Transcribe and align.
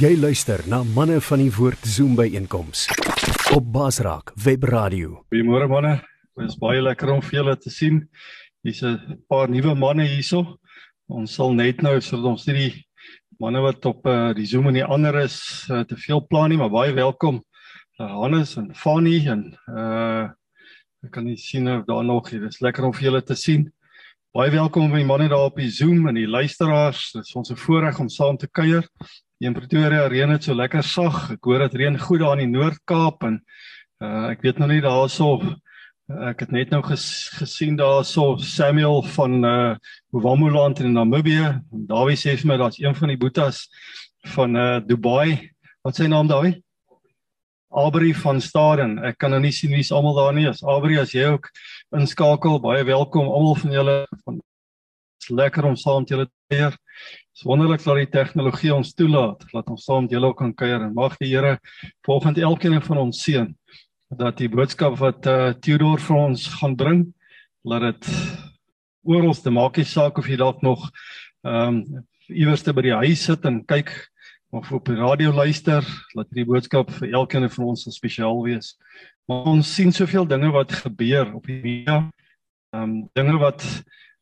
Jy 0.00 0.14
luister 0.16 0.62
na 0.64 0.78
manne 0.96 1.18
van 1.20 1.42
die 1.42 1.50
woord 1.52 1.82
Zoom 1.84 2.14
by 2.16 2.24
einkoms 2.32 2.86
op 3.52 3.66
Basraak 3.74 4.30
Web 4.40 4.62
Radio. 4.70 5.18
Goeiemôre 5.28 5.66
manne. 5.68 5.90
Dit 6.40 6.46
is 6.46 6.56
baie 6.56 6.80
lekker 6.80 7.10
om 7.12 7.20
vir 7.20 7.36
julle 7.36 7.54
te 7.60 7.68
sien. 7.68 7.98
Hier's 8.64 8.80
'n 8.80 9.18
paar 9.28 9.50
nuwe 9.52 9.74
manne 9.76 10.06
hierso. 10.08 10.56
Ons 11.12 11.34
sal 11.36 11.52
net 11.52 11.82
nou 11.82 12.00
sodat 12.00 12.30
ons 12.32 12.46
nie 12.46 12.54
die 12.54 12.86
manne 13.40 13.60
wat 13.60 13.84
op 13.84 14.06
uh, 14.06 14.32
die 14.32 14.46
Zoom 14.46 14.68
en 14.68 14.78
die 14.80 14.88
ander 14.88 15.20
is 15.20 15.68
uh, 15.68 15.84
te 15.84 15.96
veel 15.96 16.24
plan 16.26 16.48
nie, 16.48 16.56
maar 16.56 16.72
baie 16.72 16.96
welkom. 16.96 17.44
Uh, 18.00 18.08
Hannes 18.22 18.56
en 18.56 18.74
Fanny 18.74 19.28
en 19.28 19.52
uh 19.68 20.30
ek 21.04 21.12
kan 21.12 21.24
nie 21.24 21.36
sien 21.36 21.68
of 21.68 21.84
daar 21.84 22.04
nog 22.04 22.30
hier. 22.30 22.40
Dit 22.40 22.54
is 22.54 22.60
lekker 22.60 22.84
om 22.84 22.94
vir 22.94 23.10
julle 23.10 23.22
te 23.22 23.36
sien. 23.36 23.68
Baie 24.30 24.52
welkom 24.54 24.92
by 24.94 25.00
manne 25.02 25.24
daar 25.26 25.48
op 25.48 25.56
die 25.58 25.72
Zoom 25.74 26.04
en 26.06 26.14
die 26.14 26.28
luisteraars. 26.30 27.08
Dit 27.16 27.26
is 27.26 27.34
ons 27.34 27.50
'n 27.50 27.56
voorreg 27.56 27.98
om 27.98 28.08
saam 28.08 28.36
te 28.36 28.46
kuier. 28.46 28.86
In 29.40 29.52
Pretoria 29.52 30.06
reën 30.06 30.28
dit 30.28 30.44
so 30.44 30.54
lekker 30.54 30.82
sag. 30.82 31.32
Ek 31.32 31.42
hoor 31.42 31.58
dit 31.58 31.74
reën 31.74 31.98
goed 31.98 32.20
daar 32.20 32.38
in 32.38 32.52
die 32.52 32.58
Noord-Kaap 32.58 33.24
en 33.24 33.42
uh 34.00 34.30
ek 34.30 34.42
weet 34.42 34.58
nog 34.58 34.68
nie 34.68 34.80
daarso 34.80 35.58
ek 36.28 36.40
het 36.40 36.52
net 36.52 36.70
nou 36.70 36.80
ges, 36.80 37.28
gesien 37.40 37.76
daarso 37.76 38.36
Samuel 38.38 39.02
van 39.02 39.44
uh 39.44 39.76
Wamuland 40.12 40.78
in 40.78 40.92
Namibië. 40.92 41.62
Dawie 41.72 42.16
sê 42.16 42.36
vir 42.38 42.46
my 42.46 42.56
daar's 42.56 42.78
een 42.78 42.94
van 42.94 43.08
die 43.08 43.18
boetas 43.18 43.68
van 44.26 44.54
uh 44.54 44.78
Dubai. 44.78 45.50
Wat 45.82 45.96
sy 45.96 46.06
naam 46.06 46.28
Dawie? 46.28 46.62
Aubrey 47.70 48.14
van 48.14 48.40
Staden. 48.40 48.98
Ek 48.98 49.18
kan 49.18 49.30
nou 49.30 49.40
nie 49.40 49.52
sien 49.52 49.70
wie's 49.70 49.92
almal 49.94 50.14
daar 50.14 50.34
nie. 50.34 50.48
As 50.48 50.62
Aubrey 50.62 50.98
as 50.98 51.12
jy 51.14 51.26
ook 51.30 51.50
inskakel, 51.96 52.60
baie 52.62 52.84
welkom 52.86 53.26
almal 53.26 53.56
van 53.58 53.72
julle 53.74 53.94
Dit's 55.20 55.32
lekker 55.34 55.66
om 55.68 55.74
saam 55.76 56.04
met 56.04 56.12
julle 56.14 56.26
te 56.28 56.54
kuier. 56.54 56.76
Dis 57.34 57.42
wonderlik 57.44 57.82
dat 57.82 57.98
die 57.98 58.10
tegnologie 58.14 58.70
ons 58.72 58.94
toelaat 58.94 59.42
dat 59.50 59.68
ons 59.68 59.84
saam 59.84 60.06
met 60.06 60.14
julle 60.14 60.30
ook 60.30 60.38
kan 60.38 60.52
kuier 60.54 60.80
en 60.80 60.94
mag 60.94 61.16
die 61.18 61.32
Here 61.32 61.58
volgens 62.06 62.38
elkeen 62.38 62.80
van 62.82 63.02
ons 63.02 63.22
seën 63.24 63.50
dat 64.16 64.38
die 64.38 64.48
boodskap 64.48 64.96
wat 64.98 65.26
eh 65.26 65.50
uh, 65.50 65.52
Theodor 65.52 66.00
vir 66.00 66.16
ons 66.16 66.46
gaan 66.60 66.76
bring, 66.76 67.02
laat 67.62 67.82
dit 67.82 68.08
oral 69.02 69.34
te 69.34 69.50
maak 69.50 69.76
nie 69.76 69.84
saak 69.84 70.18
of 70.18 70.26
jy 70.26 70.36
dalk 70.36 70.62
nog 70.62 70.88
ehm 71.42 71.82
um, 71.82 72.06
iewers 72.30 72.62
te 72.62 72.72
by 72.72 72.82
die 72.82 72.94
huis 72.94 73.24
sit 73.24 73.44
en 73.44 73.64
kyk 73.66 73.90
of 74.50 74.72
op 74.72 74.86
die 74.86 74.98
radio 74.98 75.32
luister, 75.32 75.82
laat 76.14 76.30
hierdie 76.30 76.46
boodskap 76.46 76.90
vir 76.90 77.14
elkeen 77.14 77.50
van 77.50 77.64
ons 77.70 77.86
spesiaal 77.90 78.42
wees. 78.42 78.76
Maar 79.30 79.44
ons 79.46 79.68
sien 79.74 79.92
soveel 79.94 80.24
dinge 80.26 80.48
wat 80.50 80.72
gebeur 80.74 81.28
op 81.38 81.44
die 81.46 81.60
media. 81.62 82.00
Ehm 82.74 82.82
um, 82.82 82.94
dinge 83.14 83.36
wat 83.38 83.62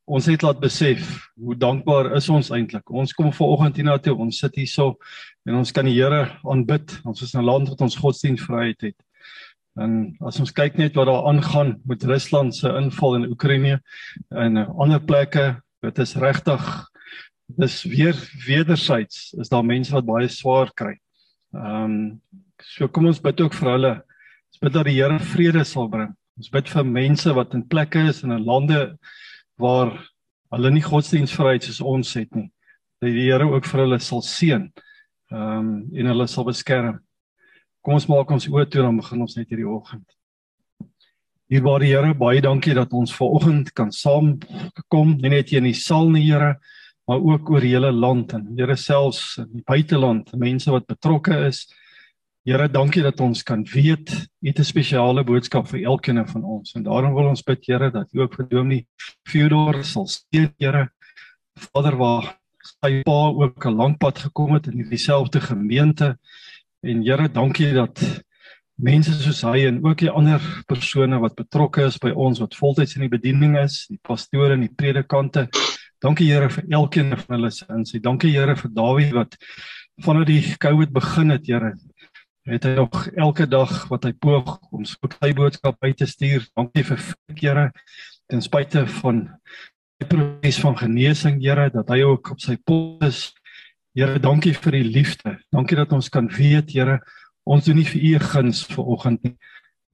ons 0.04 0.26
het 0.28 0.42
laat 0.44 0.58
besef 0.60 1.06
hoe 1.40 1.54
dankbaar 1.56 2.10
is 2.16 2.26
ons 2.28 2.50
eintlik. 2.52 2.90
Ons 2.92 3.14
kom 3.16 3.30
vanoggend 3.32 3.78
hiernatoe, 3.80 4.12
ons 4.20 4.40
sit 4.42 4.58
hierso 4.60 4.98
en 5.48 5.56
ons 5.62 5.72
kan 5.72 5.88
die 5.88 5.94
Here 5.96 6.26
aanbid. 6.44 6.92
Ons 7.08 7.22
is 7.24 7.32
in 7.32 7.40
'n 7.40 7.48
land 7.48 7.70
wat 7.72 7.80
ons 7.80 7.96
godsdienstvryheid 7.96 8.84
het. 8.84 8.98
En 9.80 10.12
as 10.20 10.40
ons 10.40 10.52
kyk 10.52 10.76
net 10.76 10.94
wat 10.94 11.08
daar 11.08 11.24
aangaan 11.32 11.80
met 11.88 12.04
Rusland 12.04 12.56
se 12.56 12.68
inval 12.68 13.16
in 13.16 13.30
Oekraïne 13.30 13.80
en 14.28 14.56
ander 14.56 15.00
plekke, 15.00 15.62
dit 15.80 15.98
is 15.98 16.16
regtig 16.16 16.90
dis 17.56 17.82
weer 17.82 18.16
wederzijds 18.46 19.32
is 19.40 19.48
daar 19.48 19.64
mense 19.64 19.92
wat 19.92 20.04
baie 20.04 20.28
swaar 20.28 20.68
kry. 20.74 20.98
Ehm 21.54 21.84
um, 21.84 22.20
so 22.60 22.88
kom 22.88 23.06
ons 23.06 23.20
bid 23.20 23.40
ook 23.40 23.54
vir 23.54 23.70
hulle. 23.70 24.07
Ons 24.58 24.66
bid 24.66 24.74
dat 24.74 24.88
die 24.88 24.96
Here 24.96 25.16
vrede 25.22 25.60
sal 25.62 25.86
bring. 25.86 26.08
Ons 26.34 26.48
bid 26.50 26.66
vir 26.66 26.86
mense 26.90 27.30
wat 27.30 27.52
in 27.54 27.60
plekke 27.70 28.00
is 28.10 28.24
en 28.26 28.32
in 28.34 28.42
lande 28.42 28.80
waar 29.62 29.92
hulle 30.50 30.72
nie 30.74 30.82
godsdienstvryheid 30.82 31.62
soos 31.62 31.78
ons 31.78 32.10
het 32.18 32.34
nie. 32.34 32.48
Dat 32.98 33.14
die 33.14 33.28
Here 33.28 33.46
ook 33.46 33.68
vir 33.70 33.84
hulle 33.84 34.00
sal 34.02 34.24
seën. 34.26 34.66
Ehm 35.30 35.60
um, 35.60 35.70
en 35.94 36.10
hulle 36.10 36.26
sal 36.26 36.48
beskerm. 36.50 36.98
Kom 37.86 38.00
ons 38.00 38.08
maak 38.10 38.34
ons 38.34 38.48
oë 38.50 38.66
toe 38.66 38.82
dan 38.82 38.98
begin 38.98 39.22
ons 39.28 39.38
net 39.38 39.46
hierdie 39.46 39.70
oggend. 39.70 40.08
Hierbaar 41.54 41.86
die 41.86 41.94
Here, 41.94 42.10
baie 42.18 42.42
dankie 42.42 42.74
dat 42.74 42.98
ons 42.98 43.14
ver 43.14 43.38
oggend 43.38 43.70
kan 43.78 43.94
saam 43.94 44.40
kom, 44.90 45.14
nie 45.22 45.36
net 45.38 45.54
hier 45.54 45.62
in 45.62 45.70
die 45.70 45.78
saal 45.86 46.10
nie, 46.10 46.26
Here, 46.26 46.56
maar 47.06 47.22
ook 47.22 47.54
oor 47.54 47.62
die 47.62 47.76
hele 47.76 47.94
land 47.94 48.34
en 48.34 48.56
Here 48.58 48.74
selfs 48.74 49.36
in 49.38 49.52
die 49.60 49.68
buiteland, 49.70 50.34
mense 50.34 50.74
wat 50.74 50.90
betrokke 50.90 51.44
is. 51.46 51.68
Here, 52.48 52.64
dankie 52.72 53.02
dat 53.04 53.18
ons 53.20 53.42
kan 53.44 53.60
weet 53.68 54.08
U 54.08 54.46
het 54.48 54.58
'n 54.58 54.64
spesiale 54.64 55.20
boodskap 55.24 55.66
vir 55.68 55.82
elkeen 55.84 56.28
van 56.28 56.44
ons. 56.44 56.72
En 56.72 56.82
daarom 56.82 57.12
wil 57.14 57.28
ons 57.28 57.42
bid, 57.42 57.66
Here, 57.66 57.90
dat 57.90 58.08
U 58.14 58.20
ook 58.20 58.34
vir 58.34 58.48
Dominee 58.48 58.86
Theodor 59.30 59.84
sal 59.84 60.06
steun, 60.06 60.54
Here. 60.56 60.88
Vader, 61.58 61.96
waar 61.96 62.38
sy 62.80 63.02
pa 63.02 63.28
ook 63.36 63.66
'n 63.66 63.76
lank 63.76 63.98
pad 63.98 64.18
gekom 64.18 64.54
het 64.54 64.66
in 64.66 64.88
dieselfde 64.88 65.40
gemeente. 65.40 66.18
En 66.80 67.02
Here, 67.02 67.28
dankie 67.28 67.72
dat 67.74 68.24
mense 68.76 69.12
soos 69.12 69.42
hy 69.42 69.66
en 69.66 69.84
ook 69.84 69.98
die 69.98 70.10
ander 70.10 70.40
persone 70.66 71.18
wat 71.18 71.34
betrokke 71.34 71.84
is 71.84 71.98
by 71.98 72.10
ons 72.10 72.38
wat 72.38 72.56
voltyds 72.56 72.94
in 72.94 73.00
die 73.00 73.18
bediening 73.18 73.58
is, 73.58 73.86
die 73.88 74.00
pastore 74.00 74.54
en 74.54 74.60
die 74.60 74.74
predikante. 74.74 75.48
Dankie 76.00 76.32
Here 76.32 76.48
vir 76.48 76.64
elkeen 76.70 77.18
van 77.18 77.36
hulle 77.36 77.50
se 77.50 77.66
insig. 77.68 78.00
Dankie 78.00 78.30
Here 78.30 78.56
vir 78.56 78.70
Dawie 78.70 79.12
wat 79.12 79.36
vanaf 80.00 80.24
die 80.24 80.56
COVID 80.56 80.92
begin 80.92 81.30
het, 81.30 81.46
Here, 81.46 81.74
het 82.48 82.64
hy 82.64 82.74
nog 82.78 83.06
elke 83.16 83.46
dag 83.48 83.72
wat 83.90 84.06
hy 84.08 84.12
poog 84.16 84.56
om 84.72 84.84
sy 84.88 85.32
boodskap 85.36 85.76
uit 85.84 85.96
te 85.96 86.06
stuur. 86.08 86.46
Dankie 86.56 86.84
vir 86.84 87.02
Here 87.38 87.66
ten 88.28 88.42
spyte 88.44 88.86
van 89.00 89.26
die 89.98 90.08
proses 90.08 90.60
van 90.62 90.76
genesing, 90.78 91.40
Here, 91.42 91.68
dat 91.72 91.90
hy 91.92 92.02
ook 92.06 92.32
op 92.34 92.40
sy 92.42 92.56
pos 92.64 93.04
is. 93.06 93.20
Here, 93.96 94.18
dankie 94.22 94.54
vir 94.54 94.78
die 94.78 94.86
liefde. 94.86 95.36
Dankie 95.54 95.78
dat 95.78 95.92
ons 95.96 96.10
kan 96.12 96.28
weet, 96.32 96.72
Here, 96.74 96.98
ons 97.48 97.64
doen 97.64 97.78
nie 97.80 97.88
vir 97.88 98.04
u 98.04 98.18
guns 98.22 98.64
vir 98.68 98.90
oggend 98.96 99.24
nie. 99.26 99.36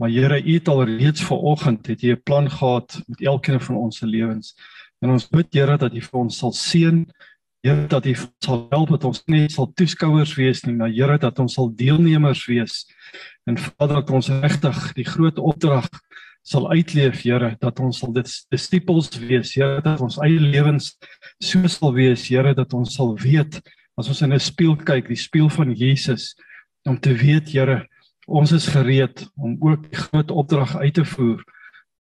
Maar 0.02 0.10
Here, 0.10 0.40
u 0.42 0.56
het 0.58 0.70
al 0.70 0.84
reeds 0.90 1.24
vir 1.24 1.46
oggend 1.52 1.86
het 1.90 2.02
jy 2.02 2.16
'n 2.16 2.22
plan 2.22 2.50
gehad 2.50 3.00
met 3.06 3.20
elkeen 3.22 3.60
van 3.60 3.76
ons 3.76 3.98
se 3.98 4.06
lewens. 4.06 4.54
En 5.00 5.10
ons 5.10 5.28
bid 5.28 5.54
Here 5.54 5.78
dat 5.78 5.94
u 5.94 6.00
vir 6.00 6.20
ons 6.20 6.38
sal 6.38 6.52
seën 6.52 7.06
Here 7.64 7.86
dat 7.88 8.04
U 8.04 8.12
sal 8.44 8.66
help 8.68 8.90
dat 8.92 9.04
ons 9.08 9.22
nie 9.32 9.46
sal 9.48 9.70
toeskouers 9.72 10.34
wees 10.36 10.60
nie, 10.66 10.74
maar 10.76 10.90
Here 10.92 11.16
dat 11.16 11.38
ons 11.40 11.54
sal 11.56 11.70
deelnemers 11.72 12.42
wees. 12.44 12.82
En 13.48 13.56
Vader 13.56 14.02
dat 14.02 14.10
ons 14.12 14.28
regtig 14.42 14.80
die 14.98 15.06
groot 15.08 15.40
opdrag 15.40 15.88
sal 16.44 16.68
uitleef, 16.74 17.22
Here, 17.24 17.54
dat 17.60 17.80
ons 17.80 18.02
sal 18.02 18.12
dit 18.12 18.28
disippels 18.52 19.08
wees, 19.16 19.54
Here, 19.56 19.80
dat 19.80 20.02
ons 20.04 20.20
eie 20.20 20.36
lewens 20.36 20.90
so 21.40 21.64
sal 21.72 21.96
wees, 21.96 22.26
Here, 22.28 22.52
dat 22.52 22.76
ons 22.76 22.98
sal 22.98 23.14
weet 23.16 23.62
as 23.96 24.12
ons 24.12 24.20
in 24.26 24.34
'n 24.34 24.44
spieël 24.44 24.76
kyk, 24.76 25.08
die 25.08 25.16
spieël 25.16 25.48
van 25.48 25.72
Jesus, 25.72 26.34
om 26.84 27.00
te 27.00 27.16
weet, 27.16 27.48
Here, 27.48 27.88
ons 28.28 28.52
is 28.52 28.68
gereed 28.68 29.24
om 29.40 29.56
ook 29.60 29.88
die 29.88 29.96
groot 30.04 30.30
opdrag 30.30 30.76
uit 30.76 30.94
te 30.94 31.04
voer 31.04 31.40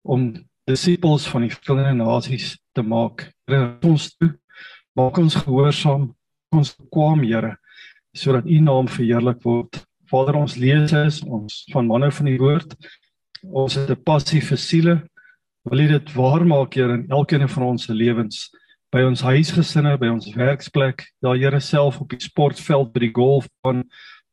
om 0.03 0.33
disippels 0.67 1.23
van 1.27 1.47
die 1.47 1.55
verskillende 1.55 2.03
nasies 2.03 2.57
te 2.75 2.83
maak. 2.83 3.31
Here, 3.47 3.77
ons 3.83 4.11
toe 4.19 4.35
Maak 4.93 5.17
ons 5.17 5.33
gehoorsaam, 5.33 6.11
ons 6.53 6.69
kwam 6.93 7.23
Here, 7.25 7.55
sodat 8.13 8.45
U 8.45 8.59
naam 8.61 8.85
verheerlik 8.85 9.39
word. 9.41 9.79
Vader, 10.11 10.37
ons 10.37 10.53
lees 10.61 10.93
is 10.93 11.23
ons 11.25 11.63
van 11.73 11.87
manne 11.89 12.11
van 12.13 12.29
die 12.29 12.37
woord. 12.37 12.75
Ons 13.41 13.73
het 13.73 13.89
'n 13.89 14.03
passie 14.05 14.41
vir 14.41 14.57
siele. 14.57 14.95
Wil 15.65 15.79
U 15.79 15.87
dit 15.97 16.13
waar 16.13 16.45
maak, 16.45 16.75
Here, 16.75 16.93
in 16.93 17.09
elkeen 17.09 17.49
van 17.49 17.63
ons 17.63 17.85
se 17.85 17.93
lewens, 17.93 18.51
by 18.91 19.01
ons 19.01 19.21
huisgesinne, 19.21 19.97
by 19.97 20.09
ons 20.13 20.29
werksplek, 20.35 21.07
daar 21.23 21.37
Here 21.37 21.59
self 21.59 21.99
op 21.99 22.09
die 22.09 22.21
sportveld 22.21 22.93
by 22.93 22.99
die 22.99 23.13
golf 23.13 23.47
van 23.65 23.83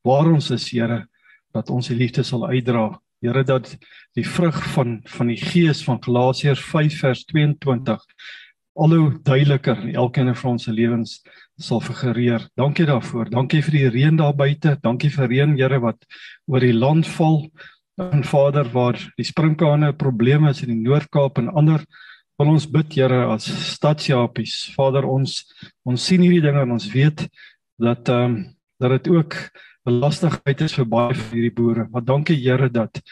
waar 0.04 0.28
ons 0.28 0.50
is, 0.50 0.71
Here, 0.71 1.06
dat 1.54 1.71
ons 1.71 1.88
die 1.88 1.97
liefde 1.97 2.22
sal 2.22 2.44
uitdra. 2.47 3.00
Here 3.22 3.44
dat 3.44 3.78
die 4.15 4.25
vrug 4.25 4.62
van 4.75 5.00
van 5.06 5.27
die 5.28 5.41
gees 5.41 5.82
van 5.84 6.03
Galasiërs 6.03 6.60
5 6.60 7.00
vers 7.00 7.25
22 7.25 8.04
al 8.75 8.94
hoe 8.94 9.19
duideliker 9.22 9.78
in 9.83 9.94
elkeen 9.94 10.34
van 10.36 10.56
ons 10.56 10.65
se 10.65 10.72
lewens 10.72 11.21
sal 11.60 11.80
figureer. 11.80 12.47
Dankie 12.56 12.86
daarvoor. 12.89 13.30
Dankie 13.30 13.62
vir 13.62 13.77
die 13.77 13.89
reën 13.89 14.16
daar 14.16 14.34
buite. 14.36 14.77
Dankie 14.83 15.10
vir 15.12 15.28
reën, 15.28 15.56
Here, 15.59 15.80
wat 15.80 16.06
oor 16.47 16.60
die 16.60 16.77
land 16.77 17.09
val. 17.16 17.42
En 18.00 18.24
Vader, 18.24 18.71
waar 18.72 18.97
die 19.18 19.27
sprinkane 19.27 19.92
probleme 19.92 20.50
is 20.50 20.62
in 20.65 20.72
die 20.72 20.80
Noord-Kaap 20.89 21.39
en 21.39 21.50
ander 21.53 21.84
wil 22.41 22.54
ons 22.54 22.68
bid, 22.71 22.94
Here, 22.97 23.27
as 23.34 23.50
stadsjapies. 23.74 24.71
Vader, 24.77 25.04
ons 25.04 25.42
ons 25.84 26.06
sien 26.06 26.22
hierdie 26.22 26.44
dinge 26.44 26.65
en 26.65 26.78
ons 26.78 26.89
weet 26.94 27.27
dat 27.80 28.09
ehm 28.09 28.24
um, 28.24 28.41
dat 28.80 28.94
dit 28.94 29.10
ook 29.12 29.34
belastingheid 29.84 30.62
is 30.65 30.74
vir 30.78 30.86
baie 30.89 31.15
van 31.16 31.34
hierdie 31.34 31.53
boere. 31.53 31.84
Maar 31.92 32.04
dankie 32.04 32.39
Here 32.41 32.71
dat 32.72 33.03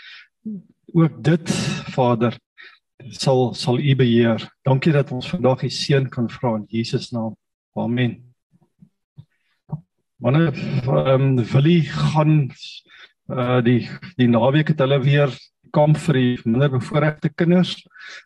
ook 0.95 1.19
dit 1.25 1.51
Vader 1.93 2.39
sal 3.07 3.55
sal 3.55 3.79
u 3.79 3.95
beheer. 3.97 4.43
Dankie 4.63 4.93
dat 4.93 5.13
ons 5.13 5.29
vandag 5.31 5.63
die 5.67 5.73
seën 5.73 6.09
kan 6.11 6.29
vra 6.31 6.57
in 6.57 6.67
Jesus 6.69 7.11
naam. 7.11 7.37
Amen. 7.79 8.19
Wanneer 10.19 10.55
ehm 10.87 11.37
Willie 11.53 11.83
gaan 11.83 12.51
uh 13.29 13.61
die 13.63 13.89
die 14.17 14.29
naweek 14.29 14.73
het 14.73 14.81
hulle 14.83 15.01
weer 15.01 15.33
kamp 15.71 15.99
vir 16.01 16.15
die 16.15 16.39
minder 16.45 16.71
bevoorregte 16.73 17.29
kinders. 17.29 17.77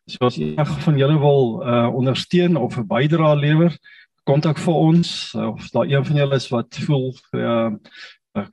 So 0.06 0.26
as 0.26 0.38
enige 0.38 0.80
van 0.86 0.96
julle 0.96 1.18
wil 1.20 1.60
uh 1.66 1.88
ondersteun 1.92 2.56
of 2.56 2.78
'n 2.78 2.86
bydrae 2.86 3.36
lewer, 3.36 3.76
kontak 4.24 4.58
vir 4.58 4.74
ons 4.74 5.34
of 5.34 5.70
daar 5.70 5.90
een 5.90 6.04
van 6.04 6.16
julle 6.16 6.34
is 6.34 6.48
wat 6.48 6.74
voel 6.86 7.12
uh 7.32 7.70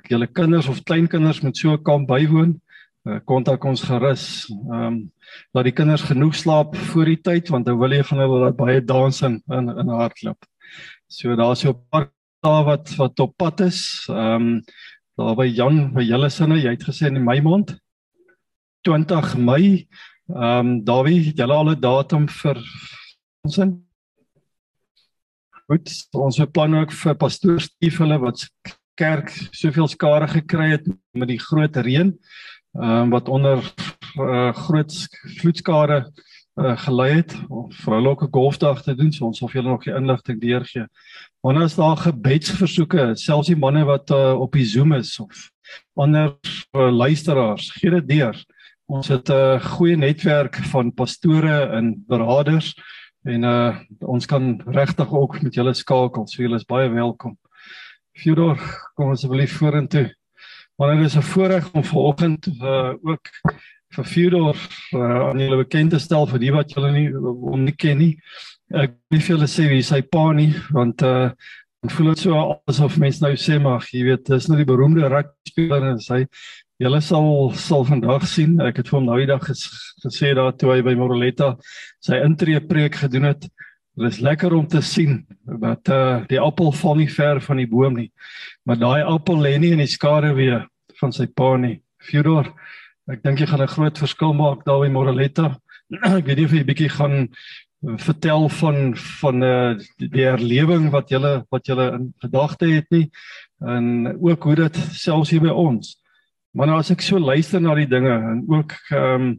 julle 0.09 0.27
kinders 0.27 0.67
of 0.67 0.83
kleinkinders 0.83 1.41
moet 1.41 1.57
so 1.57 1.71
'n 1.71 1.83
kamp 1.83 2.07
bywoon, 2.07 2.49
uh, 2.49 2.68
kontak 3.25 3.65
ons 3.65 3.83
gerus. 3.83 4.25
Ehm 4.49 4.85
um, 4.85 4.99
laat 5.53 5.67
die 5.67 5.75
kinders 5.77 6.05
genoeg 6.09 6.35
slaap 6.35 6.75
voor 6.89 7.05
die 7.05 7.21
tyd 7.21 7.49
want 7.53 7.65
dan 7.65 7.77
wil 7.77 7.93
jy 7.93 8.03
gaan 8.03 8.21
hulle 8.23 8.51
baie 8.57 8.81
dans 8.81 9.21
in 9.21 9.41
in, 9.49 9.69
in 9.69 9.91
hardloop. 9.93 10.45
So 11.07 11.35
daar's 11.35 11.65
'n 11.65 11.75
paar 11.89 12.09
dae 12.43 12.63
wat 12.63 12.95
wat 12.97 13.19
op 13.19 13.37
pad 13.37 13.61
is. 13.61 14.07
Ehm 14.09 14.35
um, 14.35 14.63
daar 15.17 15.35
by 15.35 15.45
Jan 15.45 15.93
by 15.93 16.03
julle 16.03 16.29
sinne, 16.29 16.57
jy 16.57 16.71
het 16.71 16.83
gesê 16.83 17.07
in 17.07 17.23
Mei 17.23 17.41
maand 17.41 17.77
20 18.87 19.37
Mei. 19.37 19.87
Ehm 20.29 20.67
um, 20.67 20.83
Dawie, 20.85 21.23
het 21.25 21.37
julle 21.37 21.53
al 21.53 21.71
'n 21.71 21.79
datum 21.81 22.27
vir 22.27 22.57
ons 23.43 23.57
in? 23.57 23.89
Goed, 25.69 25.89
ons 26.13 26.37
beplan 26.37 26.75
ook 26.75 26.91
vir 26.91 27.15
pastoor 27.15 27.59
Stief 27.61 27.99
hulle 28.01 28.17
wat 28.19 28.47
kerk 28.99 29.29
soveel 29.55 29.87
skare 29.87 30.27
gekry 30.27 30.71
het 30.73 30.87
met 31.13 31.29
die 31.29 31.39
groot 31.39 31.75
reën. 31.75 32.13
Ehm 32.79 33.01
um, 33.01 33.09
wat 33.09 33.27
onder 33.27 33.73
uh, 34.15 34.53
groot 34.53 35.07
vloedskade 35.37 36.11
uh, 36.55 36.77
gelei 36.77 37.09
het 37.11 37.33
vir 37.83 37.93
hulle 37.93 38.09
ook 38.09 38.23
'n 38.23 38.31
golfdag 38.31 38.81
te 38.83 38.95
doen. 38.95 39.11
So 39.11 39.25
ons 39.25 39.39
vir 39.39 39.51
julle 39.51 39.69
nog 39.69 39.83
die 39.83 39.95
inligting 39.95 40.39
deurgee. 40.41 40.85
Wanneer 41.41 41.63
is 41.63 41.75
daar 41.75 41.97
gebedsversoeke, 41.97 43.15
selfs 43.15 43.47
die 43.47 43.57
manne 43.57 43.83
wat 43.85 44.09
uh, 44.11 44.39
op 44.39 44.53
die 44.53 44.65
Zoom 44.65 44.93
is 44.93 45.19
of 45.19 45.51
ander 45.93 46.37
uh, 46.71 46.91
luisteraars, 46.91 47.71
gee 47.71 47.89
dit 47.89 48.07
deur. 48.07 48.45
Ons 48.85 49.07
het 49.07 49.29
'n 49.29 49.59
goeie 49.59 49.97
netwerk 49.97 50.55
van 50.55 50.93
pastore 50.93 51.69
en 51.75 52.03
beraders 52.07 52.75
en 53.23 53.43
uh 53.43 53.75
ons 53.99 54.25
kan 54.25 54.61
regtig 54.65 55.11
ook 55.11 55.41
met 55.41 55.53
julle 55.53 55.73
skakel. 55.73 56.27
So 56.27 56.41
julle 56.41 56.55
is 56.55 56.65
baie 56.65 56.89
welkom. 56.89 57.37
Fyodor, 58.13 58.57
kom 58.95 59.11
asseblief 59.11 59.57
vorentoe. 59.57 60.18
Maar 60.79 60.95
dit 60.95 61.05
is 61.05 61.15
'n 61.15 61.29
voorreg 61.31 61.71
om 61.71 61.83
vanoggend 61.83 62.47
uh 62.47 62.93
ook 63.01 63.29
vir 63.95 64.05
Fyodor 64.05 64.57
uh, 64.95 65.29
aan 65.29 65.39
julle 65.39 65.57
bekend 65.57 65.91
te 65.91 65.99
stel 65.99 66.27
vir 66.27 66.39
die 66.39 66.51
wat 66.55 66.71
julle 66.71 66.91
nie 66.91 67.09
om 67.53 67.63
nie 67.63 67.75
ken 67.75 67.97
nie. 67.97 68.13
Ek 68.71 68.93
wil 69.09 69.19
vir 69.19 69.35
julle 69.35 69.49
sê 69.49 69.67
wie 69.67 69.81
sy 69.83 70.01
pa 70.01 70.31
nie 70.31 70.53
want 70.71 71.01
uh 71.01 71.31
en 71.83 71.89
voel 71.89 72.07
dit 72.13 72.19
so 72.19 72.61
asof 72.67 72.97
mense 72.97 73.23
nou 73.23 73.35
sê 73.35 73.59
maar 73.59 73.85
jy 73.91 74.03
weet 74.03 74.25
dis 74.27 74.47
nou 74.47 74.57
die 74.57 74.67
beroemde 74.67 75.07
rugby 75.07 75.51
speler 75.51 75.91
en 75.91 75.99
sy 75.99 76.25
Julle 76.79 77.01
sal 77.03 77.49
sal 77.59 77.81
vandag 77.83 78.23
sien, 78.31 78.53
ek 78.63 78.77
het 78.79 78.87
vir 78.87 78.97
hom 79.01 79.07
nou 79.09 79.17
die 79.19 79.27
dag 79.27 79.41
ges, 79.43 79.65
gesê 79.99 80.29
daar 80.37 80.53
toe 80.55 80.69
hy 80.71 80.77
by 80.85 80.93
Moroletta 80.95 81.49
sy 81.99 82.21
intree 82.23 82.61
preek 82.63 82.95
gedoen 83.01 83.27
het. 83.27 83.49
Dit 83.99 84.13
is 84.13 84.19
lekker 84.23 84.53
om 84.55 84.67
te 84.67 84.79
sien 84.81 85.25
dat 85.59 85.89
uh 85.91 86.21
die 86.31 86.39
appel 86.39 86.71
val 86.71 86.95
nie 86.95 87.09
ver 87.11 87.41
van 87.43 87.59
die 87.59 87.67
boom 87.67 87.97
nie. 87.99 88.11
Maar 88.63 88.79
daai 88.79 89.01
appel 89.03 89.41
lê 89.43 89.57
nie 89.59 89.73
in 89.75 89.83
die 89.83 89.91
skare 89.91 90.31
weer 90.37 90.67
van 91.01 91.11
sy 91.11 91.27
pa 91.27 91.57
nie. 91.59 91.81
Fyodor, 91.99 92.47
ek 93.11 93.23
dink 93.23 93.43
jy 93.43 93.49
gaan 93.49 93.65
'n 93.65 93.73
groot 93.75 93.99
verskil 93.99 94.33
maak 94.33 94.63
daar 94.63 94.79
by 94.85 94.89
Moroletta. 94.93 95.57
ek 96.17 96.25
weet 96.25 96.37
nie 96.37 96.45
of 96.45 96.55
jy 96.55 96.63
bietjie 96.63 96.89
gaan 96.95 97.27
vertel 97.99 98.49
van 98.49 98.95
van 98.95 99.43
uh 99.43 99.75
die 99.99 100.27
ervaring 100.31 100.91
wat 100.95 101.11
jy 101.11 101.19
wat 101.51 101.67
jy 101.67 101.75
in 101.95 102.13
gedagte 102.23 102.67
het 102.71 102.87
nie 102.91 103.09
en 103.59 104.15
ook 104.19 104.43
hoe 104.43 104.55
dit 104.55 104.75
selfs 104.95 105.31
hier 105.31 105.43
by 105.43 105.51
ons 105.51 105.99
Maar 106.51 106.71
nou 106.71 106.79
as 106.81 106.89
ek 106.89 107.03
so 107.05 107.19
luister 107.21 107.61
na 107.61 107.75
die 107.77 107.89
dinge 107.89 108.09
en 108.11 108.41
ook 108.49 108.73
ehm 108.89 109.21
um, 109.21 109.33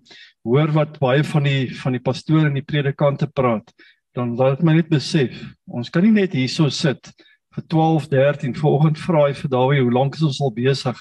hoor 0.47 0.71
wat 0.73 0.99
baie 1.03 1.25
van 1.27 1.45
die 1.45 1.67
van 1.77 1.93
die 1.97 2.01
pastore 2.01 2.47
en 2.49 2.55
die 2.57 2.65
predikante 2.65 3.27
praat, 3.27 3.75
dan 4.15 4.37
laat 4.37 4.63
my 4.63 4.75
net 4.75 4.89
besef, 4.91 5.35
ons 5.71 5.91
kan 5.91 6.03
nie 6.03 6.15
net 6.15 6.35
hierso 6.35 6.69
sit 6.71 7.13
vir 7.55 7.65
12, 7.67 8.09
13 8.11 8.55
vanoggend 8.59 8.99
vra 9.03 9.27
hy 9.27 9.35
vir 9.35 9.51
Dawie 9.51 9.83
hoe 9.83 9.93
lank 9.95 10.19
is 10.19 10.27
ons 10.27 10.41
al 10.43 10.53
besig 10.55 10.99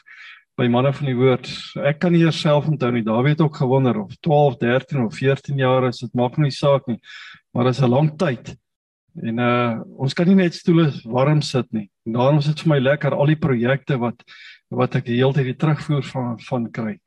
by 0.60 0.68
manne 0.68 0.92
van 0.94 1.08
die 1.08 1.16
woord. 1.16 1.48
Ek 1.88 2.02
kan 2.04 2.12
nie 2.14 2.26
self 2.36 2.68
onthou 2.68 2.90
nie. 2.92 3.06
Dawie 3.06 3.32
het 3.32 3.42
ook 3.42 3.62
gewonder 3.62 4.02
of 4.02 4.16
12, 4.26 4.58
13 4.60 5.06
of 5.06 5.16
14 5.16 5.62
jaar 5.62 5.88
is, 5.88 6.02
dit 6.04 6.18
maak 6.18 6.38
nie 6.38 6.52
saak 6.52 6.88
nie. 6.90 7.00
Maar 7.54 7.70
dit 7.70 7.78
is 7.78 7.82
'n 7.82 7.90
lang 7.90 8.10
tyd. 8.18 8.56
En 9.24 9.40
uh 9.40 9.82
ons 9.98 10.14
kan 10.14 10.28
nie 10.28 10.36
net 10.36 10.54
stoele 10.54 10.92
warm 11.06 11.42
sit 11.42 11.72
nie. 11.74 11.90
En 12.06 12.14
daarom 12.14 12.38
is 12.38 12.46
dit 12.46 12.60
vir 12.62 12.70
my 12.70 12.80
lekker 12.80 13.14
al 13.14 13.26
die 13.26 13.40
projekte 13.40 13.98
wat 13.98 14.24
wat 14.70 14.96
ek 14.96 15.06
die 15.06 15.18
hele 15.18 15.34
tyd 15.34 15.46
die 15.46 15.58
terugvoer 15.58 16.04
van 16.04 16.40
van 16.40 16.72
kry. 16.72 17.00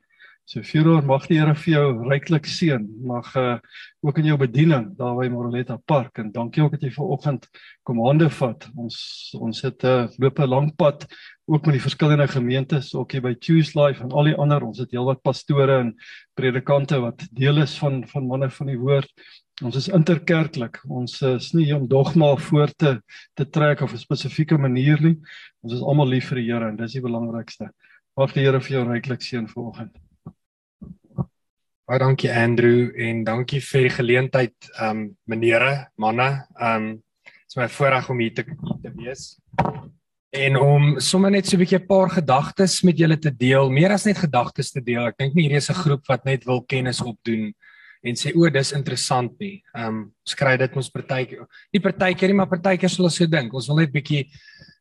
So 0.45 0.59
Führer 0.59 1.05
mag 1.07 1.23
die 1.29 1.37
Here 1.39 1.53
vir 1.55 1.71
jou 1.71 1.83
ryklik 2.03 2.47
seën. 2.51 2.83
Mag 3.07 3.29
uh 3.39 3.59
ook 4.03 4.17
in 4.19 4.25
jou 4.27 4.35
bediening 4.35 4.89
daar 4.97 5.13
by 5.15 5.29
Moroletta 5.31 5.77
Park 5.87 6.19
en 6.19 6.33
dankie 6.35 6.59
ook 6.65 6.73
dat 6.75 6.81
jy 6.83 6.89
vanoggend 6.91 7.47
kom 7.87 8.01
hande 8.03 8.27
vat. 8.27 8.67
Ons 8.75 8.97
ons 9.39 9.61
het 9.63 9.83
'n 9.83 9.87
uh, 9.87 10.09
loop 10.19 10.39
'n 10.39 10.49
lang 10.49 10.75
pad 10.75 11.07
ook 11.47 11.65
met 11.65 11.79
die 11.79 11.85
verskillende 11.87 12.27
gemeentes, 12.27 12.93
ook 12.93 13.11
hier 13.11 13.21
by 13.21 13.35
Choose 13.39 13.71
Life 13.79 14.03
en 14.03 14.11
al 14.11 14.23
die 14.23 14.35
ander. 14.35 14.63
Ons 14.67 14.79
het 14.79 14.91
heelwat 14.91 15.23
pastore 15.23 15.79
en 15.79 15.95
predikante 16.35 16.99
wat 16.99 17.23
deel 17.31 17.63
is 17.63 17.77
van 17.79 18.03
van 18.07 18.27
manne 18.27 18.49
van 18.49 18.67
die 18.67 18.77
woord. 18.77 19.11
Ons 19.63 19.75
is 19.75 19.87
interkerklik. 19.87 20.83
Ons 20.89 21.21
is 21.21 21.53
nie 21.53 21.71
om 21.75 21.87
dogma 21.87 22.35
voor 22.35 22.67
te 22.75 22.99
te 23.33 23.45
trek 23.49 23.81
of 23.81 23.93
'n 23.93 23.97
spesifieke 23.97 24.57
manier 24.57 25.01
nie. 25.01 25.17
Ons 25.61 25.73
is 25.73 25.81
almal 25.81 26.07
lief 26.07 26.27
vir 26.27 26.35
die 26.35 26.51
Here 26.51 26.67
en 26.67 26.75
dis 26.75 26.93
die 26.93 27.01
belangrikste. 27.01 27.71
Mag 28.17 28.33
die 28.33 28.43
Here 28.43 28.59
vir 28.59 28.71
jou 28.71 28.83
ryklik 28.91 29.21
seën 29.21 29.47
vanoggend. 29.47 30.02
Baie 31.83 31.99
dankie 31.99 32.29
Andrew 32.31 32.93
en 32.95 33.25
dankie 33.27 33.59
vir 33.59 33.89
die 33.89 33.91
geleentheid 33.91 34.67
um 34.85 35.01
menere, 35.27 35.89
manne. 35.99 36.45
Um 36.55 36.85
dit 36.95 37.51
is 37.51 37.57
my 37.59 37.65
voorreg 37.67 38.05
om 38.09 38.21
hier 38.23 38.31
te 38.37 38.45
te 38.47 38.91
wees. 38.95 39.25
En 40.31 40.55
om 40.61 40.85
sommer 41.03 41.33
net 41.35 41.45
so 41.45 41.57
'n 41.57 41.59
bietjie 41.59 41.79
'n 41.79 41.87
paar 41.87 42.09
gedagtes 42.09 42.83
met 42.83 42.97
julle 42.97 43.17
te 43.19 43.35
deel, 43.35 43.69
meer 43.69 43.91
as 43.91 44.05
net 44.05 44.17
gedagtes 44.17 44.71
te 44.71 44.79
deel. 44.79 45.07
Ek 45.07 45.17
dink 45.17 45.35
nie 45.35 45.43
hierdie 45.43 45.59
is 45.59 45.69
'n 45.69 45.83
groep 45.83 46.07
wat 46.07 46.23
net 46.23 46.45
wil 46.45 46.63
kennis 46.63 47.01
opdoen 47.01 47.53
en 48.03 48.15
sê 48.15 48.31
o, 48.33 48.49
dis 48.49 48.71
interessant 48.71 49.37
nie. 49.39 49.61
Ehm 49.75 49.87
um, 49.87 50.13
skry 50.25 50.57
dit 50.57 50.75
ons 50.75 50.89
partykeer. 50.89 51.45
Nie 51.73 51.81
partykeer 51.81 52.29
nie, 52.29 52.35
maar 52.35 52.47
partykeer 52.47 52.89
sal 52.89 53.05
ons 53.05 53.15
so 53.15 53.25
dink. 53.25 53.53
Ons 53.53 53.67
wil 53.67 53.77
net 53.79 53.91
bietjie 53.91 54.31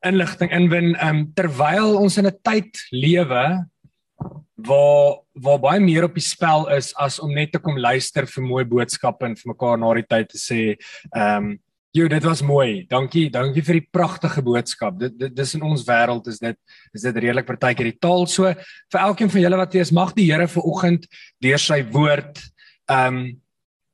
inligting 0.05 0.53
inwin 0.53 0.95
ehm 0.95 1.17
um, 1.17 1.33
terwyl 1.35 1.99
ons 1.99 2.17
in 2.19 2.27
'n 2.27 2.39
tyd 2.45 2.79
lewe 2.93 3.67
waar 4.69 5.21
waar 5.35 5.59
baie 5.59 5.81
meer 5.81 6.05
op 6.05 6.15
die 6.15 6.25
spel 6.25 6.69
is 6.77 6.93
as 7.01 7.19
om 7.21 7.33
net 7.35 7.53
te 7.53 7.59
kom 7.59 7.79
luister 7.79 8.27
vir 8.27 8.45
mooi 8.45 8.65
boodskappe 8.65 9.27
en 9.27 9.37
vir 9.37 9.53
mekaar 9.55 9.79
na 9.81 9.93
die 9.99 10.09
tyd 10.09 10.33
te 10.33 10.39
sê 10.39 10.63
ehm 10.73 11.53
um, 11.53 11.53
Jo, 11.93 12.07
dit 12.09 12.25
was 12.25 12.41
mooi. 12.41 12.87
Dankie, 12.89 13.27
dankie 13.29 13.61
vir 13.61 13.77
die 13.77 13.89
pragtige 13.93 14.41
boodskap. 14.41 14.95
Dit 14.97 15.19
dit 15.21 15.35
dis 15.37 15.51
in 15.59 15.65
ons 15.69 15.83
wêreld 15.85 16.31
is 16.31 16.39
dit 16.41 16.57
is 16.97 17.05
dit 17.05 17.19
redelik 17.21 17.45
partykeer 17.45 17.91
die 17.91 17.99
taal 18.01 18.25
so 18.33 18.49
vir 18.49 19.01
elkeen 19.03 19.29
van 19.29 19.43
julle 19.43 19.59
wat 19.61 19.77
lees 19.77 19.93
mag 19.93 20.15
die 20.17 20.31
Here 20.31 20.47
vir 20.49 20.69
oggend 20.71 21.05
deur 21.45 21.61
sy 21.61 21.83
woord 21.93 22.41
ehm 22.89 23.21
um, 23.21 23.23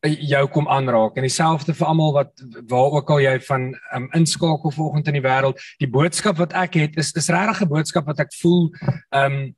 jou 0.07 0.45
kom 0.55 0.69
aanraak 0.71 1.17
en 1.19 1.25
dieselfde 1.27 1.75
vir 1.75 1.89
almal 1.91 2.13
wat 2.15 2.31
waar 2.71 3.01
ook 3.01 3.09
al 3.11 3.19
jy 3.19 3.33
van 3.49 3.65
um, 3.97 4.07
inskakel 4.15 4.71
vanoggend 4.71 5.09
in 5.11 5.19
die 5.19 5.25
wêreld 5.25 5.59
die 5.83 5.91
boodskap 5.91 6.39
wat 6.39 6.55
ek 6.55 6.79
het 6.79 6.99
is 7.03 7.11
is 7.19 7.29
regtig 7.35 7.65
'n 7.65 7.73
boodskap 7.73 8.07
wat 8.07 8.21
ek 8.23 8.31
voel 8.39 8.71
ehm 9.11 9.25
um, 9.27 9.55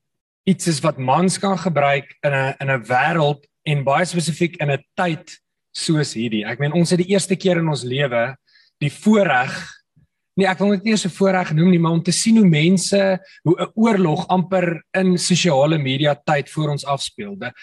iets 0.50 0.70
is 0.72 0.80
wat 0.84 0.98
mans 0.98 1.38
kan 1.38 1.58
gebruik 1.58 2.16
in 2.26 2.34
'n 2.34 2.54
in 2.60 2.70
'n 2.70 2.84
wêreld 2.90 3.46
en 3.64 3.84
baie 3.84 4.04
spesifiek 4.04 4.56
in 4.60 4.70
'n 4.70 4.84
tyd 4.96 5.38
soos 5.72 6.14
hierdie 6.14 6.44
ek 6.44 6.58
meen 6.58 6.72
ons 6.72 6.90
het 6.90 6.98
die 6.98 7.12
eerste 7.14 7.36
keer 7.36 7.58
in 7.58 7.68
ons 7.68 7.84
lewe 7.84 8.34
die 8.80 8.90
voorreg 8.90 9.54
Nee, 10.38 10.46
ek 10.48 10.60
wil 10.62 10.70
dit 10.72 10.86
nie 10.86 10.92
eens 10.94 11.04
'n 11.04 11.12
voorreg 11.12 11.52
noem 11.52 11.70
nie, 11.70 11.78
maar 11.78 11.92
om 11.92 12.02
te 12.02 12.12
sien 12.12 12.36
hoe 12.36 12.48
mense 12.48 13.18
hoe 13.42 13.56
'n 13.60 13.72
oorlog 13.74 14.26
amper 14.28 14.82
in 14.96 15.18
sosiale 15.18 15.78
media 15.78 16.14
tyd 16.14 16.48
voor 16.50 16.70
ons 16.70 16.84
afspeel. 16.84 17.36
Ek 17.40 17.54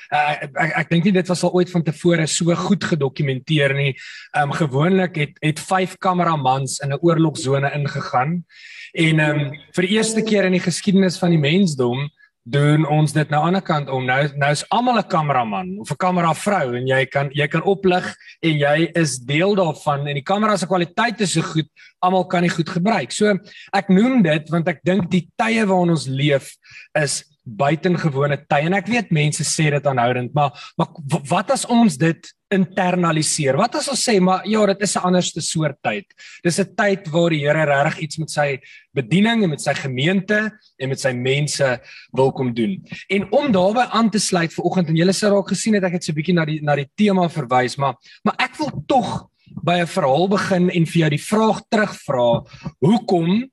ek, 0.44 0.52
ek, 0.54 0.72
ek 0.78 0.90
dink 0.90 1.04
nie 1.06 1.14
dit 1.14 1.28
was 1.28 1.44
al 1.44 1.54
ooit 1.54 1.72
van 1.72 1.84
tevore 1.84 2.28
so 2.28 2.54
goed 2.56 2.84
gedokumenteer 2.84 3.74
nie. 3.74 3.96
Ehm 4.36 4.44
um, 4.44 4.52
gewoonlik 4.52 5.16
het 5.16 5.38
het 5.42 5.60
5 5.60 5.98
kameramans 5.98 6.80
in 6.80 6.92
'n 6.92 7.00
oorlogsone 7.02 7.72
ingegaan 7.74 8.46
en 8.94 9.20
ehm 9.20 9.40
um, 9.40 9.52
vir 9.74 9.84
die 9.84 9.96
eerste 9.98 10.22
keer 10.22 10.46
in 10.46 10.52
die 10.54 10.68
geskiedenis 10.70 11.18
van 11.18 11.30
die 11.30 11.40
mensdom 11.40 12.10
doen 12.48 12.86
ons 12.88 13.12
dit 13.12 13.32
nou 13.32 13.42
aan 13.44 13.58
die 13.58 13.60
ander 13.60 13.66
kant 13.66 13.90
om 13.92 14.06
nou 14.08 14.20
nou 14.40 14.52
is 14.56 14.64
almal 14.72 15.00
'n 15.00 15.10
kameraman 15.12 15.80
of 15.80 15.92
'n 15.92 16.00
kameravrou 16.00 16.76
en 16.78 16.88
jy 16.88 17.06
kan 17.06 17.30
jy 17.34 17.48
kan 17.48 17.64
oplig 17.64 18.06
en 18.42 18.54
jy 18.58 18.92
is 18.96 19.18
deel 19.20 19.56
daarvan 19.56 20.08
en 20.08 20.16
die 20.16 20.24
kamera 20.24 20.58
se 20.58 20.68
kwaliteit 20.68 21.22
is 21.22 21.34
so 21.34 21.42
goed 21.42 21.68
almal 22.00 22.26
kan 22.28 22.44
dit 22.44 22.52
goed 22.52 22.70
gebruik. 22.70 23.12
So 23.12 23.38
ek 23.74 23.90
noem 23.90 24.22
dit 24.24 24.50
want 24.50 24.68
ek 24.68 24.80
dink 24.84 25.10
die 25.10 25.28
tye 25.36 25.66
waarin 25.66 25.92
ons 25.92 26.08
leef 26.08 26.56
is 26.96 27.24
buitengewone 27.48 28.38
tye 28.48 28.68
en 28.68 28.74
ek 28.74 28.90
weet 28.92 29.14
mense 29.16 29.44
sê 29.48 29.70
dit 29.72 29.88
aanhoudend 29.88 30.34
maar 30.34 30.52
maar 30.78 30.92
wat 31.30 31.52
as 31.52 31.66
ons 31.66 31.98
dit 31.98 32.34
internaliseer. 32.54 33.58
Wat 33.60 33.76
as 33.80 33.90
ons 33.92 34.02
sê 34.08 34.18
maar 34.24 34.46
ja, 34.48 34.66
dit 34.72 34.82
is 34.82 34.96
'n 34.96 35.06
anderste 35.10 35.42
soort 35.42 35.78
tyd. 35.84 36.06
Dis 36.44 36.60
'n 36.60 36.76
tyd 36.76 37.08
waar 37.10 37.30
die 37.30 37.46
Here 37.46 37.66
regtig 37.66 38.00
iets 38.00 38.18
met 38.18 38.30
sy 38.32 38.60
bediening 38.94 39.44
en 39.44 39.50
met 39.50 39.62
sy 39.62 39.74
gemeente 39.74 40.52
en 40.80 40.90
met 40.90 41.00
sy 41.00 41.12
mense 41.12 41.80
wil 42.12 42.32
kom 42.32 42.54
doen. 42.54 42.84
En 43.10 43.32
om 43.32 43.52
daarbey 43.52 43.86
aan 43.86 44.10
te 44.10 44.20
sluit 44.20 44.54
vir 44.54 44.66
oggend 44.66 44.88
en 44.90 44.96
julle 44.96 45.14
sou 45.14 45.32
raak 45.32 45.48
gesien 45.50 45.74
het 45.74 45.84
ek 45.84 45.94
het 45.94 46.04
so 46.04 46.12
'n 46.12 46.16
bietjie 46.16 46.34
na 46.36 46.46
die 46.46 46.62
na 46.62 46.76
die 46.76 46.90
tema 46.96 47.30
verwys, 47.30 47.78
maar 47.78 47.96
maar 48.24 48.36
ek 48.40 48.56
wil 48.58 48.72
tog 48.88 49.30
by 49.64 49.82
'n 49.82 49.88
verhaal 49.88 50.28
begin 50.28 50.70
en 50.70 50.86
vir 50.86 51.00
jou 51.00 51.10
die 51.10 51.26
vraag 51.26 51.62
terugvra, 51.70 52.44
hoekom 52.80 53.50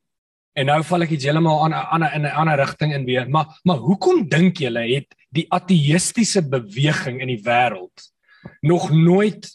en 0.55 0.67
nou 0.71 0.81
val 0.87 1.05
ek 1.07 1.15
iets 1.17 1.27
heeltemal 1.27 1.65
aan 1.67 1.75
aan 1.75 2.07
in 2.15 2.27
'n 2.27 2.37
ander 2.41 2.57
rigting 2.57 2.95
in 2.95 3.05
weer, 3.05 3.29
maar 3.29 3.61
maar 3.63 3.77
hoekom 3.77 4.29
dink 4.29 4.57
julle 4.57 4.87
het 4.95 5.15
die 5.31 5.47
ateïstiese 5.49 6.43
beweging 6.49 7.21
in 7.21 7.29
die 7.29 7.43
wêreld 7.43 8.13
nog 8.61 8.91
nooit 8.91 9.51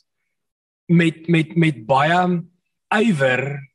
met 0.88 1.28
met 1.28 1.56
met 1.56 1.86
baie 1.86 2.44
ywer 2.90 3.70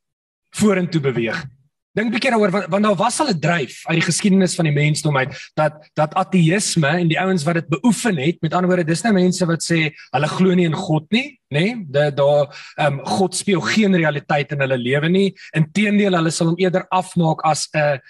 vorentoe 0.51 1.01
beweeg? 1.01 1.54
Dink 1.95 2.09
'n 2.09 2.11
bietjie 2.11 2.31
daaroor 2.33 2.51
want, 2.51 2.67
want 2.73 2.85
daar 2.85 2.97
was 2.99 3.21
al 3.21 3.29
'n 3.31 3.39
dryf 3.39 3.87
uit 3.87 3.99
die 4.01 4.09
geskiedenis 4.11 4.55
van 4.59 4.67
die 4.67 4.75
mensdom 4.75 5.17
uit 5.17 5.31
dat 5.55 5.75
dat 5.95 6.15
ateïsme 6.15 6.89
en 6.89 7.09
die 7.09 7.21
ouens 7.21 7.45
wat 7.45 7.55
dit 7.55 7.69
beoefen 7.69 8.17
het, 8.19 8.41
met 8.41 8.55
ander 8.55 8.67
woorde, 8.69 8.85
dis 8.85 9.03
nou 9.03 9.15
mense 9.15 9.47
wat 9.47 9.63
sê 9.63 9.95
hulle 10.11 10.29
glo 10.29 10.55
nie 10.55 10.67
in 10.67 10.75
God 10.75 11.07
nie, 11.11 11.39
nê? 11.55 11.61
Nee? 11.61 11.87
Dat 11.87 12.17
daar 12.17 12.51
ehm 12.75 12.99
um, 12.99 13.07
God 13.07 13.37
speel 13.37 13.61
geen 13.61 13.95
realiteit 13.95 14.53
in 14.53 14.61
hulle 14.61 14.79
lewe 14.79 15.09
nie. 15.09 15.35
Inteendeel, 15.55 16.17
hulle 16.19 16.31
sal 16.31 16.51
hom 16.51 16.59
eerder 16.59 16.87
afmaak 16.91 17.45
as 17.45 17.69
'n 17.73 18.01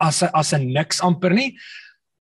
as 0.00 0.22
'n 0.22 0.30
as 0.34 0.52
'n 0.52 0.72
niks 0.72 1.00
amper 1.00 1.30
nie. 1.30 1.56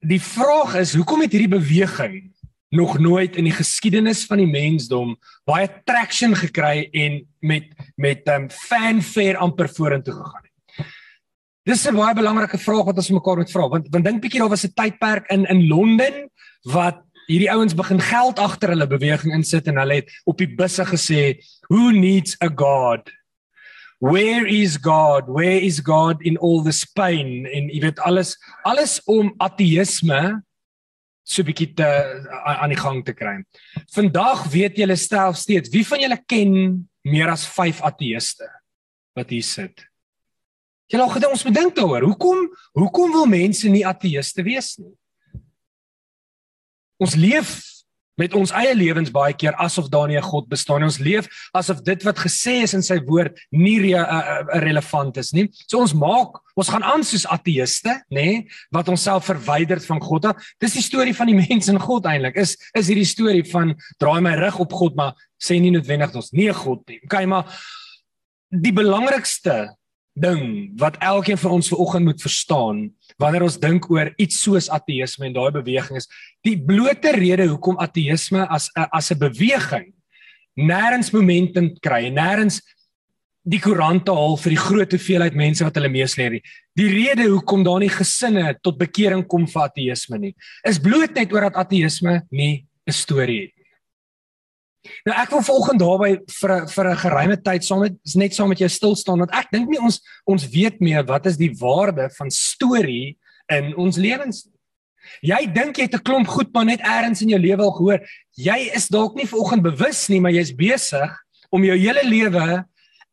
Die 0.07 0.23
vraag 0.23 0.75
is, 0.77 0.95
hoekom 0.95 1.21
het 1.21 1.33
hierdie 1.33 1.59
beweging 1.59 2.33
nog 2.71 2.99
nooit 2.99 3.37
in 3.37 3.45
die 3.45 3.59
geskiedenis 3.59 4.25
van 4.27 4.39
die 4.39 4.47
mensdom 4.47 5.17
baie 5.45 5.69
traction 5.85 6.35
gekry 6.35 6.89
en 6.93 7.27
met 7.41 7.75
met 7.97 8.23
ehm 8.27 8.43
um, 8.43 8.51
fanfare 8.51 9.37
amper 9.37 9.69
vorentoe 9.69 10.15
gegaan? 10.15 10.46
Dis 11.67 11.87
'n 11.87 11.97
baie 11.97 12.15
belangrike 12.15 12.59
vraag 12.59 12.87
wat 12.87 12.97
ons 13.03 13.11
mekaar 13.11 13.37
moet 13.37 13.51
vra 13.51 13.69
want 13.69 13.89
want 13.91 14.05
dink 14.05 14.23
bietjie 14.23 14.41
daar 14.41 14.55
was 14.55 14.65
'n 14.65 14.75
tydperk 14.75 15.27
in 15.31 15.45
in 15.47 15.67
Londen 15.69 16.31
wat 16.63 17.03
hierdie 17.27 17.51
ouens 17.51 17.75
begin 17.75 18.01
geld 18.01 18.39
agter 18.39 18.71
hulle 18.71 18.87
beweging 18.87 19.35
insit 19.35 19.67
en 19.67 19.77
hulle 19.77 19.95
het 19.95 20.11
op 20.25 20.39
die 20.39 20.47
busse 20.47 20.85
gesê 20.85 21.43
who 21.69 21.91
needs 21.91 22.37
a 22.41 22.49
god 22.49 23.11
where 23.99 24.47
is 24.47 24.79
god 24.79 25.27
where 25.27 25.61
is 25.61 25.81
god 25.81 26.23
in 26.23 26.39
all 26.39 26.63
this 26.63 26.85
pain 26.85 27.47
en 27.47 27.69
jy 27.69 27.81
weet 27.81 27.99
alles 27.99 28.37
alles 28.63 29.01
om 29.07 29.35
ateïsme 29.39 30.43
so 31.27 31.43
bietjie 31.43 31.73
te 31.75 31.87
aan 32.47 32.71
die 32.71 32.79
gang 32.79 33.03
te 33.05 33.15
kry. 33.17 33.41
Vandag 33.95 34.47
weet 34.53 34.79
julle 34.79 34.97
stel 34.97 35.35
steeds 35.35 35.73
wie 35.75 35.85
van 35.87 36.05
julle 36.05 36.19
ken 36.31 36.55
meer 37.03 37.33
as 37.33 37.47
5 37.51 37.83
ateïste 37.83 38.47
wat 39.17 39.33
hier 39.35 39.47
sit. 39.47 39.86
Jy 40.93 41.01
al 41.03 41.11
gedink 41.11 41.35
ons 41.35 41.45
moet 41.45 41.55
dink 41.55 41.75
daaroor. 41.77 42.07
Hoekom 42.07 42.45
hoekom 42.79 43.13
wil 43.13 43.27
mense 43.27 43.69
nie 43.69 43.87
ateïste 43.87 44.45
wees 44.47 44.77
nie? 44.79 44.93
Ons 47.03 47.17
leef 47.19 47.57
met 48.17 48.33
ons 48.33 48.53
eie 48.57 48.73
lewens 48.73 49.11
baie 49.13 49.35
keer 49.37 49.57
asof 49.61 49.91
daar 49.93 50.09
nie 50.09 50.17
'n 50.17 50.23
God 50.25 50.49
bestaan 50.49 50.81
nie. 50.81 50.89
Ons 50.89 50.99
leef 50.99 51.29
asof 51.53 51.83
dit 51.83 52.03
wat 52.03 52.17
gesê 52.17 52.63
is 52.63 52.73
in 52.75 52.83
sy 52.83 52.99
woord 53.05 53.37
nie 53.53 53.79
re, 53.79 54.01
uh, 54.01 54.05
uh, 54.05 54.61
relevant 54.63 55.17
is 55.17 55.33
nie. 55.33 55.49
So 55.69 55.81
ons 55.81 55.93
maak, 55.93 56.41
ons 56.57 56.69
gaan 56.69 56.83
aan 56.83 57.05
soos 57.05 57.27
ateïste, 57.27 58.03
nê, 58.11 58.49
wat 58.73 58.89
onsself 58.89 59.27
verwyder 59.27 59.81
van 59.81 60.01
God. 60.01 60.33
Dis 60.59 60.73
die 60.73 60.83
storie 60.83 61.15
van 61.15 61.27
die 61.27 61.37
mens 61.49 61.69
en 61.69 61.79
God 61.79 62.07
eintlik. 62.07 62.37
Is 62.37 62.57
is 62.75 62.89
hierdie 62.89 63.05
storie 63.05 63.45
van 63.45 63.75
draai 63.99 64.21
my 64.21 64.35
rug 64.35 64.61
op 64.61 64.73
God, 64.73 64.97
maar 64.97 65.13
sê 65.37 65.61
nie 65.61 65.71
noodwendig 65.71 66.15
ons 66.15 66.33
nie 66.33 66.49
'n 66.49 66.55
God 66.55 66.89
nie. 66.89 67.01
Okay, 67.05 67.27
maar 67.27 67.45
die 68.51 68.73
belangrikste 68.73 69.77
ding 70.17 70.73
wat 70.81 70.97
elkeen 71.05 71.39
van 71.39 71.59
ons 71.59 71.69
vanoggend 71.69 72.05
moet 72.05 72.23
verstaan 72.23 72.79
wanneer 73.21 73.45
ons 73.47 73.59
dink 73.61 73.91
oor 73.93 74.13
iets 74.17 74.41
soos 74.43 74.71
ateïsme 74.73 75.29
en 75.29 75.37
daai 75.37 75.51
beweging 75.53 76.01
is 76.01 76.09
die 76.47 76.57
blote 76.57 77.13
rede 77.17 77.49
hoekom 77.51 77.77
ateïsme 77.85 78.47
as 78.49 78.71
as 78.75 79.13
'n 79.13 79.19
beweging 79.19 79.93
nêrens 80.57 81.13
momentum 81.13 81.69
kry 81.81 82.09
nêrens 82.09 82.63
die 83.47 83.61
koerante 83.63 84.11
haal 84.11 84.37
vir 84.43 84.57
die 84.57 84.63
groot 84.65 84.95
hoeveelheid 84.97 85.37
mense 85.39 85.65
wat 85.65 85.77
hulle 85.79 85.89
meesleer 85.89 86.33
nie. 86.35 86.43
Die 86.75 86.89
rede 86.91 87.29
hoekom 87.31 87.63
daar 87.63 87.79
nie 87.79 87.93
gesinne 87.93 88.57
tot 88.59 88.79
bekering 88.81 89.23
kom 89.31 89.47
vir 89.47 89.63
ateïsme 89.69 90.19
nie 90.19 90.35
is 90.67 90.81
bloot 90.83 91.15
net 91.15 91.33
oor 91.33 91.47
dat 91.49 91.61
ateïsme 91.67 92.23
nie 92.31 92.67
'n 92.89 92.93
storie 92.93 93.41
het 93.47 93.56
Nou 95.07 95.15
ek 95.17 95.31
wil 95.31 95.43
volgende 95.43 95.85
daarby 95.85 96.11
vir 96.41 96.67
vir 96.69 96.91
'n 96.91 96.97
geruime 96.97 97.37
tyd 97.43 97.65
saam 97.65 97.81
met 97.81 97.95
net 98.15 98.35
saam 98.35 98.49
met 98.49 98.59
jou 98.59 98.69
stil 98.69 98.97
staan 98.97 99.19
want 99.19 99.35
ek 99.35 99.51
dink 99.53 99.69
nie 99.69 99.81
ons 99.81 100.01
ons 100.25 100.49
weet 100.49 100.81
meer 100.81 101.05
wat 101.05 101.27
is 101.27 101.37
die 101.37 101.55
waarde 101.59 102.11
van 102.17 102.31
storie 102.31 103.17
in 103.53 103.75
ons 103.77 103.97
lewens. 103.97 104.49
Jy 105.23 105.47
dink 105.53 105.77
jy 105.77 105.87
het 105.87 105.95
'n 105.95 106.03
klomp 106.03 106.29
goed 106.29 106.53
maar 106.53 106.65
net 106.65 106.81
eers 106.81 107.23
in 107.23 107.29
jou 107.29 107.41
lewe 107.41 107.63
al 107.63 107.73
gehoor. 107.73 108.01
Jy 108.37 108.71
is 108.75 108.89
dalk 108.89 109.15
nie 109.15 109.27
vanoggend 109.27 109.63
bewus 109.63 110.09
nie, 110.09 110.21
maar 110.21 110.33
jy's 110.33 110.55
besig 110.55 111.11
om 111.51 111.65
jou 111.65 111.77
hele 111.77 112.05
lewe 112.05 112.65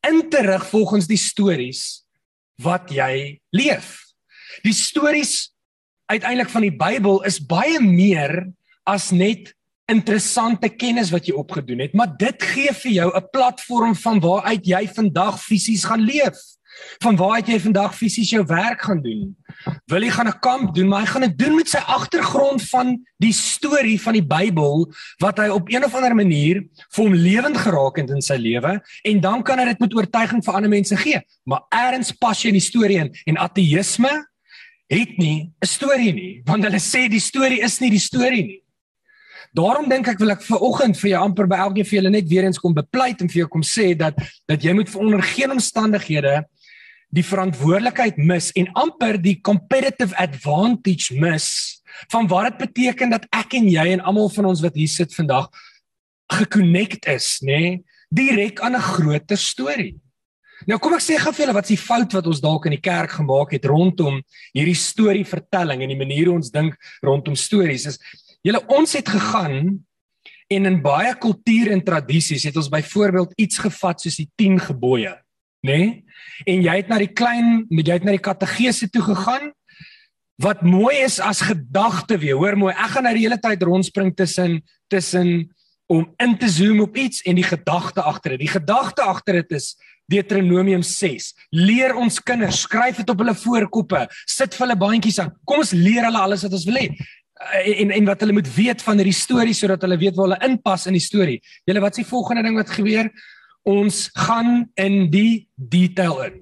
in 0.08 0.30
te 0.30 0.42
rig 0.42 0.66
volgens 0.70 1.08
die 1.08 1.18
stories 1.18 2.04
wat 2.62 2.92
jy 2.92 3.40
leef. 3.52 4.04
Die 4.64 4.74
stories 4.74 5.54
uiteindelik 6.06 6.50
van 6.50 6.62
die 6.62 6.76
Bybel 6.76 7.24
is 7.24 7.40
baie 7.40 7.80
meer 7.80 8.52
as 8.86 9.12
net 9.12 9.54
interessante 9.94 10.70
kennis 10.70 11.12
wat 11.14 11.28
jy 11.30 11.36
opgedoen 11.38 11.86
het, 11.86 11.94
maar 11.98 12.12
dit 12.18 12.50
gee 12.54 12.74
vir 12.84 12.92
jou 12.92 13.10
'n 13.16 13.30
platform 13.32 13.96
van 13.96 14.20
waaruit 14.20 14.66
jy 14.66 14.88
vandag 14.96 15.40
fisies 15.42 15.84
gaan 15.84 16.02
leef. 16.02 16.38
Van 17.04 17.16
waaruit 17.16 17.48
jy 17.48 17.60
vandag 17.60 17.96
fisies 17.96 18.30
jou 18.30 18.44
werk 18.46 18.82
gaan 18.82 19.02
doen. 19.02 19.36
Wil 19.86 20.04
jy 20.04 20.10
gaan 20.10 20.28
'n 20.28 20.40
kamp 20.40 20.76
doen, 20.76 20.88
maar 20.88 21.02
hy 21.02 21.06
gaan 21.06 21.22
dit 21.22 21.38
doen 21.38 21.56
met 21.56 21.70
sy 21.70 21.78
agtergrond 21.78 22.62
van 22.70 23.06
die 23.18 23.34
storie 23.34 24.02
van 24.02 24.14
die 24.14 24.26
Bybel 24.26 24.92
wat 25.20 25.38
hy 25.38 25.48
op 25.48 25.70
een 25.70 25.86
of 25.86 25.96
ander 25.96 26.16
manier 26.16 26.64
vir 26.90 27.04
hom 27.04 27.14
lewend 27.14 27.58
geraak 27.58 27.98
het 27.98 28.10
in 28.10 28.22
sy 28.22 28.36
lewe 28.36 28.82
en 29.04 29.20
dan 29.20 29.44
kan 29.44 29.60
hy 29.60 29.66
dit 29.66 29.80
met 29.80 29.94
oortuiging 29.94 30.44
vir 30.44 30.54
ander 30.54 30.70
mense 30.70 30.96
gee. 30.98 31.22
Maar 31.46 31.62
eers 31.70 32.12
pas 32.12 32.42
jy 32.42 32.48
in 32.48 32.60
die 32.60 32.70
storie 32.70 32.98
in 32.98 33.14
en 33.26 33.38
ateïsme 33.38 34.26
het 34.90 35.18
nie 35.18 35.52
'n 35.62 35.68
storie 35.68 36.14
nie, 36.14 36.42
want 36.46 36.64
hulle 36.64 36.80
sê 36.80 37.10
die 37.10 37.20
storie 37.20 37.62
is 37.62 37.80
nie 37.80 37.90
die 37.90 38.00
storie 38.00 38.44
nie. 38.44 38.63
Daarom 39.54 39.86
dink 39.90 40.08
ek 40.10 40.18
wil 40.18 40.34
ek 40.34 40.42
vir 40.48 40.64
oggend 40.66 40.98
vir 40.98 41.12
jou 41.12 41.22
amper 41.22 41.48
by 41.50 41.60
elkeen 41.62 41.86
vir 41.86 41.98
julle 42.00 42.12
net 42.16 42.30
weer 42.30 42.48
eens 42.48 42.58
kom 42.62 42.74
bepleit 42.74 43.22
en 43.22 43.30
vir 43.30 43.44
jou 43.44 43.50
kom 43.54 43.62
sê 43.62 43.92
dat 43.98 44.18
dat 44.50 44.66
jy 44.66 44.74
moet 44.74 44.90
vir 44.90 45.04
onder 45.06 45.22
geen 45.22 45.54
omstandighede 45.54 46.40
die 47.14 47.26
verantwoordelikheid 47.26 48.18
mis 48.18 48.50
en 48.58 48.72
amper 48.82 49.20
die 49.22 49.38
competitive 49.46 50.18
advantage 50.18 51.14
mis 51.14 51.52
van 52.10 52.26
wat 52.32 52.50
dit 52.50 52.64
beteken 52.66 53.14
dat 53.14 53.28
ek 53.30 53.54
en 53.60 53.70
jy 53.70 53.86
en 53.94 54.02
almal 54.02 54.32
van 54.34 54.50
ons 54.50 54.64
wat 54.66 54.74
hier 54.74 54.90
sit 54.90 55.14
vandag 55.14 55.52
gekonnekt 56.34 57.06
is, 57.12 57.38
nê, 57.46 57.60
nee, 57.60 57.84
direk 58.14 58.62
aan 58.62 58.76
'n 58.76 58.82
groter 58.82 59.38
storie. 59.38 60.00
Nou 60.68 60.80
kom 60.80 60.94
ek 60.94 61.04
sê 61.04 61.18
gou 61.20 61.32
vir 61.34 61.46
julle 61.46 61.56
wat 61.58 61.66
is 61.68 61.76
die 61.76 61.86
fout 61.86 62.14
wat 62.14 62.28
ons 62.28 62.42
dalk 62.42 62.66
in 62.66 62.76
die 62.78 62.82
kerk 62.82 63.12
gemaak 63.12 63.52
het 63.52 63.66
rondom 63.66 64.22
hierdie 64.56 64.78
storie 64.78 65.26
vertelling 65.26 65.82
en 65.84 65.92
die 65.92 66.00
manier 66.00 66.30
hoe 66.30 66.36
ons 66.36 66.52
dink 66.54 66.78
rondom 67.04 67.36
stories 67.36 67.86
is 67.86 68.00
Julle 68.44 68.60
ons 68.76 68.94
het 68.98 69.08
gegaan 69.08 69.58
en 70.52 70.70
in 70.70 70.82
baie 70.84 71.14
kulture 71.18 71.72
en 71.74 71.84
tradisies 71.84 72.44
het 72.50 72.58
ons 72.60 72.70
byvoorbeeld 72.72 73.32
iets 73.40 73.62
gevat 73.64 74.04
soos 74.04 74.20
die 74.20 74.30
10 74.40 74.60
gebooie, 74.68 75.14
nê? 75.66 75.78
Nee? 75.80 75.92
En 76.50 76.64
jy 76.66 76.76
het 76.82 76.90
na 76.92 77.00
die 77.00 77.12
klein, 77.12 77.64
jy 77.72 77.96
het 77.96 78.06
na 78.06 78.16
die 78.16 78.24
kategese 78.24 78.90
toe 78.92 79.04
gegaan 79.06 79.52
wat 80.42 80.64
mooi 80.66 80.98
is 81.06 81.20
as 81.22 81.44
gedagte 81.46 82.18
weer. 82.20 82.36
Hoor 82.40 82.58
mooi, 82.60 82.74
ek 82.74 82.96
gaan 82.96 83.06
nou 83.08 83.14
die 83.16 83.26
hele 83.26 83.40
tyd 83.40 83.64
rondspring 83.64 84.12
tussen 84.18 84.60
tussen 84.92 85.48
om 85.92 86.08
in 86.24 86.38
te 86.40 86.50
zoom 86.50 86.82
op 86.82 86.96
iets 86.98 87.22
en 87.28 87.38
die 87.38 87.46
gedagte 87.46 88.02
agter 88.02 88.36
dit. 88.36 88.46
Die 88.46 88.54
gedagte 88.54 89.04
agter 89.06 89.42
dit 89.42 89.58
is 89.60 89.74
Deuteronomium 90.12 90.82
6. 90.84 91.32
Leer 91.56 91.94
ons 91.96 92.20
kinders, 92.24 92.64
skryf 92.66 93.00
dit 93.02 93.10
op 93.10 93.20
hulle 93.24 93.36
voorkoppe, 93.38 94.02
sit 94.28 94.56
vir 94.56 94.66
hulle 94.66 94.80
bandjies 94.80 95.20
aan. 95.24 95.32
Kom 95.48 95.62
ons 95.64 95.76
leer 95.76 96.08
hulle 96.08 96.24
alles 96.24 96.44
wat 96.48 96.56
ons 96.58 96.66
wil 96.68 96.80
hê. 96.82 96.88
Eh, 97.34 97.82
en 97.82 97.92
en 97.92 98.06
wat 98.06 98.20
hulle 98.22 98.36
moet 98.36 98.50
weet 98.56 98.82
van 98.82 99.00
hierdie 99.00 99.16
storie 99.16 99.56
sodat 99.58 99.82
hulle 99.82 99.98
weet 99.98 100.16
waar 100.16 100.30
hulle 100.30 100.50
inpas 100.50 100.86
in 100.90 100.98
die 100.98 101.04
storie. 101.04 101.40
Julle 101.66 101.82
wat 101.82 101.98
s'ie 101.98 102.06
volgende 102.06 102.44
ding 102.46 102.58
wat 102.60 102.70
gebeur? 102.70 103.10
Ons 103.64 104.10
gaan 104.14 104.70
in 104.80 105.10
die 105.12 105.48
detail 105.56 106.22
in. 106.28 106.38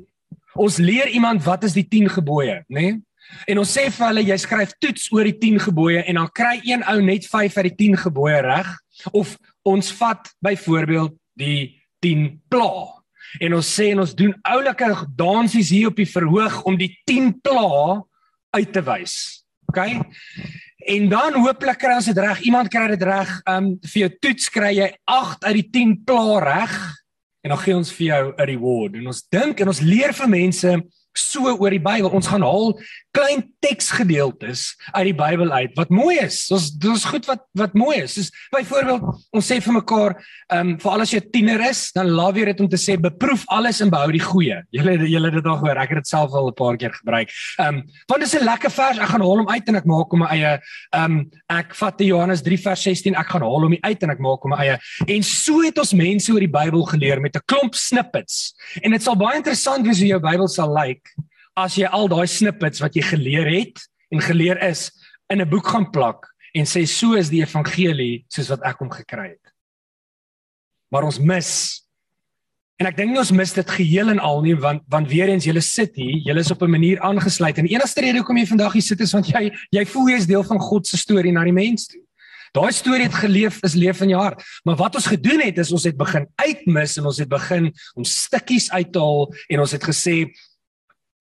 Ons 0.60 0.82
leer 0.82 1.08
iemand 1.08 1.44
wat 1.46 1.64
is 1.64 1.78
die 1.78 1.88
10 1.88 2.10
gebooie, 2.18 2.64
né? 2.68 2.82
Nee? 2.82 3.00
En 3.48 3.62
ons 3.62 3.70
sê 3.78 3.86
vir 3.88 4.08
hulle 4.10 4.24
jy 4.28 4.36
skryf 4.44 4.74
toets 4.84 5.06
oor 5.16 5.24
die 5.24 5.38
10 5.40 5.62
gebooie 5.70 6.02
en 6.04 6.18
dan 6.20 6.32
kry 6.36 6.58
een 6.68 6.82
ou 6.92 6.98
net 7.06 7.28
5 7.32 7.58
uit 7.62 7.70
die 7.70 7.78
10 7.88 8.02
gebooie 8.06 8.42
reg 8.44 8.72
of 9.16 9.38
ons 9.64 9.92
vat 9.96 10.28
byvoorbeeld 10.44 11.16
die 11.40 11.80
10 12.04 12.42
pla. 12.52 12.90
En 13.40 13.56
ons 13.56 13.70
sê 13.78 13.94
en 13.94 14.04
ons 14.04 14.16
doen 14.18 14.34
oulike 14.52 14.90
dansies 15.16 15.72
hier 15.72 15.94
op 15.94 16.02
die 16.02 16.10
verhoog 16.10 16.60
om 16.68 16.76
die 16.76 16.92
10 17.08 17.38
pla 17.46 18.02
uit 18.58 18.74
te 18.74 18.84
wys. 18.84 19.16
OK? 19.72 19.80
En 20.86 21.10
dan 21.10 21.38
hooplik 21.44 21.78
kry 21.78 21.96
ons 22.00 22.06
dit 22.10 22.18
reg. 22.18 22.40
Iemand 22.48 22.70
kry 22.72 22.88
dit 22.96 23.04
reg. 23.04 23.30
Um 23.50 23.76
vir 23.86 24.00
jou 24.06 24.10
toets 24.26 24.50
kry 24.50 24.72
jy 24.78 24.90
8 25.06 25.46
uit 25.46 25.56
die 25.60 25.70
10 25.70 25.94
pla 26.06 26.40
reg. 26.42 26.74
En 27.42 27.54
dan 27.54 27.62
gee 27.62 27.76
ons 27.76 27.94
vir 27.98 28.08
jou 28.08 28.24
'n 28.38 28.46
reward. 28.50 28.96
En 28.96 29.08
ons 29.08 29.24
dink 29.30 29.60
en 29.60 29.68
ons 29.68 29.82
leer 29.82 30.14
vir 30.14 30.30
mense 30.30 30.82
so 31.18 31.52
oor 31.52 31.74
die 31.74 31.82
Bybel. 31.82 32.12
Ons 32.16 32.30
gaan 32.32 32.44
haal 32.46 32.76
klein 33.12 33.44
teksgedeeltes 33.64 34.78
uit 34.94 35.10
die 35.10 35.16
Bybel 35.18 35.52
uit 35.52 35.74
wat 35.76 35.92
mooi 35.92 36.16
is. 36.24 36.46
Ons 36.54 36.70
dis 36.80 37.06
goed 37.12 37.28
wat 37.28 37.44
wat 37.60 37.76
mooi 37.76 37.98
is. 38.04 38.16
Soos 38.16 38.30
byvoorbeeld 38.54 39.04
ons 39.36 39.50
sê 39.52 39.60
vir 39.64 39.76
mekaar, 39.76 40.16
ehm 40.52 40.74
um, 40.74 40.78
vir 40.82 40.92
al 40.92 41.04
as 41.04 41.12
jy 41.12 41.20
'n 41.20 41.32
tiener 41.32 41.62
is, 41.68 41.92
dan 41.92 42.12
laat 42.16 42.36
jy 42.36 42.46
dit 42.46 42.62
om 42.62 42.70
te 42.70 42.80
sê 42.80 42.98
beproef 42.98 43.44
alles 43.48 43.82
en 43.82 43.90
behou 43.90 44.12
die 44.12 44.24
goeie. 44.24 44.62
Julle 44.72 44.98
julle 45.08 45.32
dit 45.32 45.46
al 45.46 45.58
gehoor. 45.58 45.78
Ek 45.78 45.90
het 45.90 46.00
dit 46.00 46.08
self 46.08 46.32
al 46.34 46.48
'n 46.48 46.56
paar 46.56 46.78
keer 46.78 46.94
gebruik. 46.94 47.30
Ehm 47.60 47.68
um, 47.68 47.84
want 48.08 48.22
dit 48.22 48.34
is 48.34 48.40
'n 48.40 48.46
lekker 48.46 48.72
vers. 48.72 48.98
Ek 48.98 49.10
gaan 49.12 49.22
haal 49.22 49.38
hom 49.38 49.50
uit 49.50 49.68
en 49.68 49.76
ek 49.76 49.86
maak 49.86 50.12
hom 50.12 50.20
my 50.20 50.28
eie. 50.28 50.60
Ehm 50.94 51.12
um, 51.12 51.32
ek 51.50 51.76
vat 51.76 52.00
Johannes 52.00 52.42
3 52.42 52.58
vers 52.58 52.82
16. 52.82 53.16
Ek 53.16 53.28
gaan 53.28 53.42
haal 53.42 53.62
hom 53.62 53.78
uit 53.82 54.04
en 54.04 54.10
ek 54.10 54.20
maak 54.20 54.42
hom 54.42 54.52
my 54.52 54.58
eie. 54.58 54.80
En 55.08 55.24
so 55.24 55.62
het 55.62 55.78
ons 55.78 55.94
mense 55.94 56.32
oor 56.32 56.40
die 56.40 56.48
Bybel 56.48 56.84
geleer 56.86 57.20
met 57.20 57.36
'n 57.36 57.44
klomp 57.46 57.76
snippets. 57.76 58.56
En 58.82 58.92
dit 58.92 59.04
sal 59.04 59.16
baie 59.16 59.36
interessant 59.36 59.86
wees 59.86 60.00
hoe 60.00 60.08
jou 60.08 60.20
Bybel 60.20 60.48
sal 60.48 60.72
lyk. 60.74 61.01
Like 61.01 61.01
as 61.58 61.76
jy 61.76 61.88
al 61.88 62.08
daai 62.12 62.28
snippets 62.28 62.82
wat 62.84 62.96
jy 62.96 63.04
geleer 63.04 63.50
het 63.52 63.82
en 64.12 64.24
geleer 64.24 64.60
is 64.64 64.90
in 65.32 65.42
'n 65.42 65.50
boek 65.50 65.68
gaan 65.68 65.90
plak 65.92 66.28
en 66.54 66.66
sê 66.66 66.86
so 66.88 67.16
is 67.16 67.30
die 67.30 67.42
evangelie 67.42 68.26
soos 68.28 68.50
wat 68.50 68.64
ek 68.68 68.80
hom 68.80 68.92
gekry 68.92 69.30
het. 69.36 69.54
Maar 70.92 71.08
ons 71.08 71.20
mis 71.20 71.50
en 72.82 72.88
ek 72.88 72.98
dink 72.98 73.18
ons 73.18 73.32
mis 73.32 73.54
dit 73.54 73.70
geheel 73.70 74.10
en 74.10 74.20
al 74.20 74.42
nie 74.42 74.56
want 74.56 74.82
want 74.90 75.08
weer 75.08 75.30
eens 75.30 75.46
julle 75.46 75.62
sit 75.62 75.96
hier, 75.96 76.18
julle 76.26 76.40
is 76.40 76.52
op 76.52 76.62
'n 76.62 76.72
manier 76.72 77.00
aangesluit 77.00 77.58
en 77.58 77.66
die 77.66 77.76
enigste 77.76 78.02
rede 78.02 78.18
hoekom 78.18 78.38
jy 78.38 78.48
vandag 78.48 78.74
hier 78.74 78.82
sit 78.82 79.02
is 79.02 79.14
want 79.14 79.28
jy 79.28 79.52
jy 79.72 79.86
voel 79.86 80.10
jy 80.10 80.18
is 80.18 80.28
deel 80.28 80.44
van 80.44 80.60
God 80.60 80.88
se 80.88 80.98
storie 80.98 81.32
na 81.32 81.44
die 81.44 81.54
mens 81.54 81.88
toe. 81.88 82.02
Daai 82.52 82.72
storie 82.76 83.08
het 83.08 83.16
geleef 83.16 83.62
is 83.64 83.76
leef 83.80 84.02
in 84.02 84.10
jou 84.10 84.20
hart. 84.20 84.44
Maar 84.64 84.76
wat 84.76 84.96
ons 84.96 85.08
gedoen 85.08 85.40
het 85.40 85.58
is 85.58 85.72
ons 85.72 85.86
het 85.88 85.96
begin 85.96 86.28
uitmis 86.36 86.98
en 86.98 87.06
ons 87.06 87.18
het 87.18 87.30
begin 87.30 87.72
om 87.96 88.04
stukkies 88.04 88.72
uit 88.72 88.92
te 88.92 89.00
haal 89.00 89.32
en 89.48 89.60
ons 89.60 89.72
het 89.72 89.84
gesê 89.84 90.28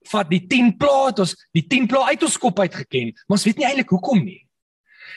vat 0.09 0.30
die 0.30 0.47
10 0.47 0.76
plaat 0.80 1.19
ons 1.19 1.35
die 1.52 1.66
10 1.66 1.87
plaat 1.87 2.14
uit 2.14 2.23
ons 2.23 2.38
kop 2.38 2.59
uit 2.61 2.75
geken, 2.75 3.12
maar 3.26 3.38
ons 3.38 3.45
weet 3.45 3.59
nie 3.59 3.66
eintlik 3.66 3.88
hoekom 3.90 4.25
nie. 4.25 4.40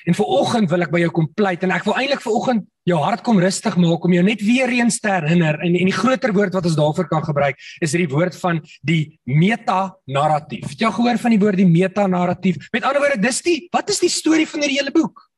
En 0.04 0.16
vir 0.18 0.32
oggend 0.36 0.70
wil 0.72 0.84
ek 0.84 0.92
by 0.92 1.00
jou 1.06 1.12
kom 1.16 1.28
pleit 1.32 1.64
en 1.64 1.72
ek 1.72 1.86
wil 1.88 1.96
eintlik 1.96 2.24
vir 2.24 2.36
oggend 2.36 2.66
jou 2.90 2.98
hart 3.00 3.24
kom 3.24 3.40
rustig 3.40 3.76
maak 3.80 4.04
om 4.04 4.16
jou 4.18 4.24
net 4.26 4.42
weer 4.44 4.72
eens 4.76 5.00
te 5.00 5.12
herinner 5.12 5.56
en 5.64 5.78
en 5.80 5.90
die 5.90 5.96
groter 5.96 6.34
woord 6.36 6.56
wat 6.58 6.66
ons 6.68 6.76
daarvoor 6.76 7.08
kan 7.12 7.24
gebruik 7.24 7.62
is 7.84 7.96
die 7.96 8.10
woord 8.12 8.36
van 8.36 8.60
die 8.84 9.20
meta-narratief. 9.24 10.74
Het 10.74 10.88
jy 10.88 10.92
gehoor 10.98 11.22
van 11.22 11.36
die 11.36 11.40
woord 11.40 11.62
die 11.62 11.70
meta-narratief? 11.70 12.68
Met 12.76 12.84
ander 12.90 13.04
woorde, 13.04 13.22
dis 13.24 13.40
die 13.46 13.60
wat 13.72 13.94
is 13.94 14.04
die 14.04 14.12
storie 14.12 14.48
van 14.50 14.66
hierdie 14.66 14.82
hele 14.82 14.92
boek? 14.96 15.30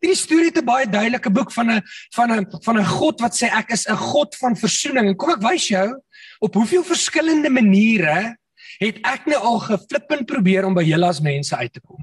Hierdie 0.00 0.16
storie 0.16 0.48
het 0.48 0.60
'n 0.60 0.64
baie 0.64 0.86
duidelike 0.86 1.30
boek 1.30 1.52
van 1.52 1.70
'n 1.70 1.82
van 2.16 2.32
'n 2.32 2.46
van 2.64 2.78
'n 2.78 2.84
God 2.84 3.20
wat 3.20 3.32
sê 3.32 3.48
ek 3.48 3.72
is 3.72 3.88
'n 3.88 3.96
God 3.96 4.36
van 4.36 4.56
versoening. 4.56 5.08
En 5.08 5.16
kom 5.16 5.30
ek 5.30 5.42
wys 5.42 5.68
jou 5.68 5.88
op 6.40 6.54
hoeveel 6.54 6.84
verskillende 6.84 7.50
maniere 7.50 8.36
het 8.80 9.00
ek 9.06 9.28
nou 9.30 9.40
al 9.52 9.60
geflippend 9.66 10.26
probeer 10.28 10.66
om 10.68 10.76
by 10.76 10.84
julle 10.86 11.10
as 11.12 11.20
mense 11.24 11.56
uit 11.56 11.72
te 11.72 11.82
kom. 11.84 12.00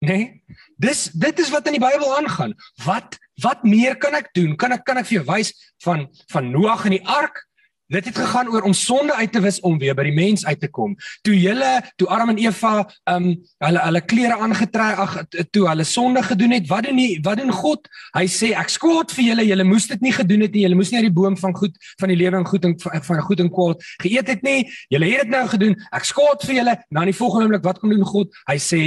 Né? 0.00 0.16
Nee? 0.16 0.58
Dis 0.80 1.10
dit 1.12 1.42
is 1.42 1.50
wat 1.52 1.66
in 1.68 1.76
die 1.76 1.82
Bybel 1.82 2.08
aangaan. 2.16 2.54
Wat 2.86 3.18
wat 3.40 3.64
meer 3.64 3.96
kan 4.00 4.14
ek 4.16 4.30
doen? 4.36 4.54
Kan 4.56 4.72
ek 4.72 4.84
kan 4.88 5.00
ek 5.00 5.08
vir 5.08 5.20
jou 5.20 5.26
wys 5.28 5.52
van 5.84 6.06
van 6.32 6.50
Noag 6.52 6.86
en 6.88 6.96
die 6.96 7.04
ark? 7.04 7.42
Dit 7.90 8.06
het 8.06 8.18
gegaan 8.18 8.48
oor 8.48 8.62
om 8.68 8.74
sonde 8.76 9.14
uit 9.14 9.32
te 9.32 9.40
wis 9.42 9.60
om 9.66 9.78
weer 9.78 9.96
by 9.98 10.04
die 10.06 10.14
mens 10.14 10.44
uit 10.46 10.60
te 10.62 10.68
kom. 10.70 10.92
Toe 11.26 11.34
julle, 11.34 11.70
toe 11.98 12.06
Adam 12.08 12.30
en 12.34 12.38
Eva, 12.38 12.74
ehm 13.10 13.30
um, 13.30 13.32
hulle 13.64 13.80
hulle 13.84 14.02
klere 14.12 14.36
aangetrek, 14.38 15.00
ag 15.04 15.16
toe 15.50 15.66
hulle 15.68 15.84
sonde 15.84 16.22
gedoen 16.22 16.54
het, 16.54 16.68
wat 16.70 16.86
doen 16.86 17.00
die 17.00 17.18
wat 17.26 17.40
doen 17.42 17.50
God? 17.52 17.90
Hy 18.14 18.26
sê 18.30 18.52
ek 18.58 18.70
skuld 18.70 19.14
vir 19.16 19.24
julle, 19.32 19.46
julle 19.48 19.66
moes 19.66 19.88
dit 19.90 20.06
nie 20.06 20.14
gedoen 20.14 20.46
het 20.46 20.54
nie. 20.54 20.62
Julle 20.68 20.78
moes 20.78 20.92
nie 20.92 21.00
uit 21.02 21.08
die 21.08 21.16
boom 21.18 21.38
van 21.40 21.56
goed 21.56 21.74
van 22.00 22.14
die 22.14 22.18
lewe 22.20 22.38
en 22.38 22.46
goed 22.46 22.68
en 22.70 22.76
van 22.78 23.24
goed 23.26 23.42
en 23.42 23.50
kwaad 23.50 23.82
geëet 24.04 24.36
het 24.36 24.46
nie. 24.46 24.60
Julle 24.94 25.10
het 25.10 25.26
dit 25.26 25.34
nou 25.34 25.42
gedoen. 25.50 25.74
Ek 25.90 26.06
skuld 26.06 26.46
vir 26.46 26.60
julle. 26.60 26.76
Nou 26.90 27.04
in 27.06 27.12
die 27.12 27.18
volgende 27.18 27.48
oomblik 27.48 27.66
wat 27.66 27.82
kom 27.82 27.90
doen 27.90 28.06
God? 28.06 28.38
Hy 28.46 28.58
sê 28.62 28.84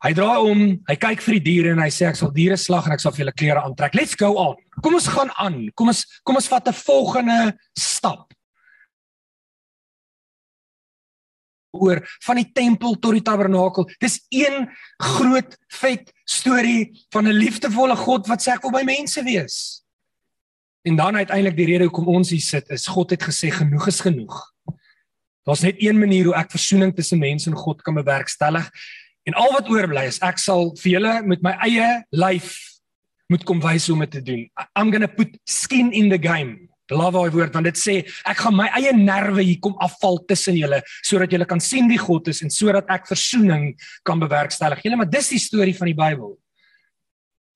Hy 0.00 0.14
draai 0.16 0.44
om, 0.48 0.60
hy 0.88 0.94
kyk 0.96 1.20
vir 1.20 1.34
die 1.36 1.42
diere 1.44 1.72
en 1.74 1.82
hy 1.82 1.90
sê 1.92 2.06
ek 2.08 2.16
sal 2.16 2.30
diere 2.32 2.56
slag 2.56 2.86
en 2.88 2.94
ek 2.94 3.02
sal 3.02 3.12
vir 3.12 3.26
julle 3.26 3.34
klere 3.36 3.60
aantrek. 3.60 3.98
Let's 3.98 4.16
go 4.16 4.32
on. 4.40 4.54
Kom 4.80 4.96
ons 4.96 5.10
gaan 5.12 5.28
aan. 5.36 5.58
Kom 5.76 5.92
ons 5.92 6.06
kom 6.24 6.40
ons 6.40 6.48
vat 6.48 6.68
'n 6.68 6.72
volgende 6.72 7.38
stap. 7.76 8.29
Oor 11.70 12.00
van 12.24 12.36
die 12.36 12.50
tempel 12.52 12.98
tot 12.98 13.12
die 13.12 13.22
tabernakel. 13.22 13.88
Dis 13.98 14.20
een 14.28 14.68
groot 15.02 15.56
vet 15.80 16.12
storie 16.24 16.90
van 17.12 17.26
'n 17.26 17.36
liefdevolle 17.36 17.96
God 17.96 18.26
wat 18.26 18.42
sê 18.42 18.52
ek 18.52 18.62
wil 18.62 18.70
by 18.70 18.82
mense 18.84 19.22
wees. 19.22 19.84
En 20.82 20.96
dan 20.96 21.16
uiteindelik 21.16 21.56
die 21.56 21.66
rede 21.66 21.84
hoekom 21.84 22.08
ons 22.08 22.30
hier 22.30 22.40
sit 22.40 22.70
is 22.70 22.86
God 22.86 23.10
het 23.10 23.22
gesê 23.22 23.50
genoeg 23.50 23.86
is 23.86 24.00
genoeg. 24.00 24.52
Daar's 25.44 25.62
net 25.62 25.76
een 25.78 25.98
manier 25.98 26.24
hoe 26.24 26.34
ek 26.34 26.50
versoening 26.50 26.94
tussen 26.94 27.18
mense 27.18 27.50
en 27.50 27.56
God 27.56 27.82
kan 27.82 27.94
bewerkstellig 27.94 28.70
En 29.28 29.36
al 29.36 29.52
wat 29.52 29.68
oorbly 29.68 30.06
is 30.08 30.20
ek 30.24 30.40
sal 30.40 30.72
vir 30.80 30.94
julle 30.96 31.12
met 31.28 31.42
my 31.44 31.52
eie 31.66 31.88
lyf 32.16 32.54
moet 33.30 33.44
kom 33.46 33.60
wys 33.62 33.86
hoe 33.86 33.94
om 33.98 34.04
dit 34.06 34.16
te 34.16 34.22
doen. 34.26 34.46
I'm 34.74 34.90
going 34.90 35.04
to 35.04 35.12
put 35.12 35.36
skin 35.46 35.92
in 35.92 36.08
the 36.10 36.18
game. 36.18 36.69
Love 36.90 37.18
daai 37.18 37.34
woord 37.34 37.54
want 37.56 37.68
dit 37.70 37.80
sê 37.80 37.96
ek 38.28 38.42
gaan 38.42 38.56
my 38.58 38.68
eie 38.78 38.92
nerve 38.96 39.42
hier 39.42 39.60
kom 39.62 39.76
afval 39.82 40.20
tussen 40.28 40.58
julle 40.58 40.82
sodat 41.00 41.32
julle 41.32 41.48
kan 41.48 41.62
sien 41.62 41.88
wie 41.90 42.00
God 42.00 42.28
is 42.32 42.42
en 42.44 42.52
sodat 42.52 42.90
ek 42.90 43.08
verzoening 43.10 43.72
kan 44.06 44.20
bewerkstellig. 44.22 44.82
Julle 44.84 45.00
maar 45.00 45.10
dis 45.10 45.32
die 45.34 45.42
storie 45.42 45.76
van 45.76 45.92
die 45.92 45.98
Bybel. 45.98 46.36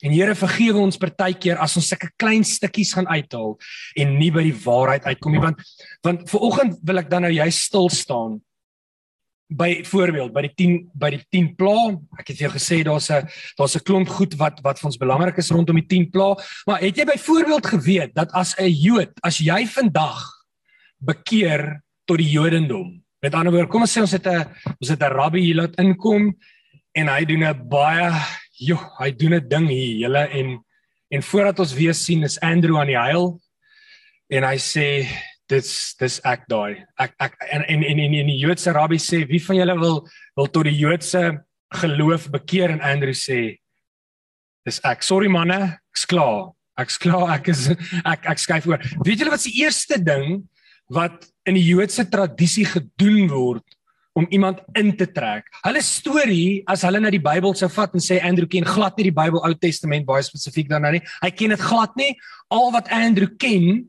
En 0.05 0.13
Here 0.13 0.35
vergewe 0.37 0.83
ons 0.83 0.99
partykeer 1.01 1.61
as 1.63 1.77
ons 1.79 1.87
sulke 1.89 2.11
klein 2.21 2.45
stukkies 2.45 2.93
gaan 2.97 3.09
uithaal 3.09 3.55
en 4.01 4.17
nie 4.19 4.31
by 4.35 4.43
die 4.45 4.57
waarheid 4.65 5.07
uitkom 5.09 5.37
nie 5.37 5.45
want 5.45 5.63
want 6.05 6.27
vir 6.31 6.49
oggend 6.49 6.83
wil 6.85 7.01
ek 7.01 7.09
dan 7.13 7.25
nou 7.25 7.33
jy 7.33 7.47
stil 7.55 7.89
staan 7.93 8.41
by 9.57 9.85
voorbeeld 9.87 10.33
by 10.35 10.43
die 10.47 10.55
10 10.59 10.75
by 10.99 11.11
die 11.15 11.23
10 11.33 11.51
pla 11.59 11.95
ek 12.19 12.31
het 12.31 12.39
vir 12.39 12.47
jou 12.47 12.53
gesê 12.57 12.83
daar's 12.87 13.11
'n 13.11 13.29
daar's 13.59 13.77
'n 13.77 13.85
klomp 13.87 14.09
goed 14.09 14.35
wat 14.39 14.61
wat 14.63 14.79
vir 14.79 14.89
ons 14.91 14.99
belangrik 14.99 15.39
is 15.39 15.51
rondom 15.51 15.77
die 15.77 15.87
10 15.87 16.11
pla 16.11 16.35
maar 16.67 16.81
het 16.81 16.97
jy 16.97 17.05
byvoorbeeld 17.05 17.67
geweet 17.67 18.15
dat 18.15 18.33
as 18.33 18.55
'n 18.59 18.71
Jood 18.71 19.13
as 19.23 19.39
jy 19.39 19.67
vandag 19.67 20.21
bekeer 20.99 21.83
tot 22.07 22.19
die 22.19 22.31
Jodendom 22.31 23.03
met 23.23 23.35
ander 23.35 23.53
woorde 23.53 23.71
kom 23.71 23.83
ons 23.83 23.97
sê 23.97 24.01
ons 24.01 24.13
het 24.13 24.27
'n 24.27 24.47
ons 24.81 24.91
het 24.91 25.03
'n 25.03 25.15
rabbi 25.15 25.41
hier 25.41 25.57
laat 25.57 25.79
inkom 25.79 26.35
en 26.95 27.09
hy 27.09 27.25
doen 27.25 27.45
'n 27.45 27.69
baie 27.69 28.11
joh 28.59 28.83
hy 28.99 29.11
doen 29.11 29.35
'n 29.35 29.49
ding 29.49 29.69
hier 29.69 29.97
julle 30.07 30.29
en 30.29 30.65
en 31.11 31.23
voordat 31.23 31.59
ons 31.59 31.75
weer 31.75 31.95
sien 31.95 32.23
is 32.23 32.41
Andrew 32.41 32.79
aan 32.79 32.91
die 32.91 32.99
huil 32.99 33.41
en 34.29 34.43
hy 34.43 34.57
sê 34.59 35.07
dis 35.51 35.71
dis 36.01 36.21
ek 36.25 36.47
daai 36.49 36.85
ek 37.01 37.13
ek 37.21 37.37
en 37.53 37.65
en 37.69 37.85
en 37.85 38.01
en 38.05 38.31
die 38.31 38.41
Joodse 38.41 38.73
rabbi 38.73 38.99
sê 39.03 39.25
wie 39.29 39.43
van 39.45 39.59
julle 39.61 39.77
wil 39.81 40.01
wil 40.37 40.49
tot 40.49 40.69
die 40.69 40.79
Joodse 40.79 41.25
geloof 41.81 42.31
bekeer 42.33 42.73
en 42.73 42.81
Andrew 42.81 43.17
sê 43.17 43.59
dis 44.65 44.81
ek 44.85 45.05
sorry 45.05 45.29
manne 45.29 45.77
ek's 45.93 46.07
klaar 46.09 46.55
ek's 46.81 46.99
klaar 46.99 47.37
ek 47.37 47.53
is 47.53 47.69
ek 48.15 48.29
ek 48.33 48.41
skuif 48.41 48.69
oor 48.71 48.83
weet 49.05 49.21
julle 49.21 49.35
wat 49.35 49.45
se 49.45 49.53
eerste 49.53 50.01
ding 50.01 50.43
wat 50.93 51.29
in 51.49 51.59
die 51.59 51.67
Joodse 51.67 52.07
tradisie 52.09 52.67
gedoen 52.69 53.29
word 53.33 53.65
om 54.15 54.27
iemand 54.31 54.61
in 54.79 54.93
te 54.95 55.09
trek. 55.11 55.49
Hulle 55.65 55.81
storie 55.83 56.63
as 56.71 56.85
hulle 56.87 57.01
na 57.03 57.11
die 57.11 57.23
Bybel 57.23 57.57
sou 57.59 57.67
vat 57.75 57.97
en 57.99 58.03
sê 58.03 58.21
Andrew 58.23 58.47
ken 58.47 58.67
glad 58.67 58.95
nie 58.95 59.09
die 59.09 59.17
Bybel 59.17 59.43
Ou 59.43 59.57
Testament 59.59 60.07
baie 60.07 60.23
spesifiek 60.23 60.69
daarna 60.71 60.93
nie. 60.95 61.03
Hy 61.19 61.31
ken 61.35 61.51
dit 61.51 61.65
glad 61.65 61.97
nie. 61.99 62.13
Al 62.55 62.71
wat 62.77 62.93
Andrew 62.95 63.33
ken 63.43 63.83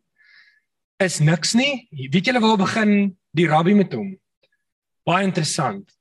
is 1.03 1.19
niks 1.19 1.53
nie. 1.57 1.87
Weet 1.91 2.29
julle 2.29 2.41
waar 2.43 2.59
begin 2.59 2.91
die 3.35 3.47
rabbi 3.51 3.75
met 3.75 3.93
hom? 3.93 4.13
Baie 5.05 5.27
interessant. 5.27 5.91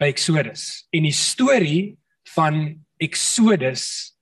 By 0.00 0.10
Exodus. 0.12 0.86
En 0.94 1.04
die 1.08 1.16
storie 1.16 1.98
van 2.34 2.84
Exodus 3.00 4.14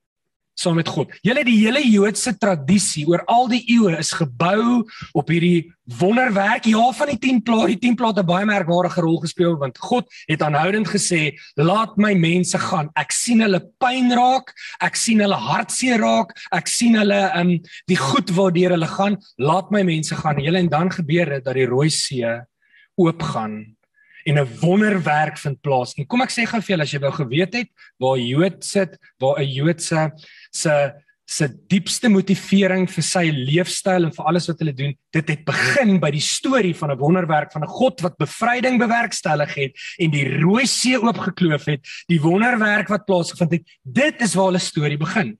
saam 0.59 0.77
met 0.79 0.89
God. 0.91 1.11
Julle 1.25 1.43
die 1.47 1.57
hele 1.61 1.81
Joodse 1.85 2.35
tradisie 2.37 3.05
oor 3.09 3.23
al 3.31 3.47
die 3.51 3.61
eeue 3.71 3.97
is 3.99 4.11
gebou 4.17 4.83
op 5.17 5.31
hierdie 5.31 5.69
wonderwerk 5.99 6.67
ja 6.69 6.83
van 6.93 7.09
die 7.13 7.17
10 7.21 7.41
plaas. 7.47 7.71
Die 7.71 7.79
10 7.81 7.95
plaas 7.97 8.15
het 8.15 8.23
'n 8.23 8.27
baie 8.27 8.45
merkwaardige 8.45 9.01
rol 9.01 9.19
gespeel 9.23 9.57
want 9.57 9.77
God 9.77 10.05
het 10.27 10.41
aanhoudend 10.41 10.87
gesê, 10.87 11.33
"Laat 11.55 11.97
my 11.97 12.13
mense 12.13 12.57
gaan. 12.57 12.89
Ek 12.95 13.11
sien 13.11 13.41
hulle 13.41 13.61
pyn 13.79 14.11
raak, 14.11 14.53
ek 14.81 14.95
sien 14.95 15.19
hulle 15.19 15.35
hartseer 15.35 15.99
raak, 15.99 16.35
ek 16.51 16.67
sien 16.67 16.95
hulle 16.95 17.31
um 17.35 17.59
die 17.87 17.97
goed 17.97 18.29
waardeur 18.29 18.71
hulle 18.71 18.87
gaan. 18.87 19.17
Laat 19.37 19.71
my 19.71 19.83
mense 19.83 20.15
gaan." 20.15 20.37
Julle 20.37 20.59
en 20.59 20.69
dan 20.69 20.89
gebeur 20.91 21.25
dit 21.25 21.43
dat 21.43 21.53
die 21.55 21.65
Rooi 21.65 21.89
See 21.89 22.25
oopgaan 22.95 23.78
en 24.29 24.39
'n 24.39 24.59
wonderwerk 24.61 25.37
vind 25.37 25.61
plaas. 25.61 25.93
En 25.97 26.05
kom 26.05 26.21
ek 26.21 26.31
sê 26.31 26.45
gou 26.45 26.61
vir 26.61 26.75
julle 26.75 26.83
as 26.83 26.93
jy 26.93 26.99
wou 26.99 27.11
geweet 27.11 27.53
het 27.53 27.69
waar 27.99 28.17
Jood 28.17 28.63
sit, 28.63 28.97
waar 29.19 29.39
'n 29.39 29.49
Joodse 29.49 30.11
se 30.51 30.93
se 31.29 31.45
diepste 31.69 32.09
motivering 32.09 32.87
vir 32.89 33.05
sy 33.05 33.29
leefstyl 33.29 34.07
en 34.07 34.11
vir 34.11 34.29
alles 34.31 34.47
wat 34.49 34.61
hulle 34.63 34.73
doen, 34.73 34.95
dit 35.13 35.27
het 35.29 35.43
begin 35.45 35.99
by 36.01 36.09
die 36.09 36.23
storie 36.25 36.73
van 36.73 36.91
'n 36.91 36.97
wonderwerk 36.97 37.51
van 37.51 37.63
'n 37.63 37.67
God 37.67 38.01
wat 38.01 38.17
bevryding 38.17 38.79
bewerkstellig 38.79 39.53
het 39.53 39.73
en 39.99 40.09
die 40.11 40.25
Rooi 40.41 40.65
See 40.65 40.97
oopgekloof 40.97 41.65
het, 41.65 41.81
die 42.07 42.19
wonderwerk 42.19 42.89
wat 42.89 43.05
plaasgevind 43.05 43.51
het. 43.51 43.63
Dit 43.83 44.21
is 44.21 44.33
waar 44.33 44.45
hulle 44.45 44.59
storie 44.59 44.97
begin. 44.97 45.37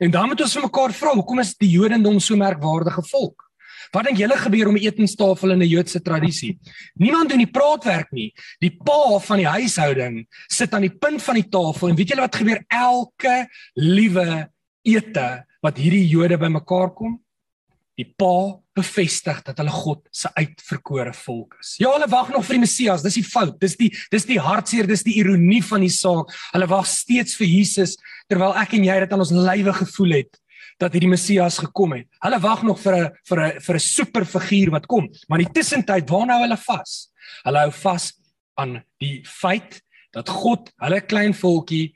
En 0.00 0.10
dan 0.10 0.28
moet 0.28 0.40
ons 0.40 0.52
vir 0.52 0.62
mekaar 0.62 0.92
vra, 0.92 1.12
hoekom 1.14 1.38
is 1.40 1.56
die 1.56 1.70
Jodendom 1.70 2.20
so 2.20 2.36
merkwaardige 2.36 3.02
volk? 3.02 3.47
Wat 3.94 4.08
dink 4.08 4.20
julle 4.20 4.36
gebeur 4.36 4.68
om 4.68 4.76
'n 4.76 4.84
etenstafel 4.84 5.52
in 5.52 5.62
'n 5.62 5.68
Joodse 5.68 6.00
tradisie? 6.02 6.58
Niemand 6.94 7.30
doen 7.30 7.38
die 7.38 7.50
praatwerk 7.50 8.12
nie. 8.12 8.32
Die 8.60 8.70
pa 8.70 9.18
van 9.18 9.38
die 9.38 9.46
huishouding 9.46 10.26
sit 10.48 10.74
aan 10.74 10.82
die 10.82 10.98
punt 10.98 11.22
van 11.22 11.34
die 11.34 11.48
tafel 11.48 11.88
en 11.88 11.96
weet 11.96 12.08
julle 12.08 12.26
wat 12.26 12.36
gebeur 12.36 12.64
elke 12.68 13.48
liewe 13.74 14.50
ete 14.84 15.44
wat 15.62 15.78
hierdie 15.78 16.08
Jode 16.08 16.38
bymekaar 16.38 16.94
kom? 16.94 17.18
Die 17.96 18.14
pa 18.16 18.60
bevestig 18.78 19.42
dat 19.42 19.58
hulle 19.58 19.70
God 19.70 20.06
se 20.12 20.28
uitverkore 20.34 21.12
volk 21.12 21.56
is. 21.60 21.74
Ja, 21.78 21.90
hulle 21.92 22.06
wag 22.08 22.28
nog 22.30 22.44
vir 22.44 22.54
die 22.54 22.60
Messias, 22.60 23.02
dis 23.02 23.14
die 23.14 23.24
fout. 23.24 23.58
Dis 23.60 23.76
die 23.76 23.90
dis 24.12 24.24
die 24.24 24.38
hartseer, 24.38 24.86
dis 24.86 25.02
die 25.02 25.18
ironie 25.18 25.62
van 25.62 25.80
die 25.80 25.90
saak. 25.90 26.30
Hulle 26.52 26.68
wag 26.68 26.86
steeds 26.86 27.34
vir 27.36 27.46
Jesus 27.46 27.96
terwyl 28.28 28.54
ek 28.54 28.74
en 28.74 28.84
jy 28.84 29.00
dit 29.00 29.12
aan 29.12 29.24
ons 29.24 29.32
lywe 29.32 29.72
gevoel 29.72 30.12
het 30.20 30.38
dat 30.78 30.94
hierdie 30.94 31.10
Messias 31.10 31.58
gekom 31.58 31.92
het. 31.96 32.06
Hulle 32.22 32.40
wag 32.40 32.62
nog 32.62 32.80
vir 32.80 32.94
'n 32.96 33.10
vir 33.28 33.38
'n 33.40 33.60
vir 33.60 33.74
'n 33.74 33.80
superfiguur 33.96 34.70
wat 34.70 34.86
kom, 34.86 35.08
maar 35.28 35.40
in 35.40 35.46
die 35.46 35.60
tussentyd, 35.60 36.10
waar 36.10 36.26
nou 36.26 36.40
hulle 36.40 36.56
vas? 36.56 37.10
Hulle 37.44 37.58
hou 37.58 37.72
vas 37.72 38.12
aan 38.56 38.84
die 38.98 39.22
feit 39.24 39.82
dat 40.12 40.28
God 40.28 40.70
hulle 40.76 41.00
klein 41.00 41.34
volkie 41.34 41.94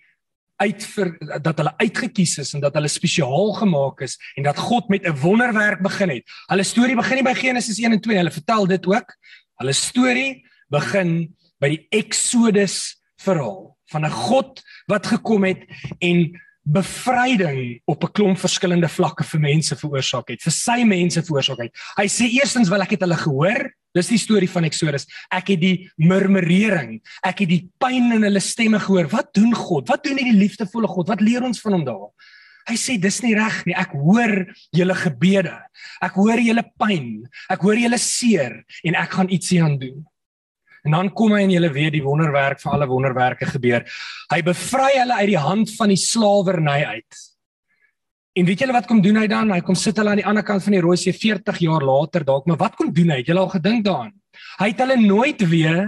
uit 0.63 0.85
vir 0.95 1.41
dat 1.43 1.59
hulle 1.59 1.75
uitgekies 1.81 2.39
is 2.39 2.55
en 2.55 2.63
dat 2.63 2.75
hulle 2.75 2.89
spesiaal 2.89 3.53
gemaak 3.59 4.03
is 4.07 4.19
en 4.37 4.47
dat 4.47 4.59
God 4.59 4.89
met 4.89 5.07
'n 5.07 5.19
wonderwerk 5.23 5.83
begin 5.83 6.11
het. 6.11 6.25
Hulle 6.47 6.65
storie 6.65 6.97
begin 6.97 7.17
nie 7.17 7.25
by 7.25 7.35
Genesis 7.35 7.79
1 7.79 7.93
en 7.93 8.01
2, 8.01 8.17
hulle 8.17 8.31
vertel 8.31 8.67
dit 8.67 8.87
ook. 8.87 9.17
Hulle 9.59 9.73
storie 9.73 10.47
begin 10.69 11.35
by 11.61 11.69
die 11.69 11.87
Exodus 11.91 13.03
verhaal 13.17 13.77
van 13.93 14.05
'n 14.05 14.11
God 14.11 14.63
wat 14.87 15.07
gekom 15.07 15.45
het 15.45 15.63
en 16.01 16.41
bevryding 16.63 17.81
op 17.85 18.05
'n 18.05 18.13
klomp 18.13 18.39
verskillende 18.39 18.89
vlakke 18.89 19.25
vir 19.25 19.41
mense 19.41 19.77
veroorsaak 19.77 20.29
het, 20.29 20.43
vir 20.43 20.53
sy 20.53 20.85
mense 20.85 21.23
veroorsaak 21.23 21.59
het. 21.59 21.73
Hy 21.97 22.07
sê 22.07 22.31
eerstens 22.31 22.69
wil 22.69 22.83
ek 22.83 22.91
het 22.91 23.01
hulle 23.01 23.17
gehoor. 23.17 23.71
Dis 23.95 24.09
die 24.09 24.19
storie 24.19 24.49
van 24.49 24.65
Exodus. 24.65 25.07
Ek 25.31 25.49
het 25.49 25.61
die 25.61 25.91
murmurering, 25.99 27.03
ek 27.23 27.41
het 27.41 27.49
die 27.49 27.69
pyn 27.79 28.13
in 28.13 28.23
hulle 28.23 28.41
stemme 28.41 28.79
gehoor. 28.81 29.09
Wat 29.09 29.35
doen 29.35 29.53
God? 29.55 29.89
Wat 29.89 30.05
doen 30.05 30.17
hierdie 30.17 30.39
liefdevolle 30.39 30.89
God? 30.89 31.09
Wat 31.09 31.21
leer 31.21 31.43
ons 31.43 31.61
van 31.61 31.73
hom 31.73 31.85
daar? 31.85 32.09
Hy 32.69 32.77
sê 32.79 32.97
dis 33.01 33.23
nie 33.23 33.35
reg 33.35 33.67
nie. 33.67 33.75
Ek 33.75 33.91
hoor 33.91 34.47
julle 34.73 34.95
gebede. 34.95 35.55
Ek 36.01 36.15
hoor 36.15 36.39
julle 36.39 36.65
pyn. 36.79 37.27
Ek 37.51 37.61
hoor 37.61 37.77
julle 37.77 37.99
seer 37.99 38.65
en 38.85 38.95
ek 38.95 39.11
gaan 39.11 39.29
ietsie 39.29 39.63
aan 39.63 39.79
doen. 39.79 40.07
En 40.83 40.97
dan 40.97 41.11
kom 41.15 41.35
hy 41.37 41.45
en 41.45 41.53
jy 41.55 41.69
weet 41.71 41.95
die 41.95 42.03
wonderwerk 42.03 42.61
van 42.63 42.75
alle 42.77 42.89
wonderwerke 42.91 43.47
gebeur. 43.47 43.85
Hy 44.33 44.41
bevry 44.43 44.91
hulle 44.99 45.19
uit 45.21 45.31
die 45.31 45.39
hand 45.39 45.71
van 45.77 45.93
die 45.93 46.01
slawerny 46.01 46.81
uit. 46.97 47.21
En 48.33 48.49
weet 48.49 48.65
julle 48.65 48.75
wat 48.75 48.89
kom 48.89 49.03
doen 49.05 49.21
hy 49.21 49.27
dan? 49.29 49.53
Hy 49.53 49.61
kom 49.61 49.77
sit 49.77 49.99
hulle 50.01 50.15
aan 50.15 50.23
die 50.23 50.27
ander 50.27 50.45
kant 50.47 50.65
van 50.65 50.75
die 50.75 50.83
Rooi 50.83 50.97
See 50.97 51.13
40 51.13 51.61
jaar 51.67 51.85
later 51.85 52.25
dalk, 52.25 52.47
maar 52.49 52.59
wat 52.61 52.79
kom 52.81 52.93
doen 52.95 53.13
hy? 53.13 53.21
Het 53.21 53.33
julle 53.33 53.45
al 53.45 53.53
gedink 53.53 53.85
daaraan? 53.85 54.15
Hy 54.59 54.71
het 54.73 54.81
hulle 54.81 54.97
nooit 55.03 55.43
weer 55.51 55.83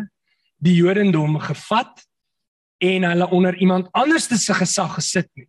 die 0.65 0.77
Jodendom 0.77 1.39
gevat 1.43 2.05
en 2.85 3.07
hulle 3.09 3.31
onder 3.33 3.57
iemand 3.57 3.89
anders 3.97 4.29
se 4.29 4.55
gesag 4.55 4.99
gesit 4.99 5.31
nie. 5.35 5.49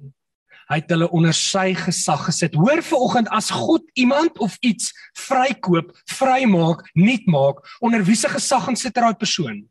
Hy 0.69 0.79
het 0.81 0.89
hulle 0.89 1.09
onder 1.13 1.33
sy 1.33 1.73
gesag 1.77 2.25
gesit. 2.25 2.55
Hoor 2.57 2.81
vanoggend 2.83 3.29
as 3.29 3.51
God 3.53 3.83
iemand 3.93 4.39
of 4.41 4.57
iets 4.65 4.91
vrykoop, 5.27 5.91
vrymaak, 6.17 6.81
nuut 6.93 7.25
maak, 7.29 7.61
onder 7.79 8.03
wie 8.03 8.17
se 8.17 8.29
gesag 8.29 8.65
gaan 8.65 8.79
sit 8.79 8.95
daai 8.97 9.13
persoon? 9.13 9.61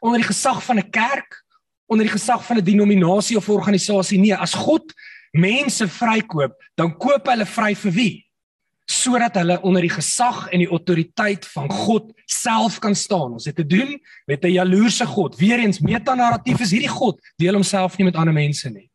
Onder 0.00 0.22
die 0.22 0.28
gesag 0.28 0.62
van 0.62 0.78
'n 0.78 0.90
kerk, 0.90 1.42
onder 1.86 2.06
die 2.06 2.14
gesag 2.14 2.44
van 2.44 2.58
'n 2.58 2.64
denominasie 2.64 3.36
of 3.36 3.48
organisasie? 3.48 4.18
Nee, 4.18 4.36
as 4.36 4.54
God 4.54 4.92
mense 5.32 5.88
vrykoop, 5.88 6.54
dan 6.76 6.96
koop 6.96 7.26
hy 7.26 7.32
hulle 7.32 7.46
vry 7.46 7.74
vir 7.74 7.92
wie? 7.92 8.24
sodat 8.84 9.38
hulle 9.40 9.56
onder 9.64 9.84
die 9.84 9.92
gesag 9.92 10.48
en 10.52 10.60
die 10.60 10.68
autoriteit 10.68 11.46
van 11.54 11.70
God 11.72 12.10
self 12.28 12.78
kan 12.84 12.94
staan. 12.94 13.32
Ons 13.32 13.48
het 13.48 13.56
te 13.56 13.66
doen 13.66 13.96
met 14.26 14.44
'n 14.44 14.52
jaloerse 14.52 15.06
God. 15.06 15.36
Weereens 15.36 15.80
metanarratief 15.80 16.60
is 16.60 16.70
hierdie 16.70 16.92
God 16.92 17.20
deel 17.36 17.54
homself 17.54 17.96
nie 17.96 18.04
met 18.04 18.16
ander 18.16 18.34
mense 18.34 18.70
nie. 18.70 18.90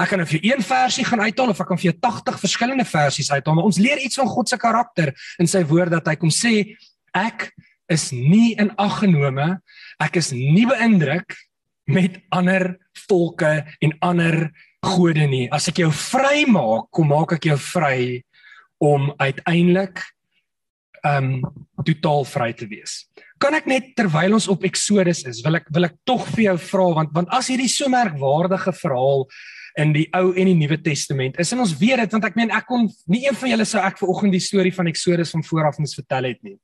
Ek 0.00 0.10
kan 0.10 0.18
nou 0.18 0.26
vir 0.26 0.42
een 0.42 0.62
versie 0.64 1.04
gaan 1.06 1.22
uithaal 1.22 1.52
of 1.52 1.60
ek 1.62 1.68
kan 1.70 1.78
vir 1.78 1.90
jou 1.92 1.96
80 2.02 2.40
verskillende 2.42 2.86
versies 2.88 3.30
uithaal, 3.30 3.54
maar 3.58 3.68
ons 3.68 3.78
leer 3.78 4.02
iets 4.02 4.18
van 4.18 4.30
God 4.30 4.50
se 4.50 4.58
karakter 4.58 5.14
in 5.42 5.50
sy 5.50 5.62
woord 5.70 5.94
dat 5.94 6.08
hy 6.10 6.16
kom 6.18 6.32
sê 6.34 6.74
ek 7.14 7.50
is 7.92 8.08
nie 8.12 8.54
in 8.58 8.72
ag 8.80 9.02
genome, 9.02 9.58
ek 10.02 10.18
is 10.18 10.32
nie 10.34 10.64
beïndruk 10.66 11.36
met 11.86 12.16
ander 12.34 12.74
volke 13.06 13.52
en 13.84 13.92
ander 14.02 14.48
gode 14.84 15.26
nie. 15.28 15.46
As 15.52 15.68
ek 15.70 15.82
jou 15.84 15.90
vry 15.94 16.44
maak, 16.50 16.88
kom 16.94 17.12
maak 17.12 17.36
ek 17.36 17.50
jou 17.52 17.58
vry 17.60 18.24
om 18.82 19.12
uiteindelik 19.20 20.02
um 21.04 21.42
totaal 21.84 22.24
vry 22.28 22.50
te 22.56 22.66
wees. 22.68 23.04
Kan 23.42 23.56
ek 23.58 23.66
net 23.68 23.90
terwyl 23.98 24.38
ons 24.38 24.48
op 24.48 24.64
Exodus 24.64 25.24
is, 25.28 25.42
wil 25.44 25.58
ek 25.58 25.68
wil 25.74 25.88
ek 25.90 25.98
tog 26.08 26.24
vir 26.32 26.46
jou 26.46 26.56
vra 26.70 26.86
want 27.00 27.12
want 27.16 27.32
as 27.36 27.50
hierdie 27.52 27.68
so 27.68 27.90
merkwaardige 27.92 28.72
verhaal 28.80 29.26
in 29.80 29.92
die 29.94 30.06
Ou 30.14 30.32
en 30.32 30.50
die 30.50 30.56
Nuwe 30.56 30.78
Testament. 30.82 31.38
Is 31.42 31.52
en 31.52 31.62
ons 31.64 31.74
weet 31.78 32.04
dit 32.04 32.14
want 32.14 32.26
ek 32.28 32.36
meen 32.38 32.52
ek 32.54 32.66
kon 32.68 32.86
nie 33.10 33.24
een 33.26 33.38
van 33.38 33.50
julle 33.50 33.66
sou 33.68 33.82
ek 33.82 33.98
ver 33.98 34.12
oggend 34.12 34.36
die 34.36 34.42
storie 34.42 34.74
van 34.74 34.90
Exodus 34.90 35.34
van 35.34 35.44
vooraf 35.46 35.80
moes 35.82 35.96
vertel 35.98 36.30
het 36.30 36.42
nie. 36.46 36.56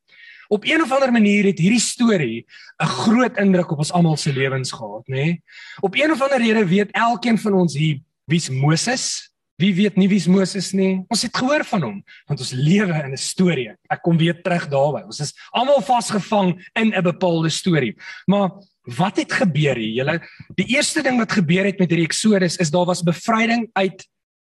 Op 0.50 0.64
een 0.66 0.82
of 0.82 0.92
ander 0.92 1.12
manier 1.14 1.46
het 1.46 1.58
hierdie 1.62 1.82
storie 1.82 2.46
'n 2.82 2.86
groot 2.86 3.36
indruk 3.38 3.70
op 3.70 3.78
ons 3.78 3.92
almal 3.92 4.16
se 4.16 4.32
lewens 4.32 4.72
gehad, 4.72 5.06
nê? 5.06 5.38
Op 5.80 5.94
een 5.94 6.10
of 6.10 6.22
ander 6.22 6.38
rede 6.38 6.66
weet 6.66 6.90
elkeen 6.90 7.38
van 7.38 7.52
ons 7.52 7.74
hier 7.74 8.00
wie's 8.26 8.48
Moses. 8.48 9.30
Wie 9.56 9.74
weet 9.74 9.96
nie 9.96 10.08
wie's 10.08 10.26
Moses 10.26 10.72
nie? 10.72 11.04
Ons 11.08 11.22
het 11.22 11.36
gehoor 11.36 11.64
van 11.64 11.82
hom 11.82 12.04
want 12.26 12.40
ons 12.40 12.52
lewe 12.52 12.94
in 13.04 13.12
'n 13.12 13.16
storie. 13.16 13.70
Ek 13.90 14.02
kom 14.02 14.16
weer 14.16 14.42
terug 14.42 14.68
daarby. 14.68 15.04
Ons 15.04 15.20
is 15.20 15.34
almal 15.52 15.82
vasgevang 15.82 16.68
in 16.74 16.94
'n 16.94 17.02
bepaalde 17.02 17.50
storie. 17.50 17.94
Maar 18.26 18.50
wat 18.82 19.16
het 19.20 19.32
gebeur 19.32 19.76
hier? 19.76 19.92
Julle 20.00 20.20
die 20.58 20.68
eerste 20.76 21.02
ding 21.02 21.18
wat 21.20 21.32
gebeur 21.32 21.68
het 21.68 21.78
met 21.78 21.90
hierdie 21.90 22.08
Exodus 22.08 22.56
is 22.56 22.72
daar 22.72 22.88
was 22.88 23.02
bevryding 23.06 23.68
uit 23.72 24.06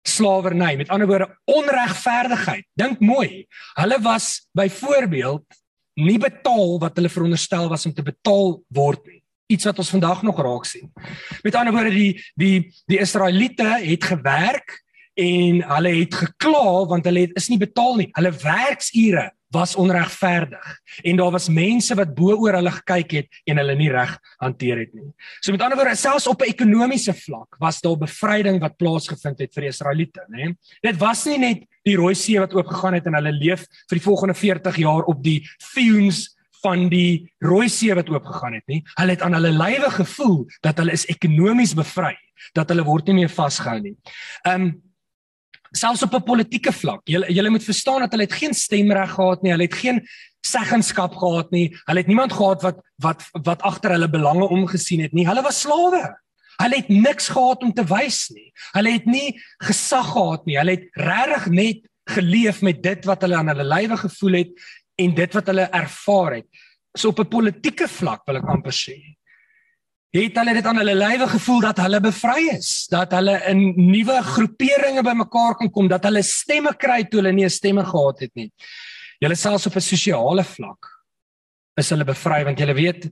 slawerny. 0.08 0.76
Met 0.76 0.88
ander 0.88 1.06
woorde, 1.06 1.28
onregverdigheid. 1.44 2.66
Dink 2.74 3.00
mooi. 3.00 3.46
Hulle 3.78 3.98
was 4.02 4.46
byvoorbeeld 4.52 5.44
nie 6.00 6.18
betaal 6.18 6.78
wat 6.80 6.96
hulle 6.96 7.12
veronderstel 7.12 7.68
was 7.68 7.86
om 7.86 7.94
te 7.94 8.04
betaal 8.04 8.62
word 8.72 9.04
nie. 9.06 9.20
Iets 9.52 9.68
wat 9.68 9.78
ons 9.82 9.92
vandag 9.92 10.22
nog 10.24 10.40
raak 10.40 10.64
sien. 10.64 10.88
Met 11.44 11.54
ander 11.54 11.74
woorde, 11.74 11.92
die 11.92 12.16
die 12.40 12.72
die 12.88 13.00
Israeliete 13.02 13.68
het 13.82 14.08
gewerk 14.08 14.80
en 15.20 15.60
hulle 15.74 15.92
het 15.98 16.14
gekla 16.16 16.86
want 16.88 17.04
hulle 17.04 17.26
het, 17.26 17.36
is 17.36 17.50
nie 17.52 17.60
betaal 17.60 17.98
nie. 18.00 18.08
Hulle 18.16 18.32
werksure 18.32 19.28
was 19.52 19.76
onregverdig 19.76 20.68
en 21.02 21.16
daar 21.16 21.30
was 21.34 21.48
mense 21.48 21.94
wat 21.98 22.14
bo 22.16 22.36
oor 22.40 22.56
hulle 22.58 22.72
gekyk 22.78 23.16
het 23.18 23.40
en 23.50 23.60
hulle 23.60 23.76
nie 23.78 23.90
reg 23.92 24.14
hanteer 24.42 24.84
het 24.84 24.94
nie. 24.96 25.10
So 25.40 25.52
met 25.52 25.62
ander 25.62 25.78
woorde, 25.78 25.96
selfs 25.96 26.26
op 26.26 26.42
'n 26.42 26.50
ekonomiese 26.52 27.14
vlak 27.14 27.56
was 27.58 27.80
daar 27.80 27.98
bevryding 27.98 28.60
wat 28.60 28.76
plaasgevind 28.76 29.38
het 29.38 29.52
vir 29.54 29.62
die 29.62 29.72
Israeliete, 29.72 30.24
nê. 30.28 30.54
Dit 30.82 30.96
was 30.96 31.26
nie 31.26 31.38
net 31.38 31.64
die 31.84 31.96
Rooi 31.96 32.14
See 32.14 32.38
wat 32.38 32.54
oopgegaan 32.54 32.94
het 32.94 33.06
en 33.06 33.14
hulle 33.14 33.32
leef 33.32 33.66
vir 33.88 33.98
die 33.98 34.06
volgende 34.06 34.34
40 34.34 34.76
jaar 34.76 35.04
op 35.04 35.22
die 35.22 35.42
fumes 35.58 36.36
van 36.62 36.88
die 36.88 37.32
Rooi 37.42 37.68
See 37.68 37.94
wat 37.94 38.08
oopgegaan 38.08 38.54
het 38.54 38.66
nie. 38.66 38.82
Hulle 38.94 39.16
het 39.16 39.22
aan 39.22 39.34
hulle 39.34 39.50
lywe 39.50 39.90
gevoel 39.90 40.46
dat 40.62 40.78
hulle 40.78 40.92
is 40.92 41.06
ekonomies 41.06 41.74
bevry, 41.74 42.16
dat 42.54 42.68
hulle 42.68 42.84
word 42.84 43.06
nie 43.06 43.14
meer 43.22 43.28
vasgehou 43.28 43.80
nie. 43.80 43.96
Um 44.48 44.82
selfs 45.72 46.02
op 46.02 46.14
'n 46.14 46.22
politieke 46.22 46.72
vlak. 46.72 47.00
Jy 47.04 47.24
jy 47.28 47.48
moet 47.48 47.64
verstaan 47.64 48.00
dat 48.00 48.10
hulle 48.10 48.28
het 48.28 48.32
geen 48.32 48.54
stemreg 48.54 49.10
gehad 49.10 49.42
nie. 49.42 49.50
Hulle 49.50 49.68
het 49.68 49.74
geen 49.74 50.06
seggenskap 50.40 51.14
gehad 51.14 51.50
nie. 51.50 51.70
Hulle 51.84 51.98
het 51.98 52.06
niemand 52.06 52.32
gehad 52.32 52.62
wat 52.62 52.80
wat 52.96 53.22
wat 53.32 53.62
agter 53.62 53.90
hulle 53.90 54.10
belange 54.10 54.48
omgesien 54.48 55.00
het 55.00 55.12
nie. 55.12 55.26
Hulle 55.26 55.42
was 55.42 55.60
slawe. 55.60 56.16
Hulle 56.62 56.76
het 56.76 56.88
niks 56.88 57.28
gehad 57.28 57.62
om 57.62 57.72
te 57.72 57.84
wys 57.84 58.28
nie. 58.28 58.52
Hulle 58.72 58.92
het 58.92 59.06
nie 59.06 59.40
gesag 59.64 60.12
gehad 60.12 60.46
nie. 60.46 60.58
Hulle 60.58 60.76
het 60.76 60.88
regtig 60.92 61.46
net 61.46 61.80
geleef 62.10 62.62
met 62.62 62.82
dit 62.82 63.04
wat 63.04 63.22
hulle 63.22 63.36
aan 63.36 63.48
hulle 63.48 63.64
lywe 63.64 63.96
gevoel 63.96 64.32
het 64.32 64.52
en 64.98 65.14
dit 65.14 65.34
wat 65.34 65.46
hulle 65.46 65.68
ervaar 65.70 66.32
het. 66.40 66.48
So 66.98 67.08
op 67.08 67.20
'n 67.20 67.28
politieke 67.28 67.88
vlak 67.88 68.26
wil 68.26 68.36
ek 68.36 68.48
amper 68.48 68.72
sê 68.72 69.16
het 70.12 70.36
hulle 70.36 70.52
dit 70.54 70.66
aan 70.68 70.76
hulle 70.76 70.94
lywe 70.94 71.26
gevoel 71.30 71.60
dat 71.64 71.78
hulle 71.80 72.00
bevry 72.04 72.50
is, 72.52 72.86
dat 72.92 73.14
hulle 73.16 73.38
in 73.48 73.62
nuwe 73.78 74.18
groeperinge 74.22 75.02
bymekaar 75.02 75.56
kan 75.56 75.70
kom, 75.72 75.88
dat 75.88 76.04
hulle 76.04 76.22
stemme 76.22 76.74
kry 76.76 77.02
toe 77.08 77.22
hulle 77.22 77.32
nie 77.32 77.44
'n 77.44 77.50
stemme 77.50 77.84
gehad 77.84 78.20
het 78.20 78.34
nie. 78.34 78.50
Julle 79.20 79.34
selfs 79.34 79.66
op 79.66 79.76
'n 79.76 79.80
sosiale 79.80 80.44
vlak 80.44 80.90
is 81.76 81.88
hulle 81.90 82.04
bevry 82.04 82.44
want 82.44 82.58
julle 82.58 82.74
weet 82.74 83.08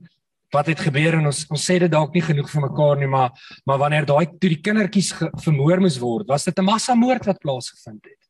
wat 0.53 0.67
het 0.67 0.79
gebeur 0.79 1.17
en 1.17 1.25
ons 1.25 1.45
ons 1.49 1.63
sê 1.69 1.79
dit 1.79 1.91
dalk 1.91 2.13
nie 2.13 2.21
genoeg 2.21 2.49
vir 2.49 2.61
mekaar 2.61 2.97
nie, 2.97 3.07
maar 3.07 3.31
maar 3.65 3.79
wanneer 3.79 4.05
daai 4.05 4.25
toe 4.37 4.49
die 4.49 4.61
kindertjies 4.61 5.13
vermoor 5.43 5.79
moes 5.79 5.97
word, 5.97 6.27
was 6.27 6.43
dit 6.43 6.59
'n 6.59 6.65
massamoord 6.65 7.25
wat 7.25 7.39
plaasgevind 7.39 8.05
het. 8.05 8.21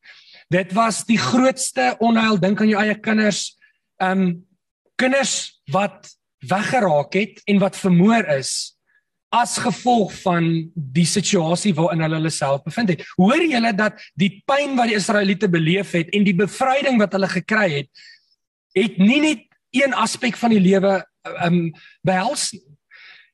Dit 0.49 0.73
was 0.73 1.03
die 1.05 1.17
grootste 1.17 1.95
onheil, 1.99 2.37
dink 2.37 2.61
aan 2.61 2.69
jou 2.69 2.81
eie 2.81 2.95
kinders. 2.95 3.57
Um 3.99 4.45
kinders 4.95 5.61
wat 5.71 6.20
weggeraak 6.47 7.13
het 7.13 7.41
en 7.45 7.59
wat 7.61 7.77
vermoor 7.77 8.25
is 8.37 8.75
as 9.31 9.55
gevolg 9.63 10.11
van 10.25 10.47
die 10.75 11.05
situasie 11.07 11.71
waarin 11.77 12.01
hulle 12.03 12.17
hulle 12.19 12.33
self 12.35 12.65
bevind 12.65 12.89
het. 12.91 13.03
Hoor 13.15 13.39
julle 13.39 13.71
dat 13.73 14.01
die 14.19 14.41
pyn 14.45 14.75
wat 14.75 14.91
die 14.91 14.97
Israeliete 14.99 15.47
beleef 15.49 15.93
het 15.95 16.11
en 16.11 16.25
die 16.27 16.35
bevryding 16.35 16.99
wat 16.99 17.15
hulle 17.15 17.29
gekry 17.31 17.67
het 17.77 18.07
het 18.75 18.97
nie 18.99 19.21
net 19.23 19.47
een 19.75 19.95
aspek 19.95 20.37
van 20.39 20.51
die 20.53 20.59
lewe 20.63 20.99
um 21.45 21.63
behels 22.07 22.51
nie. 22.55 22.63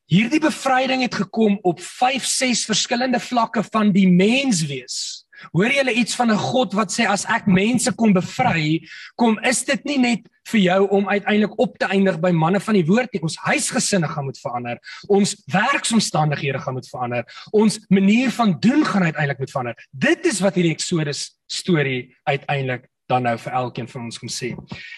Hierdie 0.07 0.39
bevryding 0.39 1.01
het 1.03 1.17
gekom 1.19 1.57
op 1.67 1.81
5, 1.83 2.23
6 2.23 2.63
verskillende 2.69 3.19
vlakke 3.19 3.63
van 3.65 3.91
die 3.91 4.07
menswees. 4.07 5.16
Hoor 5.51 5.71
julle 5.71 5.93
iets 5.93 6.15
van 6.15 6.31
'n 6.31 6.37
God 6.37 6.73
wat 6.73 6.91
sê 6.91 7.05
as 7.05 7.25
ek 7.25 7.47
mense 7.47 7.91
kom 7.95 8.13
bevry, 8.13 8.87
kom 9.15 9.39
is 9.43 9.63
dit 9.65 9.85
nie 9.85 9.97
net 9.97 10.27
vir 10.47 10.59
jou 10.59 10.87
om 10.89 11.09
uiteindelik 11.09 11.59
op 11.59 11.77
te 11.77 11.85
eindig 11.85 12.19
by 12.19 12.31
manne 12.31 12.59
van 12.59 12.73
die 12.73 12.85
woord 12.85 13.13
nie. 13.13 13.21
Ons 13.21 13.37
huisgesinne 13.37 14.07
gaan 14.07 14.25
moet 14.25 14.39
verander. 14.39 14.79
Ons 15.07 15.35
werksomstandighede 15.51 16.59
gaan 16.59 16.73
moet 16.73 16.89
verander. 16.89 17.25
Ons 17.51 17.79
manier 17.89 18.31
van 18.31 18.59
doen 18.59 18.85
gaan 18.85 19.03
uiteindelik 19.03 19.39
moet 19.39 19.51
verander. 19.51 19.87
Dit 19.91 20.25
is 20.25 20.39
wat 20.39 20.55
hierdie 20.55 20.73
Exodus 20.73 21.37
storie 21.47 22.15
uiteindelik 22.23 22.87
dan 23.07 23.23
nou 23.23 23.37
vir 23.39 23.53
elkeen 23.53 23.87
van 23.87 24.07
ons 24.09 24.19
kom 24.19 24.31
sê. 24.31 24.53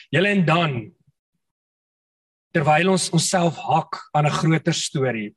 Julle 0.10 0.34
en 0.34 0.46
dan 0.46 0.72
terwyl 2.56 2.94
ons 2.96 3.10
onsself 3.14 3.58
hak 3.62 4.00
aan 4.14 4.26
'n 4.26 4.38
groter 4.42 4.74
storie. 4.74 5.36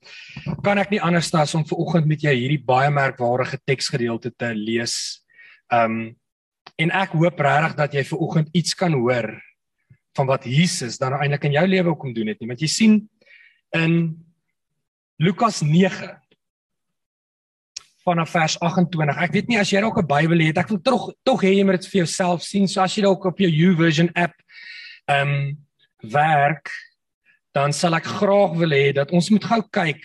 Kan 0.65 0.79
ek 0.79 0.91
nie 0.91 1.01
anders 1.01 1.35
as 1.35 1.55
om 1.55 1.65
ver 1.65 1.79
oggend 1.79 2.07
met 2.07 2.21
jou 2.21 2.33
hierdie 2.33 2.65
baie 2.65 2.91
merkwaardige 2.91 3.59
teksgedeelte 3.67 4.31
te 4.37 4.55
lees. 4.55 5.23
Um 5.71 6.17
en 6.79 6.91
ek 6.91 7.13
hoop 7.13 7.39
regtig 7.39 7.77
dat 7.77 7.93
jy 7.95 8.05
ver 8.05 8.19
oggend 8.19 8.49
iets 8.53 8.75
kan 8.75 8.93
hoor 8.93 9.43
van 10.17 10.27
wat 10.27 10.45
Jesus 10.45 10.99
dan 10.99 11.13
eintlik 11.13 11.45
in 11.45 11.53
jou 11.53 11.67
lewe 11.67 11.97
kom 11.97 12.15
doen 12.15 12.29
het 12.29 12.41
nie. 12.41 12.49
Want 12.49 12.61
jy 12.61 12.69
sien 12.69 13.09
in 13.73 14.17
Lukas 15.19 15.63
9 15.63 16.19
vanaf 18.05 18.31
vers 18.31 18.57
28. 18.61 19.19
Ek 19.19 19.33
weet 19.33 19.49
nie 19.49 19.59
as 19.59 19.71
jy 19.71 19.81
dalk 19.81 19.99
'n 19.99 20.07
Bybel 20.07 20.47
het, 20.47 20.59
ek 20.59 20.69
wil 20.69 20.81
tog 20.81 21.13
tog 21.25 21.43
hê 21.43 21.55
jy 21.59 21.65
moet 21.65 21.81
dit 21.81 21.91
vir 21.91 21.99
jouself 22.05 22.43
sien. 22.43 22.67
So 22.67 22.81
as 22.81 22.97
jy 22.97 23.03
dalk 23.03 23.25
op 23.25 23.39
jou 23.39 23.51
YouVersion 23.51 24.11
app 24.15 24.35
um 25.09 25.57
werk 26.03 26.71
dan 27.53 27.73
sal 27.77 27.97
ek 27.99 28.09
graag 28.09 28.57
wil 28.61 28.73
hê 28.73 28.93
dat 28.97 29.13
ons 29.13 29.29
moet 29.33 29.45
gou 29.45 29.61
kyk 29.73 30.01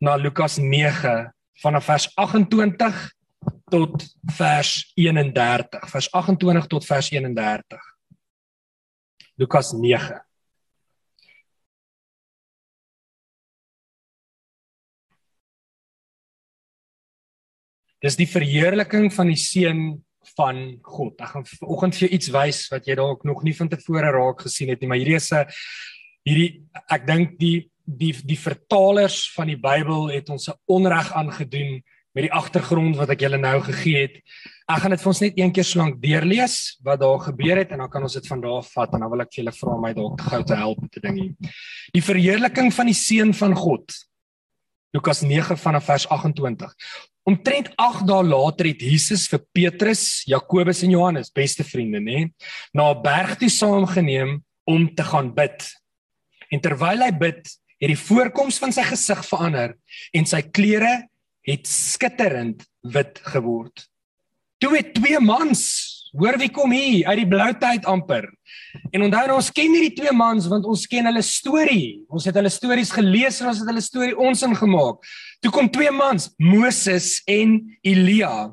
na 0.00 0.16
Lukas 0.16 0.56
9 0.60 1.30
vanaf 1.62 1.88
vers 1.88 2.08
28 2.16 3.02
tot 3.70 4.04
vers 4.36 4.70
31. 4.96 5.90
Vers 5.92 6.08
28 6.12 6.68
tot 6.72 6.86
vers 6.86 7.10
31. 7.12 7.92
Lukas 9.36 9.72
9 9.76 10.22
Dis 18.04 18.14
die 18.14 18.28
verheerliking 18.28 19.08
van 19.10 19.30
die 19.32 19.40
seun 19.40 19.80
van 20.36 20.58
God. 20.84 21.16
Ek 21.18 21.32
gaan 21.32 21.46
vanoggend 21.48 21.96
vir 21.96 22.06
jou 22.06 22.10
iets 22.18 22.28
wys 22.34 22.58
wat 22.70 22.86
jy 22.86 22.96
dalk 22.98 23.24
nog 23.26 23.40
nie 23.46 23.54
van 23.56 23.70
tevore 23.72 24.12
raak 24.14 24.44
gesien 24.46 24.70
het 24.70 24.82
nie, 24.82 24.90
maar 24.90 25.00
hierdie 25.00 25.16
is 25.16 25.32
'n 25.32 25.48
hierdie 26.26 26.66
ek 26.90 27.06
dink 27.06 27.38
die 27.40 27.70
die 27.86 28.12
die 28.26 28.38
vertalers 28.38 29.30
van 29.36 29.46
die 29.46 29.58
Bybel 29.58 30.10
het 30.10 30.28
ons 30.30 30.48
'n 30.48 30.58
onreg 30.66 31.12
aangedoen 31.14 31.82
met 32.16 32.24
die 32.24 32.32
agtergrond 32.32 32.96
wat 32.96 33.10
ek 33.12 33.20
julle 33.26 33.38
nou 33.38 33.60
gegee 33.60 34.06
het. 34.06 34.16
Ek 34.66 34.80
gaan 34.82 34.90
dit 34.90 35.02
vir 35.02 35.10
ons 35.12 35.20
net 35.20 35.38
een 35.38 35.52
keer 35.52 35.64
so 35.64 35.78
lank 35.78 36.00
deurlees 36.00 36.78
wat 36.82 37.00
daar 37.00 37.20
gebeur 37.20 37.60
het 37.60 37.72
en 37.72 37.78
dan 37.84 37.90
kan 37.92 38.02
ons 38.02 38.16
dit 38.16 38.26
van 38.26 38.40
daar 38.40 38.62
af 38.62 38.72
vat 38.72 38.94
en 38.96 39.04
dan 39.04 39.10
wil 39.12 39.20
ek 39.20 39.32
vir 39.34 39.42
julle 39.42 39.52
vra 39.52 39.74
om 39.74 39.82
my 39.84 39.92
dalk 39.92 40.20
gou 40.20 40.42
te 40.42 40.56
help 40.56 40.80
met 40.80 40.96
'n 40.96 41.00
ding 41.06 41.18
hier. 41.20 41.34
Die 41.92 42.02
verheerliking 42.02 42.72
van 42.72 42.86
die 42.86 42.94
seun 42.94 43.34
van 43.34 43.54
God. 43.54 43.92
Lukas 44.94 45.20
9 45.20 45.56
vanaf 45.56 45.84
vers 45.84 46.08
28. 46.08 46.72
Omtrent 47.26 47.68
8 47.76 48.06
dae 48.06 48.22
later 48.24 48.66
het 48.66 48.80
Jesus 48.80 49.28
vir 49.28 49.40
Petrus, 49.52 50.22
Jakobus 50.24 50.82
en 50.82 50.90
Johannes, 50.90 51.30
beste 51.30 51.64
vriende, 51.64 52.00
nê, 52.00 52.30
na 52.72 52.94
'n 52.94 53.02
berg 53.02 53.36
toe 53.36 53.48
saamgeneem 53.48 54.42
om 54.64 54.94
te 54.94 55.02
gaan 55.02 55.34
bid. 55.34 55.76
En 56.52 56.62
terwyl 56.62 57.04
hy 57.06 57.12
bid, 57.16 57.42
het 57.80 57.92
die 57.92 57.98
voorkoms 57.98 58.58
van 58.62 58.72
sy 58.72 58.86
gesig 58.88 59.20
verander 59.28 59.76
en 60.16 60.28
sy 60.28 60.40
klere 60.48 61.06
het 61.46 61.68
skitterend 61.68 62.64
wit 62.94 63.20
geword. 63.32 63.84
Toe 64.62 64.72
het 64.78 64.94
twee 64.96 65.20
mans, 65.20 65.62
hoor 66.16 66.38
wie 66.40 66.48
kom 66.52 66.72
hier 66.72 67.10
uit 67.10 67.20
die 67.20 67.28
blou 67.28 67.50
tyd 67.60 67.84
amper. 67.90 68.30
En 68.94 69.04
onthou 69.04 69.24
nou 69.28 69.36
ons 69.36 69.52
ken 69.52 69.74
hierdie 69.76 69.94
twee 69.98 70.14
mans 70.16 70.48
want 70.48 70.64
ons 70.68 70.86
ken 70.88 71.08
hulle 71.10 71.22
storie. 71.24 72.00
Ons 72.08 72.28
het 72.28 72.36
hulle 72.38 72.52
stories 72.52 72.92
gelees 72.94 73.42
en 73.42 73.50
ons 73.52 73.60
het 73.60 73.68
hulle 73.68 73.84
storie 73.84 74.16
ons 74.16 74.46
ingemaak. 74.48 75.04
Toe 75.44 75.52
kom 75.52 75.68
twee 75.72 75.92
mans, 75.92 76.30
Moses 76.40 77.18
en 77.28 77.58
Elia 77.84 78.48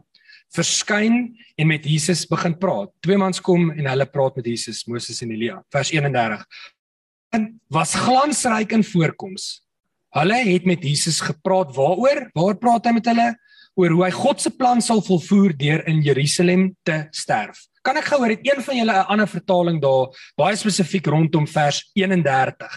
verskyn 0.53 1.31
en 1.57 1.69
met 1.69 1.85
Jesus 1.87 2.27
begin 2.29 2.53
praat. 2.59 2.91
Twee 3.01 3.17
mans 3.17 3.39
kom 3.41 3.71
en 3.71 3.87
hulle 3.89 4.05
praat 4.11 4.35
met 4.37 4.51
Jesus, 4.51 4.83
Moses 4.85 5.23
en 5.25 5.31
Elia. 5.33 5.61
Vers 5.73 5.95
31 5.95 6.43
was 7.73 7.95
glansryk 7.97 8.71
in 8.71 8.83
voorkoms. 8.83 9.63
Hulle 10.13 10.37
het 10.45 10.65
met 10.65 10.83
Jesus 10.83 11.19
gepraat 11.25 11.73
waaroor? 11.75 12.27
Waar 12.33 12.57
praat 12.61 12.85
hy 12.85 12.93
met 12.99 13.07
hulle? 13.09 13.31
Oor 13.73 13.95
hoe 13.95 14.03
hy 14.05 14.11
God 14.13 14.41
se 14.41 14.51
plan 14.53 14.81
sal 14.85 15.01
volvoer 15.01 15.55
deur 15.57 15.81
in 15.89 16.03
Jerusalem 16.05 16.75
te 16.85 17.07
sterf. 17.11 17.65
Kan 17.83 17.97
ek 17.97 18.11
gou 18.11 18.19
hoor 18.21 18.35
het 18.35 18.45
een 18.45 18.61
van 18.61 18.77
julle 18.77 18.93
'n 18.93 19.09
ander 19.09 19.27
vertaling 19.27 19.81
daar 19.81 20.13
baie 20.37 20.55
spesifiek 20.55 21.07
rondom 21.07 21.47
vers 21.47 21.89
31. 21.93 22.69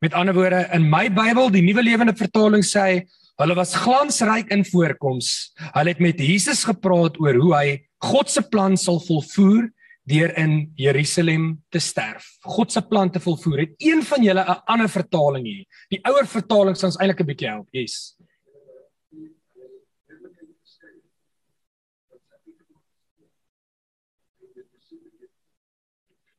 Met 0.00 0.14
ander 0.14 0.34
woorde 0.34 0.68
in 0.72 0.88
my 0.88 1.08
Bybel, 1.10 1.50
die 1.50 1.62
Nuwe 1.62 1.82
Lewende 1.82 2.14
Vertaling 2.14 2.62
sê 2.64 3.06
hulle 3.36 3.54
was 3.54 3.74
glansryk 3.74 4.50
in 4.50 4.64
voorkoms. 4.64 5.52
Hulle 5.74 5.88
het 5.88 5.98
met 5.98 6.18
Jesus 6.18 6.64
gepraat 6.64 7.18
oor 7.20 7.34
hoe 7.34 7.54
hy 7.54 7.86
God 7.98 8.30
se 8.30 8.42
plan 8.42 8.76
sal 8.76 9.00
volvoer 9.00 9.72
deur 10.04 10.36
in 10.36 10.72
Jerusalem 10.76 11.62
te 11.72 11.80
sterf. 11.80 12.36
God 12.40 12.72
se 12.72 12.82
plan 12.82 13.10
te 13.10 13.20
volvoer. 13.20 13.64
Het 13.64 13.74
een 13.78 14.02
van 14.02 14.22
julle 14.22 14.44
'n 14.44 14.62
ander 14.64 14.88
vertaling 14.88 15.46
hier? 15.46 15.64
Die 15.88 16.00
ouer 16.04 16.26
vertaling 16.26 16.76
sal 16.76 16.88
ons 16.88 16.98
eintlik 16.98 17.20
'n 17.20 17.26
bietjie 17.26 17.48
help. 17.48 17.68
Yes. 17.70 18.16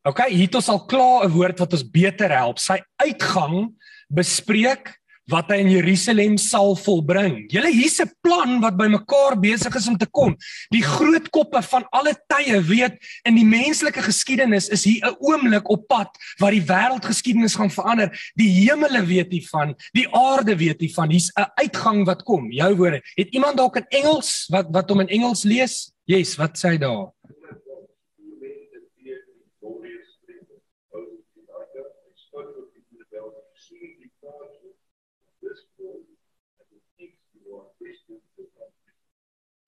OK, 0.06 0.28
hier 0.30 0.45
het 0.45 0.56
ons 0.56 0.69
al 0.69 0.86
klaar 0.86 1.25
'n 1.25 1.32
woord 1.34 1.60
wat 1.60 1.73
ons 1.73 1.89
beter 1.89 2.30
help. 2.30 2.60
Sy 2.60 2.78
uitgang 3.01 3.73
bespreek 4.08 4.93
wat 5.32 5.50
hy 5.50 5.58
in 5.64 5.72
Jerusalem 5.74 6.38
sal 6.42 6.76
volbring. 6.78 7.46
Julle 7.50 7.72
hier's 7.74 8.00
'n 8.00 8.12
plan 8.22 8.62
wat 8.62 8.78
bymekaar 8.78 9.40
besig 9.40 9.76
is 9.76 9.88
om 9.88 9.98
te 9.98 10.06
kom. 10.06 10.36
Die 10.70 10.84
groot 10.84 11.30
koppe 11.30 11.62
van 11.62 11.86
alle 11.92 12.14
tye 12.28 12.62
weet 12.62 12.98
in 13.26 13.36
die 13.36 13.46
menslike 13.46 14.02
geskiedenis 14.02 14.70
is 14.70 14.84
hier 14.84 15.02
'n 15.06 15.18
oomblik 15.20 15.70
op 15.70 15.88
pad 15.88 16.10
wat 16.40 16.52
die 16.52 16.62
wêreldgeskiedenis 16.62 17.56
gaan 17.56 17.72
verander. 17.72 18.10
Die 18.36 18.50
hemele 18.50 19.06
weet 19.06 19.32
hiervan, 19.32 19.76
die 19.94 20.08
aarde 20.14 20.56
weet 20.56 20.82
hiervan. 20.82 21.10
Hier's 21.10 21.32
'n 21.38 21.50
uitgang 21.56 22.06
wat 22.06 22.24
kom. 22.24 22.52
Jou 22.52 22.76
woorde. 22.76 23.02
Het 23.16 23.34
iemand 23.34 23.58
dalk 23.58 23.78
in 23.78 23.86
Engels 23.90 24.48
wat 24.50 24.68
wat 24.72 24.90
hom 24.90 25.00
in 25.00 25.10
Engels 25.10 25.44
lees? 25.44 25.92
Yes, 26.06 26.36
wat 26.38 26.58
sê 26.58 26.70
hy 26.70 26.78
daar? 26.78 27.10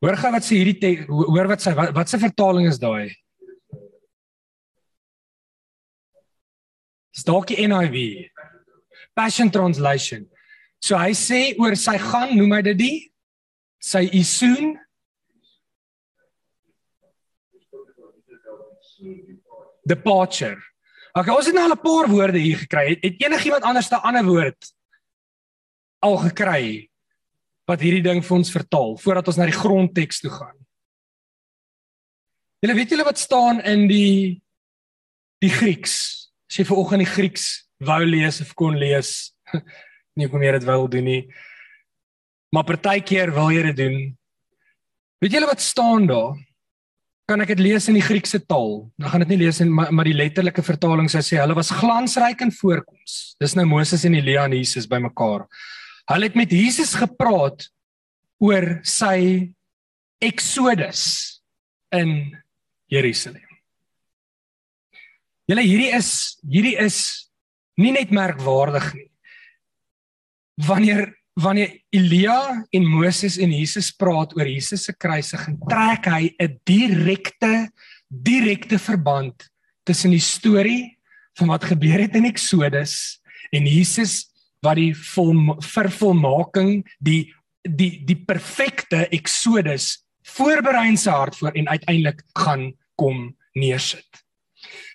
Hoor 0.04 0.18
gou 0.22 0.32
wat 0.34 0.46
sê 0.46 0.60
hierdie 0.60 1.06
hoor 1.10 1.48
wat 1.50 1.64
sê 1.64 1.74
wat, 1.78 1.94
wat 1.96 2.10
se 2.10 2.20
vertaling 2.22 2.68
is 2.70 2.78
daai? 2.78 3.10
Stokkie 7.18 7.66
NIV. 7.66 8.28
Passion 9.18 9.50
Translation. 9.50 10.28
So 10.78 11.00
hy 11.02 11.16
sê 11.18 11.56
oor 11.58 11.74
sy 11.80 11.98
gaan 11.98 12.36
noem 12.38 12.60
hy 12.60 12.62
dit 12.70 12.82
die 12.84 12.98
sy 13.82 14.06
isoon 14.20 14.76
departure. 19.88 20.60
Okay, 21.18 21.34
ons 21.34 21.50
het 21.50 21.56
nou 21.56 21.64
al 21.66 21.74
'n 21.74 21.82
paar 21.82 22.10
woorde 22.12 22.38
hier 22.38 22.58
gekry. 22.58 22.90
Het, 22.90 23.02
het 23.02 23.26
enigiemand 23.26 23.64
anders 23.64 23.90
'n 23.90 24.06
ander 24.06 24.26
woord 24.26 24.74
al 26.06 26.18
gekry 26.30 26.87
wat 27.68 27.84
hierdie 27.84 28.04
ding 28.06 28.24
vir 28.24 28.38
ons 28.38 28.54
vertaal 28.54 28.96
voordat 29.02 29.28
ons 29.28 29.40
na 29.40 29.48
die 29.50 29.58
grondteks 29.58 30.22
toe 30.24 30.32
gaan. 30.32 30.56
Julle 32.64 32.78
weet 32.80 32.94
julle 32.96 33.06
wat 33.06 33.20
staan 33.22 33.62
in 33.62 33.86
die 33.90 34.42
die 35.44 35.52
Grieks. 35.54 35.96
As 36.50 36.58
jy 36.58 36.66
vanoggend 36.66 37.04
die 37.04 37.12
Grieks 37.12 37.46
wou 37.86 38.00
lees 38.08 38.40
of 38.42 38.56
kon 38.58 38.78
lees, 38.80 39.36
nie 40.18 40.30
kom 40.32 40.42
jy 40.42 40.56
dit 40.56 40.66
wil 40.66 40.88
doen 40.90 41.06
nie. 41.06 41.22
Maar 42.56 42.66
partykeer 42.66 43.34
wil 43.36 43.52
jy 43.54 43.68
dit 43.70 43.78
doen. 43.84 43.98
Weet 45.22 45.36
julle 45.38 45.50
wat 45.50 45.62
staan 45.62 46.08
daar? 46.10 46.38
Kan 47.28 47.44
ek 47.44 47.52
dit 47.52 47.62
lees 47.66 47.90
in 47.92 47.98
die 48.00 48.06
Griekse 48.06 48.40
taal? 48.40 48.88
Dan 48.96 49.12
gaan 49.12 49.26
dit 49.26 49.36
nie 49.36 49.42
lees 49.44 49.60
in 49.62 49.70
maar, 49.74 49.92
maar 49.92 50.08
die 50.08 50.16
letterlike 50.16 50.64
vertaling 50.64 51.12
sê 51.12 51.42
hulle 51.42 51.58
was 51.58 51.74
glansryk 51.76 52.42
in 52.46 52.54
voorkoms. 52.56 53.36
Dis 53.44 53.54
nou 53.60 53.68
Moses 53.68 54.06
en 54.08 54.16
Elia 54.16 54.48
en 54.48 54.56
Jesus 54.56 54.88
bymekaar. 54.90 55.44
Hulle 56.08 56.30
het 56.30 56.38
met 56.40 56.52
Jesus 56.52 56.94
gepraat 56.96 57.68
oor 58.40 58.80
sy 58.88 59.50
Exodus 60.24 61.04
in 61.94 62.32
Jerusalem. 62.92 63.44
Julle 65.48 65.64
hierdie 65.64 65.92
is 65.96 66.12
hierdie 66.48 66.76
is 66.80 67.00
nie 67.80 67.94
net 67.96 68.12
merkwaardig 68.16 68.90
nie. 68.96 69.10
Wanneer 70.68 71.14
wanneer 71.38 71.76
Elia 71.94 72.66
en 72.74 72.88
Moses 72.90 73.36
en 73.38 73.52
Jesus 73.54 73.92
praat 73.94 74.32
oor 74.34 74.48
Jesus 74.50 74.88
se 74.88 74.94
kruisiging, 74.98 75.60
trek 75.70 76.08
hy 76.10 76.34
'n 76.34 76.58
direkte 76.66 77.70
direkte 78.10 78.80
verband 78.80 79.50
tussen 79.86 80.12
die 80.12 80.24
storie 80.24 80.98
van 81.38 81.52
wat 81.54 81.68
gebeur 81.68 82.00
het 82.00 82.16
in 82.16 82.26
Eksodus 82.26 83.20
en 83.52 83.68
Jesus 83.68 84.32
wat 84.66 84.80
die 84.80 84.94
vol 84.96 85.58
vervolmaking 85.64 86.82
die 87.00 87.28
die 87.68 88.04
die 88.08 88.20
perfekte 88.28 89.08
Eksodus 89.12 90.06
voorberei 90.28 90.88
in 90.92 91.00
sy 91.00 91.12
hart 91.12 91.36
voor 91.40 91.56
en 91.56 91.68
uiteindelik 91.68 92.24
gaan 92.38 92.72
kom 92.96 93.36
neersit. 93.56 94.24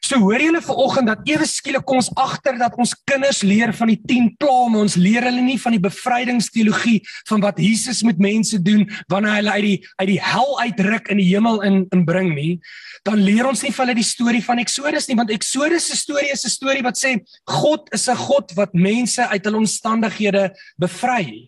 So 0.02 0.18
hoor 0.18 0.42
julle 0.42 0.60
vanoggend 0.60 1.06
dat 1.06 1.28
ewe 1.30 1.46
skielik 1.46 1.84
kom 1.86 2.00
ons 2.00 2.10
agter 2.18 2.58
dat 2.58 2.74
ons 2.80 2.94
kinders 3.06 3.42
leer 3.46 3.70
van 3.76 3.92
die 3.92 3.98
10 4.00 4.32
plaae, 4.40 4.70
maar 4.72 4.84
ons 4.86 4.96
leer 4.98 5.22
hulle 5.28 5.44
nie 5.44 5.58
van 5.62 5.76
die 5.76 5.82
bevrydingsteologie 5.82 6.98
van 7.30 7.44
wat 7.44 7.60
Jesus 7.62 8.02
met 8.02 8.18
mense 8.18 8.58
doen 8.62 8.82
wanneer 9.12 9.38
hulle 9.38 9.54
uit 9.58 9.66
die 9.68 9.78
uit 10.02 10.08
die 10.10 10.20
hel 10.22 10.58
uitruk 10.60 11.12
in 11.14 11.22
die 11.22 11.28
hemel 11.30 11.62
in 11.66 11.84
inbring 11.94 12.32
nie. 12.34 12.58
Dan 13.06 13.22
leer 13.22 13.46
ons 13.48 13.62
nie 13.62 13.72
van 13.72 13.86
hulle 13.86 14.00
die 14.00 14.06
storie 14.06 14.42
van 14.44 14.62
Eksodus 14.62 15.08
nie, 15.08 15.18
want 15.18 15.30
Eksodus 15.34 15.86
se 15.90 15.96
storie 15.96 16.32
is 16.32 16.44
'n 16.44 16.50
storie 16.50 16.82
wat 16.82 16.98
sê 16.98 17.18
God 17.46 17.88
is 17.94 18.08
'n 18.08 18.16
God 18.16 18.52
wat 18.56 18.74
mense 18.74 19.22
uit 19.22 19.44
hulle 19.44 19.62
omstandighede 19.62 20.50
bevry. 20.78 21.46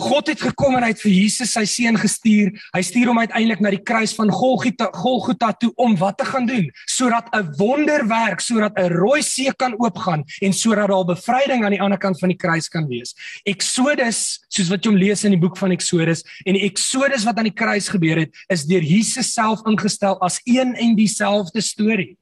God 0.00 0.30
het 0.32 0.40
gekom 0.40 0.76
en 0.78 0.84
hy 0.86 0.90
het 0.94 1.02
vir 1.02 1.12
Jesus 1.12 1.52
sy 1.52 1.66
seun 1.68 1.98
gestuur. 2.00 2.52
Hy 2.74 2.82
stuur 2.86 3.10
hom 3.10 3.20
uiteindelik 3.20 3.60
na 3.60 3.72
die 3.74 3.82
kruis 3.84 4.14
van 4.16 4.32
Golgotha 4.32 4.88
Golgotha 4.96 5.52
toe 5.60 5.70
om 5.76 5.96
wat 6.00 6.18
te 6.20 6.26
gaan 6.28 6.46
doen? 6.48 6.70
Sodat 6.88 7.28
'n 7.36 7.52
wonderwerk, 7.58 8.40
sodat 8.40 8.78
'n 8.78 8.92
rooi 8.92 9.22
see 9.22 9.52
kan 9.52 9.74
oopgaan 9.78 10.24
en 10.40 10.52
sodat 10.52 10.88
daar 10.88 11.04
bevryding 11.04 11.64
aan 11.64 11.76
die 11.76 11.82
ander 11.82 11.98
kant 11.98 12.18
van 12.18 12.28
die 12.28 12.38
kruis 12.38 12.68
kan 12.68 12.88
wees. 12.88 13.14
Exodus, 13.44 14.40
soos 14.48 14.68
wat 14.68 14.84
jy 14.84 14.90
hom 14.90 14.98
lees 14.98 15.24
in 15.24 15.30
die 15.32 15.40
boek 15.40 15.56
van 15.56 15.70
Exodus, 15.70 16.24
en 16.46 16.54
die 16.54 16.64
Exodus 16.64 17.24
wat 17.24 17.36
aan 17.36 17.50
die 17.50 17.60
kruis 17.62 17.88
gebeur 17.88 18.16
het, 18.16 18.30
is 18.48 18.64
deur 18.64 18.82
Jesus 18.82 19.32
self 19.32 19.60
ingestel 19.66 20.18
as 20.20 20.40
een 20.44 20.74
en 20.74 20.96
dieselfde 20.96 21.60
storie. 21.60 22.19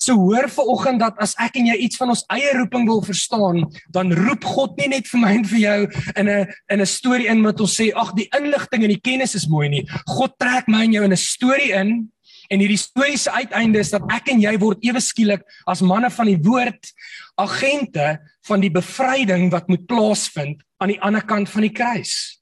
So 0.00 0.16
hoor 0.16 0.48
ver 0.48 0.68
oggend 0.72 1.02
dat 1.02 1.18
as 1.20 1.34
ek 1.44 1.58
en 1.60 1.66
jy 1.68 1.74
iets 1.84 1.98
van 2.00 2.14
ons 2.14 2.22
eie 2.32 2.54
roeping 2.56 2.86
wil 2.88 3.02
verstaan, 3.04 3.66
dan 3.92 4.14
roep 4.16 4.46
God 4.48 4.78
nie 4.80 4.88
net 4.94 5.10
vir 5.10 5.20
my 5.20 5.32
en 5.36 5.44
vir 5.44 5.60
jou 5.60 5.80
in 6.16 6.28
'n 6.28 6.46
in 6.72 6.80
'n 6.80 6.86
storie 6.86 7.28
in 7.28 7.42
wat 7.44 7.60
ons 7.60 7.76
sê 7.76 7.92
ag 7.92 8.14
die 8.16 8.28
inligting 8.32 8.82
en 8.82 8.88
die 8.88 9.04
kennis 9.08 9.34
is 9.34 9.46
mooi 9.48 9.68
nie. 9.68 9.84
God 10.08 10.32
trek 10.38 10.68
my 10.68 10.84
en 10.84 10.92
jou 10.92 11.04
in 11.04 11.12
'n 11.12 11.16
storie 11.16 11.72
in 11.72 12.08
en 12.50 12.58
hierdie 12.58 12.78
storie 12.78 13.18
se 13.18 13.30
uiteinde 13.30 13.78
is 13.78 13.90
dat 13.90 14.02
ek 14.10 14.28
en 14.28 14.40
jy 14.40 14.58
word 14.58 14.78
ewe 14.82 15.00
skielik 15.00 15.42
as 15.66 15.82
manne 15.82 16.10
van 16.10 16.26
die 16.26 16.40
woord 16.42 16.92
agente 17.36 18.18
van 18.48 18.60
die 18.60 18.70
bevryding 18.70 19.50
wat 19.52 19.68
moet 19.68 19.86
plaasvind 19.86 20.62
aan 20.80 20.88
die 20.88 21.00
ander 21.00 21.22
kant 21.22 21.48
van 21.48 21.62
die 21.62 21.72
kruis. 21.72 22.39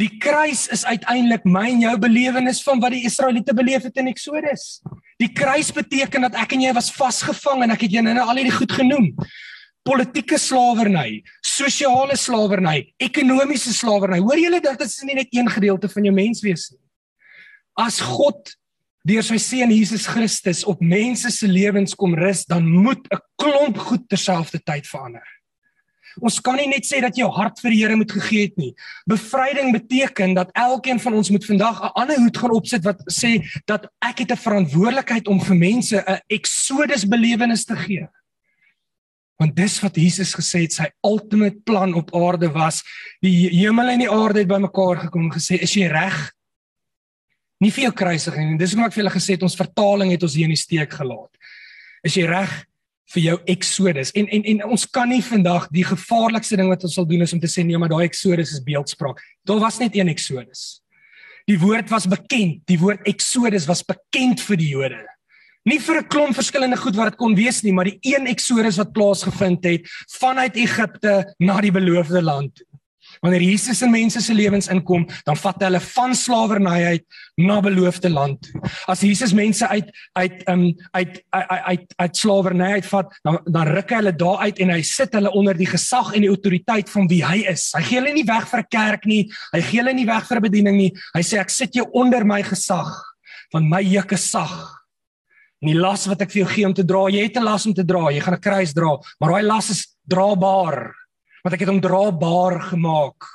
Die 0.00 0.10
kruis 0.18 0.66
is 0.74 0.82
uiteindelik 0.82 1.44
my 1.46 1.68
en 1.70 1.84
jou 1.84 1.94
belewenis 2.02 2.62
van 2.66 2.80
wat 2.82 2.96
die 2.96 3.04
Israeliete 3.06 3.54
beleef 3.54 3.84
het 3.86 4.00
in 4.02 4.10
Eksodus. 4.10 4.80
Die 5.22 5.30
kruis 5.30 5.70
beteken 5.74 6.26
dat 6.26 6.38
ek 6.42 6.56
en 6.56 6.64
jy 6.64 6.72
was 6.74 6.90
vasgevang 6.96 7.62
en 7.62 7.74
ek 7.76 7.84
het 7.86 7.94
jou 7.94 8.02
nou 8.02 8.16
al 8.24 8.40
hierdie 8.40 8.56
goed 8.56 8.74
genoem. 8.74 9.12
Politieke 9.86 10.38
slawerny, 10.40 11.20
sosiale 11.44 12.16
slawerny, 12.18 12.80
ekonomiese 12.98 13.74
slawerny. 13.76 14.18
Hoor 14.24 14.40
julle 14.40 14.60
dat 14.64 14.80
dit 14.82 14.90
is 14.90 15.06
nie 15.06 15.18
net 15.20 15.36
een 15.36 15.50
gedeelte 15.52 15.90
van 15.92 16.08
jou 16.08 16.14
menswees 16.16 16.70
nie. 16.72 16.80
As 17.78 18.00
God 18.02 18.50
deur 19.06 19.22
sy 19.22 19.38
seun 19.38 19.70
Jesus 19.74 20.08
Christus 20.08 20.64
op 20.66 20.82
mense 20.82 21.30
se 21.30 21.46
lewens 21.46 21.94
kom 21.94 22.16
rus, 22.18 22.46
dan 22.48 22.66
moet 22.66 23.06
'n 23.12 23.20
klomp 23.36 23.78
goed 23.78 24.08
terselfdertyd 24.08 24.88
verander. 24.88 25.28
Ons 26.20 26.40
kan 26.40 26.56
nie 26.56 26.68
net 26.70 26.86
sê 26.86 27.00
dat 27.02 27.16
jou 27.18 27.28
hart 27.32 27.60
vir 27.62 27.74
die 27.74 27.80
Here 27.82 27.96
moet 27.96 28.12
gegee 28.12 28.48
het 28.48 28.58
nie. 28.60 28.72
Bevryding 29.10 29.72
beteken 29.74 30.34
dat 30.34 30.52
elkeen 30.54 31.00
van 31.00 31.14
ons 31.14 31.30
moet 31.30 31.44
vandag 31.44 31.82
'n 31.82 31.94
ander 31.94 32.18
hoed 32.18 32.36
gaan 32.36 32.54
opsit 32.54 32.84
wat 32.84 33.00
sê 33.10 33.42
dat 33.66 33.86
ek 34.02 34.18
het 34.18 34.30
'n 34.32 34.44
verantwoordelikheid 34.46 35.28
om 35.28 35.40
vir 35.40 35.56
mense 35.56 35.96
'n 35.96 36.20
Exodus 36.28 37.04
belewenis 37.04 37.64
te 37.64 37.76
gee. 37.76 38.08
Want 39.38 39.56
dis 39.56 39.80
wat 39.80 39.96
Jesus 39.96 40.34
gesê 40.34 40.62
het 40.62 40.72
sy 40.72 40.86
ultimate 41.02 41.58
plan 41.64 41.94
op 41.94 42.14
aarde 42.14 42.52
was. 42.52 42.82
Die 43.20 43.48
hemel 43.50 43.88
en 43.88 43.98
die 43.98 44.10
aarde 44.10 44.38
het 44.38 44.48
bymekaar 44.48 44.96
gekom 44.96 45.24
en 45.24 45.32
gesê, 45.32 45.60
"Is 45.60 45.74
jy 45.74 45.86
reg?" 45.86 46.32
Nie 47.60 47.70
vir 47.70 47.84
jou 47.84 47.92
kruisiging 47.92 48.50
nie. 48.50 48.58
Dis 48.58 48.72
hoekom 48.72 48.86
ek 48.86 48.92
vir 48.92 49.02
julle 49.04 49.14
gesê 49.14 49.30
het 49.36 49.42
ons 49.42 49.56
vertaling 49.56 50.10
het 50.10 50.22
ons 50.22 50.34
hier 50.34 50.44
in 50.44 50.50
die 50.50 50.56
steek 50.56 50.92
gelaat. 50.92 51.30
Is 52.04 52.14
jy 52.14 52.26
reg? 52.26 52.66
Vir 53.12 53.22
jou 53.22 53.36
Exodus. 53.44 54.12
En 54.16 54.28
en 54.28 54.44
en 54.52 54.64
ons 54.76 54.86
kan 54.90 55.08
nie 55.08 55.22
vandag 55.22 55.68
die 55.74 55.84
gevaarlikste 55.84 56.56
ding 56.56 56.70
wat 56.72 56.84
ons 56.84 56.94
sal 56.94 57.06
doen 57.06 57.22
is 57.22 57.32
om 57.32 57.40
te 57.40 57.50
sê 57.50 57.64
nee, 57.64 57.78
maar 57.78 57.92
daai 57.92 58.06
Exodus 58.06 58.52
is 58.56 58.62
beeldspraak. 58.64 59.20
Daar 59.44 59.60
was 59.60 59.78
net 59.78 59.96
een 59.96 60.08
Exodus. 60.08 60.80
Die 61.44 61.58
woord 61.60 61.90
was 61.92 62.06
bekend. 62.08 62.62
Die 62.66 62.78
woord 62.80 63.04
Exodus 63.08 63.66
was 63.68 63.84
bekend 63.84 64.40
vir 64.40 64.56
die 64.56 64.70
Jode. 64.72 65.02
Nie 65.64 65.78
vir 65.80 66.00
'n 66.00 66.08
klomp 66.08 66.34
verskillende 66.34 66.76
goed 66.76 66.96
wat 66.96 67.12
dit 67.12 67.16
kon 67.16 67.34
wees 67.34 67.62
nie, 67.62 67.72
maar 67.72 67.84
die 67.84 67.98
een 68.00 68.26
Exodus 68.26 68.76
wat 68.76 68.92
plaasgevind 68.92 69.64
het 69.64 69.88
vanuit 70.20 70.56
Egipte 70.56 71.34
na 71.38 71.60
die 71.60 71.72
beloofde 71.72 72.22
land. 72.22 72.60
Wanneer 73.24 73.40
Jesus 73.40 73.80
in 73.80 73.88
mense 73.88 74.20
se 74.20 74.34
lewens 74.36 74.66
inkom, 74.68 75.06
dan 75.24 75.38
vat 75.40 75.62
hy 75.62 75.70
hulle 75.70 75.80
van 75.80 76.12
slawerny 76.12 76.80
uit 76.92 77.20
na 77.40 77.56
beloofde 77.64 78.10
land 78.12 78.42
toe. 78.44 78.60
As 78.92 79.00
Jesus 79.00 79.32
mense 79.32 79.64
uit 79.64 79.88
uit 80.20 80.42
um 80.52 80.66
uit 80.92 81.14
uit 81.32 81.62
uit, 81.70 81.86
uit 82.02 82.16
slawerny 82.20 82.68
uitvat, 82.76 83.14
dan 83.24 83.38
dan 83.48 83.70
ruk 83.72 83.94
hy 83.94 84.00
hulle 84.02 84.12
daar 84.20 84.44
uit 84.44 84.60
en 84.60 84.74
hy 84.74 84.82
sit 84.84 85.16
hulle 85.16 85.32
onder 85.32 85.56
die 85.56 85.70
gesag 85.70 86.12
en 86.12 86.26
die 86.26 86.28
autoriteit 86.28 86.92
van 86.92 87.08
wie 87.08 87.22
hy 87.24 87.38
is. 87.48 87.70
Hy 87.72 87.82
gee 87.86 88.02
hulle 88.02 88.12
nie 88.12 88.26
weg 88.28 88.44
vir 88.50 88.60
'n 88.60 88.68
kerk 88.76 89.06
nie, 89.08 89.22
hy 89.54 89.60
gee 89.70 89.80
hulle 89.80 89.94
nie 89.96 90.06
weg 90.06 90.28
vir 90.28 90.36
'n 90.36 90.44
bediening 90.44 90.76
nie. 90.76 90.92
Hy 91.14 91.22
sê 91.22 91.40
ek 91.40 91.50
sit 91.50 91.72
jou 91.74 91.88
onder 91.94 92.24
my 92.24 92.42
gesag, 92.42 92.92
want 93.54 93.70
my 93.70 93.80
juk 93.80 94.12
is 94.12 94.30
sag. 94.30 94.52
En 95.62 95.72
die 95.72 95.80
las 95.80 96.04
wat 96.06 96.20
ek 96.20 96.30
vir 96.30 96.44
jou 96.44 96.50
gee 96.52 96.66
om 96.66 96.74
te 96.74 96.84
dra, 96.84 97.08
jy 97.08 97.24
het 97.24 97.38
'n 97.40 97.44
las 97.44 97.64
om 97.64 97.72
te 97.72 97.84
dra, 97.84 98.12
jy 98.12 98.20
gaan 98.20 98.34
'n 98.34 98.40
kruis 98.40 98.74
dra, 98.74 99.00
maar 99.18 99.32
daai 99.32 99.48
las 99.48 99.70
is 99.70 99.96
drabaar 100.06 100.92
want 101.44 101.54
ek 101.54 101.64
het 101.66 101.70
hom 101.70 101.82
draagbaar 101.84 102.60
gemaak. 102.70 103.26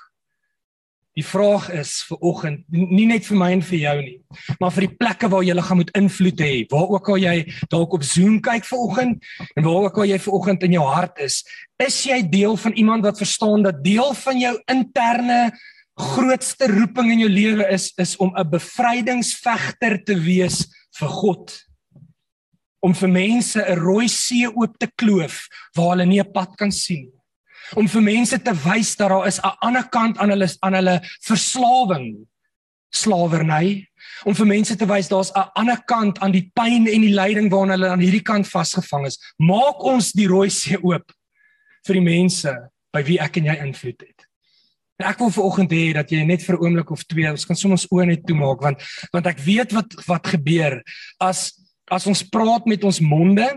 Die 1.17 1.26
vraag 1.26 1.67
is 1.76 1.98
vir 2.08 2.22
oggend 2.30 2.62
nie 2.72 3.06
net 3.10 3.26
vir 3.28 3.38
my 3.38 3.50
en 3.52 3.63
vir 3.65 3.80
jou 3.82 3.95
nie, 4.02 4.17
maar 4.62 4.72
vir 4.72 4.86
die 4.86 4.98
plekke 5.02 5.28
waar 5.30 5.43
jy 5.43 5.56
gaan 5.65 5.80
moet 5.82 5.91
invloed 5.98 6.43
hê, 6.45 6.54
waar 6.72 6.93
ook 6.95 7.10
al 7.12 7.19
jy 7.19 7.34
dalk 7.74 7.98
op 7.98 8.06
Zoom 8.08 8.38
kyk 8.45 8.65
vir 8.65 8.84
oggend 8.86 9.28
en 9.58 9.65
waar 9.65 9.89
ook 9.89 10.00
al 10.00 10.13
jy 10.13 10.19
vir 10.24 10.38
oggend 10.38 10.63
in 10.65 10.78
jou 10.78 10.86
hart 10.88 11.19
is, 11.26 11.41
is 11.82 11.98
jy 12.08 12.22
deel 12.32 12.56
van 12.62 12.78
iemand 12.80 13.06
wat 13.10 13.19
verstaan 13.19 13.65
dat 13.67 13.84
deel 13.84 14.13
van 14.22 14.39
jou 14.39 14.56
interne 14.72 15.41
grootste 16.00 16.69
roeping 16.72 17.12
in 17.12 17.26
jou 17.26 17.32
lewe 17.34 17.67
is 17.74 17.91
is 18.00 18.15
om 18.17 18.32
'n 18.32 18.50
bevrydingsvegter 18.50 20.00
te 20.06 20.15
wees 20.15 20.65
vir 20.95 21.10
God? 21.10 21.52
Om 22.80 22.93
vir 22.95 23.10
mense 23.10 23.60
'n 23.60 23.76
rooi 23.76 24.08
see 24.08 24.48
oop 24.48 24.80
te 24.80 24.88
kloof 24.88 25.50
waar 25.76 25.98
hulle 25.98 26.06
nie 26.06 26.22
'n 26.22 26.32
pad 26.32 26.56
kan 26.56 26.72
sien 26.72 27.12
nie 27.12 27.19
om 27.76 27.88
vir 27.88 28.02
mense 28.02 28.40
te 28.42 28.54
wys 28.66 28.96
dat 28.96 29.10
daar 29.10 29.28
is 29.28 29.40
'n 29.40 29.58
ander 29.62 29.90
kant 29.90 30.18
aan 30.18 30.30
hulle 30.30 30.48
aan 30.60 30.74
hulle 30.74 31.02
verslawing. 31.22 32.28
Slawerny. 32.90 33.88
Om 34.26 34.36
vir 34.36 34.46
mense 34.46 34.76
te 34.76 34.86
wys 34.86 35.08
daar's 35.08 35.32
'n 35.32 35.50
ander 35.56 35.84
kant 35.86 36.20
aan 36.20 36.32
die 36.32 36.52
pyn 36.54 36.88
en 36.88 37.02
die 37.02 37.14
lyding 37.14 37.50
waarna 37.50 37.74
hulle 37.74 37.90
aan 37.90 38.00
hierdie 38.02 38.24
kant 38.24 38.48
vasgevang 38.48 39.06
is. 39.06 39.20
Maak 39.38 39.84
ons 39.84 40.12
die 40.12 40.28
rooi 40.28 40.50
see 40.50 40.78
oop 40.82 41.12
vir 41.86 41.94
die 41.94 42.06
mense 42.06 42.70
by 42.94 43.04
wie 43.04 43.20
ek 43.20 43.38
en 43.38 43.46
jy 43.46 43.58
invloed 43.62 44.02
het. 44.02 44.26
En 45.00 45.08
ek 45.08 45.20
wil 45.20 45.32
vanoggend 45.32 45.72
hê 45.72 45.94
dat 45.96 46.12
jy 46.12 46.26
net 46.28 46.44
vir 46.44 46.56
'n 46.56 46.64
oomblik 46.64 46.92
of 46.92 47.04
twee 47.04 47.30
ons 47.30 47.46
kan 47.46 47.56
soms 47.56 47.88
oë 47.88 48.06
net 48.06 48.26
toemaak 48.26 48.62
want 48.62 48.82
want 49.14 49.28
ek 49.28 49.40
weet 49.40 49.72
wat 49.72 49.94
wat 50.08 50.28
gebeur 50.28 50.84
as 51.20 51.54
as 51.90 52.08
ons 52.08 52.24
praat 52.24 52.66
met 52.66 52.84
ons 52.84 53.00
monde 53.00 53.48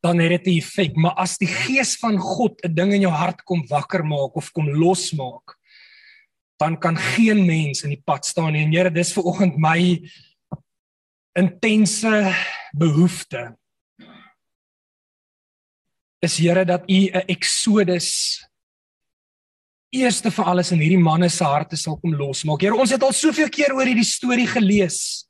dan 0.00 0.18
het 0.18 0.44
dit 0.44 0.46
'n 0.46 0.58
effek, 0.58 0.96
maar 0.96 1.14
as 1.14 1.38
die 1.38 1.48
gees 1.48 1.96
van 1.96 2.18
God 2.18 2.60
'n 2.64 2.74
ding 2.74 2.92
in 2.92 3.00
jou 3.00 3.12
hart 3.12 3.42
kom 3.44 3.66
wakker 3.68 4.04
maak 4.04 4.36
of 4.36 4.52
kom 4.52 4.68
losmaak, 4.68 5.56
dan 6.56 6.78
kan 6.78 6.96
geen 6.96 7.46
mens 7.46 7.82
in 7.82 7.90
die 7.90 8.02
pad 8.04 8.26
staan 8.26 8.52
nie. 8.52 8.64
En 8.64 8.72
Here, 8.72 8.90
dis 8.90 9.12
vir 9.12 9.24
oggend 9.24 9.56
my 9.56 10.10
intense 11.36 12.34
behoefte. 12.72 13.56
Is 16.20 16.38
Here 16.38 16.64
dat 16.64 16.82
U 16.90 17.10
'n 17.12 17.26
Exodus 17.28 18.40
eerste 19.90 20.30
vir 20.30 20.44
alles 20.44 20.72
in 20.72 20.80
hierdie 20.82 21.02
manne 21.02 21.28
se 21.28 21.44
harte 21.44 21.76
sal 21.76 21.98
kom 22.00 22.14
losmaak. 22.14 22.60
Here, 22.60 22.76
ons 22.76 22.90
het 22.90 23.02
al 23.02 23.12
soveel 23.12 23.48
keer 23.48 23.74
oor 23.74 23.86
hierdie 23.86 24.04
storie 24.04 24.46
gelees. 24.46 25.28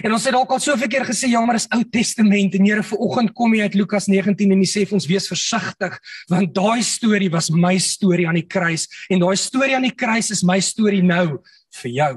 En 0.00 0.14
ons 0.16 0.24
het 0.24 0.32
dalk 0.32 0.52
al 0.54 0.62
soveel 0.62 0.88
keer 0.88 1.04
gesê 1.04 1.28
ja, 1.28 1.40
maar 1.44 1.58
dis 1.58 1.68
Ou 1.76 1.82
Testament 1.92 2.54
en 2.56 2.64
Here 2.64 2.84
vanoggend 2.86 3.34
kom 3.36 3.52
jy 3.54 3.66
uit 3.68 3.76
Lukas 3.76 4.08
19 4.08 4.54
en 4.54 4.62
jy 4.64 4.68
sê 4.70 4.84
vir 4.88 4.96
ons 4.96 5.08
wees 5.10 5.28
versigtig 5.28 5.98
want 6.30 6.54
daai 6.56 6.80
storie 6.86 7.28
was 7.32 7.50
my 7.52 7.74
storie 7.82 8.28
aan 8.28 8.38
die 8.40 8.48
kruis 8.48 8.86
en 9.12 9.20
daai 9.20 9.36
storie 9.36 9.76
aan 9.76 9.88
die 9.88 9.96
kruis 9.96 10.32
is 10.32 10.44
my 10.46 10.56
storie 10.64 11.02
nou 11.04 11.42
vir 11.82 11.92
jou. 11.98 12.14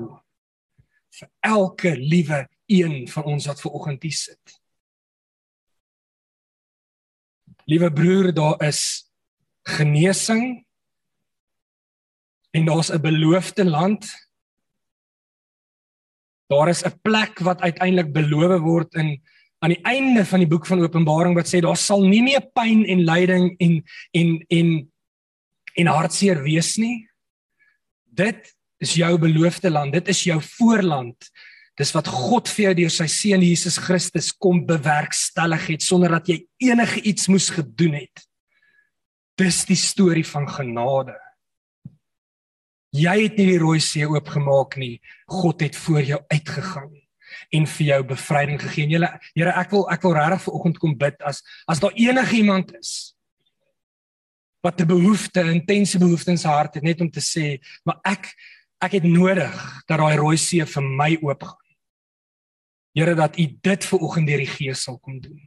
Vir 1.19 1.29
elke 1.45 1.95
liewe 1.99 2.45
een 2.71 3.03
van 3.11 3.31
ons 3.36 3.47
wat 3.51 3.61
ver 3.61 3.75
oggend 3.75 4.05
hier 4.07 4.15
sit. 4.15 4.59
Liewe 7.67 7.91
broer, 7.95 8.31
daar 8.36 8.59
is 8.63 9.09
genesing 9.75 10.63
en 12.53 12.65
daar's 12.65 12.91
'n 12.91 13.01
beloofde 13.01 13.65
land. 13.65 14.07
Daar 16.49 16.69
is 16.69 16.83
'n 16.83 16.99
plek 17.01 17.39
wat 17.39 17.61
uiteindelik 17.61 18.13
beloof 18.13 18.61
word 18.61 18.93
in 18.95 19.21
aan 19.63 19.71
die 19.71 19.83
einde 19.87 20.25
van 20.25 20.39
die 20.39 20.47
boek 20.47 20.65
van 20.67 20.81
Openbaring 20.83 21.35
wat 21.35 21.47
sê 21.47 21.61
daar 21.63 21.77
sal 21.79 22.03
nie 22.03 22.21
meer 22.23 22.43
pyn 22.53 22.83
en 22.85 23.05
lyding 23.07 23.55
en 23.63 23.83
en 24.11 24.45
en 24.49 24.91
en 25.73 25.87
hartseer 25.87 26.43
wees 26.43 26.75
nie. 26.77 27.07
Dit 28.03 28.51
is 28.77 28.93
jou 28.93 29.17
beloofde 29.17 29.71
land. 29.71 29.93
Dit 29.93 30.07
is 30.07 30.23
jou 30.23 30.41
voorland. 30.41 31.31
Dis 31.79 31.93
wat 31.95 32.07
God 32.11 32.51
vir 32.53 32.67
jou 32.67 32.73
deur 32.83 32.93
sy 32.93 33.07
seun 33.09 33.41
Jesus 33.41 33.79
Christus 33.81 34.29
kom 34.37 34.65
bewerkstellig 34.67 35.71
het 35.71 35.85
sonder 35.85 36.13
dat 36.19 36.27
jy 36.29 36.43
enige 36.61 37.01
iets 37.01 37.31
moes 37.31 37.49
gedoen 37.49 37.97
het. 38.03 38.25
Dis 39.39 39.63
die 39.65 39.79
storie 39.79 40.25
van 40.27 40.45
genade. 40.45 41.15
Jy 42.93 43.15
het 43.23 43.39
nie 43.39 43.47
die 43.49 43.61
rooi 43.61 43.79
see 43.81 44.05
oopgemaak 44.05 44.77
nie. 44.77 44.99
God 45.25 45.63
het 45.65 45.75
voor 45.75 46.03
jou 46.05 46.19
uitgegaan 46.29 46.91
en 47.57 47.65
vir 47.65 47.87
jou 47.87 48.03
bevryding 48.13 48.61
gegee. 48.61 48.87
Julle 48.91 49.09
Here, 49.33 49.53
ek 49.57 49.73
wil 49.73 49.87
ek 49.91 50.05
wil 50.05 50.15
regtig 50.17 50.43
vir 50.45 50.57
oggend 50.59 50.79
kom 50.81 50.93
bid 50.97 51.21
as 51.25 51.41
as 51.69 51.81
daar 51.81 51.95
enigiemand 51.97 52.73
is 52.77 53.13
wat 54.63 54.79
'n 54.79 54.87
behoefte, 54.87 55.43
'n 55.43 55.59
intense 55.59 55.99
behoefte 55.99 56.31
in 56.31 56.37
sy 56.37 56.47
hart 56.47 56.75
het 56.75 56.83
net 56.83 57.01
om 57.01 57.09
te 57.09 57.19
sê, 57.19 57.59
maar 57.83 57.99
ek 58.05 58.33
ek 58.79 58.91
het 58.91 59.03
nodig 59.03 59.83
dat 59.87 59.99
daai 59.99 60.15
rooi 60.15 60.37
see 60.37 60.65
vir 60.65 60.83
my 60.83 61.17
oopgaan. 61.21 61.57
Here 62.93 63.15
dat 63.15 63.37
U 63.37 63.45
dit 63.61 63.85
vir 63.85 63.99
oggend 63.99 64.27
deur 64.27 64.37
die 64.37 64.47
Gees 64.47 64.83
sal 64.83 64.99
kom 64.99 65.19
doen. 65.19 65.41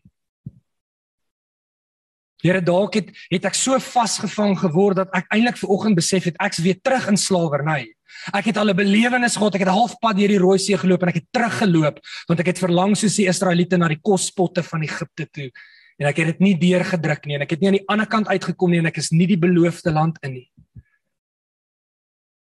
Here 2.45 2.61
dalk 2.61 2.95
het 2.95 3.13
het 3.31 3.45
ek 3.49 3.55
so 3.57 3.79
vasgevang 3.81 4.57
geword 4.61 4.97
dat 5.01 5.13
ek 5.17 5.31
eintlik 5.33 5.57
ver 5.61 5.73
oggend 5.73 5.97
besef 5.97 6.25
het 6.29 6.37
ek's 6.43 6.61
weer 6.65 6.77
terug 6.83 7.09
in 7.09 7.17
slawerny. 7.17 7.87
Ek 8.35 8.51
het 8.51 8.57
al 8.57 8.71
'n 8.71 8.77
belewenis 8.77 9.37
gehad, 9.37 9.55
ek 9.55 9.65
het 9.65 9.73
halfpad 9.73 10.17
deur 10.17 10.29
die 10.29 10.39
Rooi 10.39 10.59
See 10.59 10.77
geloop 10.77 11.03
en 11.03 11.09
ek 11.09 11.21
het 11.23 11.33
teruggeloop 11.33 11.99
want 12.29 12.41
ek 12.41 12.47
het 12.47 12.59
verlang 12.59 12.97
soos 12.97 13.17
die 13.17 13.29
Israeliete 13.29 13.77
na 13.79 13.89
die 13.89 14.01
kospotte 14.03 14.63
van 14.63 14.83
Egipte 14.83 15.27
toe 15.31 15.51
en 15.99 16.07
ek 16.07 16.17
het 16.17 16.27
dit 16.27 16.41
nie 16.41 16.55
deurgedruk 16.55 17.27
nie 17.27 17.37
en 17.37 17.43
ek 17.43 17.51
het 17.51 17.61
nie 17.61 17.69
aan 17.69 17.79
die 17.79 17.89
ander 17.89 18.07
kant 18.07 18.29
uitgekom 18.29 18.71
nie 18.71 18.79
en 18.79 18.87
ek 18.87 18.99
is 18.99 19.13
nie 19.13 19.27
die 19.27 19.41
beloofde 19.41 19.93
land 19.93 20.19
in 20.23 20.33
nie. 20.33 20.49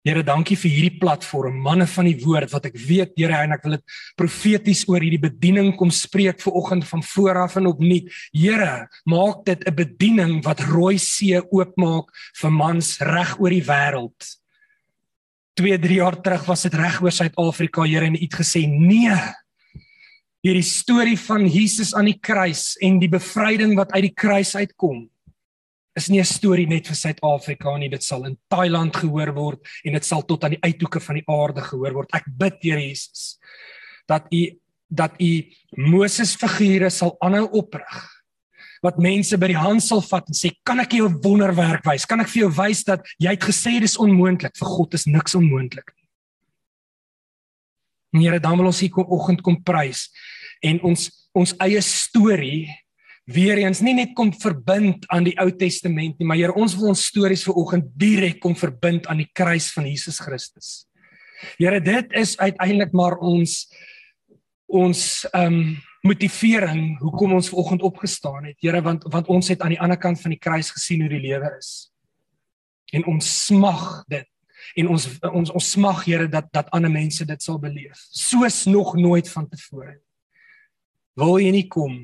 Here, 0.09 0.23
dankie 0.25 0.57
vir 0.57 0.71
hierdie 0.73 1.01
platform, 1.03 1.59
manne 1.61 1.85
van 1.85 2.07
die 2.09 2.17
woord 2.23 2.49
wat 2.55 2.65
ek 2.71 2.79
weet, 2.81 3.11
Here, 3.21 3.43
en 3.45 3.53
ek 3.59 3.67
wil 3.67 3.75
dit 3.77 3.97
profeties 4.17 4.87
oor 4.89 5.05
hierdie 5.05 5.21
bediening 5.21 5.75
kom 5.77 5.91
spreek 5.93 6.41
vir 6.41 6.55
oggend 6.57 6.87
van 6.89 7.03
vooraf 7.05 7.59
en 7.61 7.69
opnuut. 7.69 8.09
Here, 8.33 8.89
maak 9.05 9.45
dit 9.45 9.61
'n 9.69 9.75
bediening 9.77 10.33
wat 10.47 10.65
rooi 10.65 10.97
see 10.97 11.37
oopmaak 11.37 12.09
vir 12.41 12.51
mans 12.51 12.97
reg 13.05 13.37
oor 13.37 13.53
die 13.53 13.69
wêreld. 13.69 14.17
2, 15.61 15.77
3 15.77 16.01
jaar 16.01 16.17
terug 16.23 16.47
was 16.49 16.63
dit 16.63 16.75
reg 16.75 17.03
oor 17.03 17.13
Suid-Afrika, 17.13 17.85
Here, 17.85 18.07
en 18.07 18.17
U 18.17 18.25
het 18.25 18.33
gesê 18.33 18.65
nee. 18.65 19.13
Hierdie 20.41 20.65
storie 20.65 21.19
van 21.19 21.45
Jesus 21.47 21.93
aan 21.95 22.07
die 22.07 22.19
kruis 22.19 22.79
en 22.81 22.99
die 22.99 23.11
bevryding 23.13 23.77
wat 23.77 23.93
uit 23.93 24.09
die 24.09 24.17
kruis 24.17 24.57
uitkom 24.57 25.11
is 25.99 26.09
nie 26.09 26.21
'n 26.21 26.25
storie 26.25 26.67
net 26.67 26.87
vir 26.87 26.97
Suid-Afrika 26.97 27.77
nie, 27.79 27.89
dit 27.89 28.03
sal 28.03 28.25
in 28.27 28.37
Thailand 28.49 28.95
gehoor 28.97 29.33
word 29.35 29.61
en 29.85 29.93
dit 29.93 30.05
sal 30.05 30.23
tot 30.23 30.45
aan 30.45 30.57
die 30.57 30.63
uithoeke 30.63 31.01
van 31.01 31.15
die 31.15 31.27
aarde 31.27 31.61
gehoor 31.61 31.93
word. 31.95 32.15
Ek 32.15 32.25
bid 32.27 32.63
Here 32.63 32.81
Jesus 32.81 33.39
dat 34.09 34.27
U 34.33 34.59
dat 34.91 35.13
U 35.21 35.45
Moses 35.77 36.35
figure 36.35 36.91
sal 36.91 37.17
aanhou 37.21 37.49
oprig. 37.53 38.15
Wat 38.81 38.99
mense 38.99 39.37
by 39.37 39.49
die 39.49 39.59
hand 39.59 39.83
sal 39.83 40.01
vat 40.01 40.29
en 40.29 40.35
sê, 40.35 40.51
"Kan 40.65 40.81
ek 40.81 40.93
jou 40.93 41.09
'n 41.09 41.21
wonderwerk 41.23 41.85
wys? 41.85 42.07
Kan 42.07 42.21
ek 42.21 42.29
vir 42.29 42.43
jou 42.43 42.51
wys 42.51 42.85
dat 42.85 43.01
jy 43.21 43.31
het 43.31 43.41
gesê 43.41 43.81
dis 43.81 43.99
onmoontlik 43.99 44.57
vir 44.57 44.69
God 44.69 44.95
is 44.95 45.07
niks 45.07 45.35
onmoontlik 45.35 45.93
nie." 48.13 48.23
Here, 48.23 48.41
dan 48.41 48.57
wil 48.57 48.67
ons 48.67 48.81
hier 48.81 48.91
kom 48.91 49.05
oggend 49.05 49.43
kom 49.43 49.63
prys 49.63 50.09
en 50.63 50.81
ons 50.83 51.29
ons 51.35 51.55
eie 51.61 51.81
storie 51.81 52.69
weer 53.29 53.61
eens 53.61 53.83
nie 53.85 53.95
net 53.97 54.15
kom 54.17 54.31
verbind 54.33 55.05
aan 55.13 55.27
die 55.27 55.37
Ou 55.43 55.51
Testament 55.53 56.17
nie, 56.19 56.27
maar 56.27 56.39
Here, 56.41 56.55
ons 56.57 56.77
wil 56.79 56.95
ons 56.95 57.09
stories 57.11 57.45
vir 57.45 57.59
oggend 57.61 57.91
direk 58.01 58.39
kom 58.41 58.57
verbind 58.57 59.09
aan 59.11 59.21
die 59.21 59.29
kruis 59.37 59.69
van 59.75 59.89
Jesus 59.89 60.21
Christus. 60.25 60.89
Here, 61.59 61.81
dit 61.85 62.17
is 62.17 62.39
uiteindelik 62.41 62.97
maar 62.97 63.19
ons 63.21 63.67
ons 64.69 65.03
ehm 65.33 65.61
um, 65.61 65.77
motivering 66.07 66.99
hoekom 67.03 67.33
ons 67.35 67.49
ver 67.51 67.59
oggend 67.59 67.83
opgestaan 67.83 68.45
het. 68.47 68.57
Here, 68.63 68.81
want 68.83 69.03
want 69.13 69.29
ons 69.29 69.49
het 69.51 69.61
aan 69.61 69.75
die 69.75 69.81
ander 69.83 69.99
kant 69.99 70.21
van 70.23 70.33
die 70.33 70.41
kruis 70.41 70.71
gesien 70.71 71.03
hoe 71.03 71.11
die 71.11 71.25
lewe 71.25 71.51
is. 71.59 71.91
En 72.95 73.05
ons 73.11 73.31
smag 73.47 74.05
dit 74.09 74.29
en 74.79 74.89
ons 74.95 75.09
ons 75.33 75.51
ons 75.51 75.73
smag 75.75 76.05
Here 76.07 76.29
dat 76.31 76.49
dat 76.55 76.71
ander 76.77 76.93
mense 76.93 77.27
dit 77.27 77.43
sal 77.43 77.59
beleef 77.61 77.99
soos 78.15 78.65
nog 78.71 78.95
nooit 78.97 79.29
vantevore. 79.29 79.99
Wil 81.19 81.43
jy 81.43 81.53
nie 81.53 81.67
kom 81.69 81.99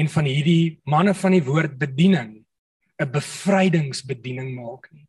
en 0.00 0.08
van 0.08 0.28
hierdie 0.28 0.80
manne 0.88 1.14
van 1.14 1.36
die 1.36 1.44
woord 1.44 1.78
bediening 1.78 2.40
'n 3.00 3.10
bevrydingsbediening 3.12 4.54
maak 4.54 4.90
nie. 4.92 5.06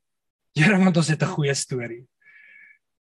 Here, 0.56 0.78
want 0.78 0.98
ons 0.98 1.08
het 1.08 1.24
'n 1.24 1.36
goeie 1.36 1.54
storie. 1.54 2.06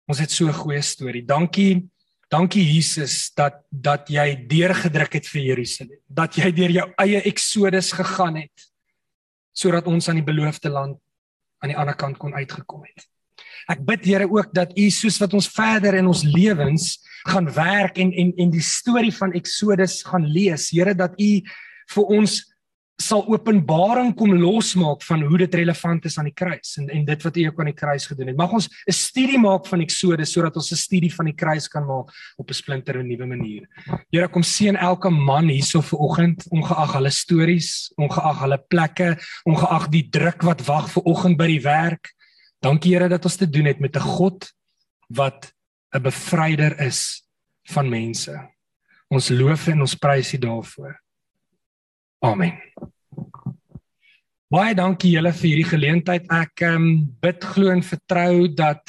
Ons 0.09 0.19
het 0.19 0.31
so 0.31 0.49
'n 0.49 0.53
goeie 0.53 0.83
storie. 0.83 1.25
Dankie. 1.25 1.89
Dankie 2.31 2.65
Jesus 2.65 3.33
dat 3.35 3.65
dat 3.71 4.09
jy 4.09 4.47
deurgedruk 4.49 5.13
het 5.13 5.27
vir 5.27 5.43
Jerusalem. 5.43 6.01
Dat 6.07 6.35
jy 6.37 6.53
deur 6.53 6.71
jou 6.71 6.93
eie 6.97 7.23
Exodus 7.23 7.93
gegaan 7.93 8.37
het 8.37 8.69
sodat 9.53 9.87
ons 9.87 10.09
aan 10.09 10.21
die 10.21 10.25
beloofde 10.25 10.71
land 10.71 10.99
aan 11.59 11.69
die 11.69 11.77
ander 11.77 11.97
kant 11.97 12.17
kon 12.19 12.35
uitgekom 12.35 12.85
het. 12.85 13.09
Ek 13.69 13.83
bid 13.85 14.05
Here 14.05 14.29
ook 14.31 14.55
dat 14.55 14.79
U 14.79 14.91
soos 14.91 15.19
wat 15.19 15.35
ons 15.35 15.49
verder 15.49 15.95
in 15.95 16.07
ons 16.07 16.23
lewens 16.23 17.01
gaan 17.27 17.51
werk 17.53 17.99
en 17.99 18.13
en 18.13 18.33
en 18.37 18.51
die 18.51 18.63
storie 18.63 19.13
van 19.13 19.33
Exodus 19.33 20.03
gaan 20.03 20.27
lees, 20.27 20.71
Here 20.71 20.95
dat 20.95 21.19
U 21.21 21.43
vir 21.95 22.05
ons 22.19 22.39
sal 22.99 23.23
openbaring 23.31 24.11
kom 24.19 24.33
losmaak 24.35 25.05
van 25.07 25.21
hoe 25.23 25.39
dit 25.45 25.53
relevant 25.61 26.07
is 26.09 26.17
aan 26.19 26.27
die 26.27 26.35
kruis 26.35 26.75
en 26.81 26.89
en 26.91 27.05
dit 27.07 27.27
wat 27.27 27.37
U 27.39 27.45
ook 27.47 27.61
aan 27.63 27.71
die 27.71 27.79
kruis 27.79 28.09
gedoen 28.11 28.33
het. 28.33 28.37
Mag 28.37 28.53
ons 28.53 28.67
'n 28.67 28.93
studie 28.93 29.39
maak 29.39 29.67
van 29.67 29.81
Eksodus 29.81 30.33
sodat 30.33 30.57
ons 30.57 30.73
'n 30.73 30.77
studie 30.77 31.15
van 31.15 31.27
die 31.27 31.35
kruis 31.35 31.69
kan 31.69 31.87
maak 31.87 32.11
op 32.37 32.51
'n 32.51 32.55
splinter 32.55 33.05
nuwe 33.05 33.27
manier. 33.27 33.69
Here 34.11 34.29
kom 34.29 34.43
seën 34.43 34.77
elke 34.77 35.11
man 35.11 35.49
hierso 35.49 35.81
vir 35.81 35.99
oggend, 35.99 36.47
ongeag 36.51 36.93
hulle 36.93 37.11
stories, 37.11 37.93
ongeag 37.97 38.41
hulle 38.41 38.59
plekke, 38.69 39.17
ongeag 39.47 39.89
die 39.91 40.09
druk 40.11 40.43
wat 40.43 40.67
wag 40.67 40.91
vir 40.91 41.03
oggend 41.05 41.39
by 41.39 41.47
die 41.47 41.63
werk. 41.63 42.13
Dankie 42.61 42.95
Here 42.95 43.09
dat 43.09 43.25
ons 43.25 43.37
te 43.37 43.47
doen 43.47 43.67
het 43.67 43.81
met 43.81 43.97
'n 43.97 44.01
God 44.01 44.53
wat 45.09 45.53
'n 45.95 46.03
bevryder 46.03 46.81
is 46.81 47.23
van 47.71 47.89
mense. 47.89 48.35
Ons 49.09 49.29
loof 49.29 49.69
en 49.69 49.81
ons 49.81 49.95
prys 49.95 50.35
U 50.35 50.39
daarvoor. 50.39 50.99
Amen. 52.19 52.57
Baie 54.51 54.73
dankie 54.75 55.13
julle 55.13 55.31
vir 55.37 55.47
hierdie 55.47 55.69
geleentheid. 55.69 56.25
Ek 56.35 56.65
ehm 56.67 56.75
um, 56.83 56.87
bid 57.23 57.45
glo 57.47 57.71
en 57.71 57.85
vertrou 57.85 58.49
dat 58.59 58.83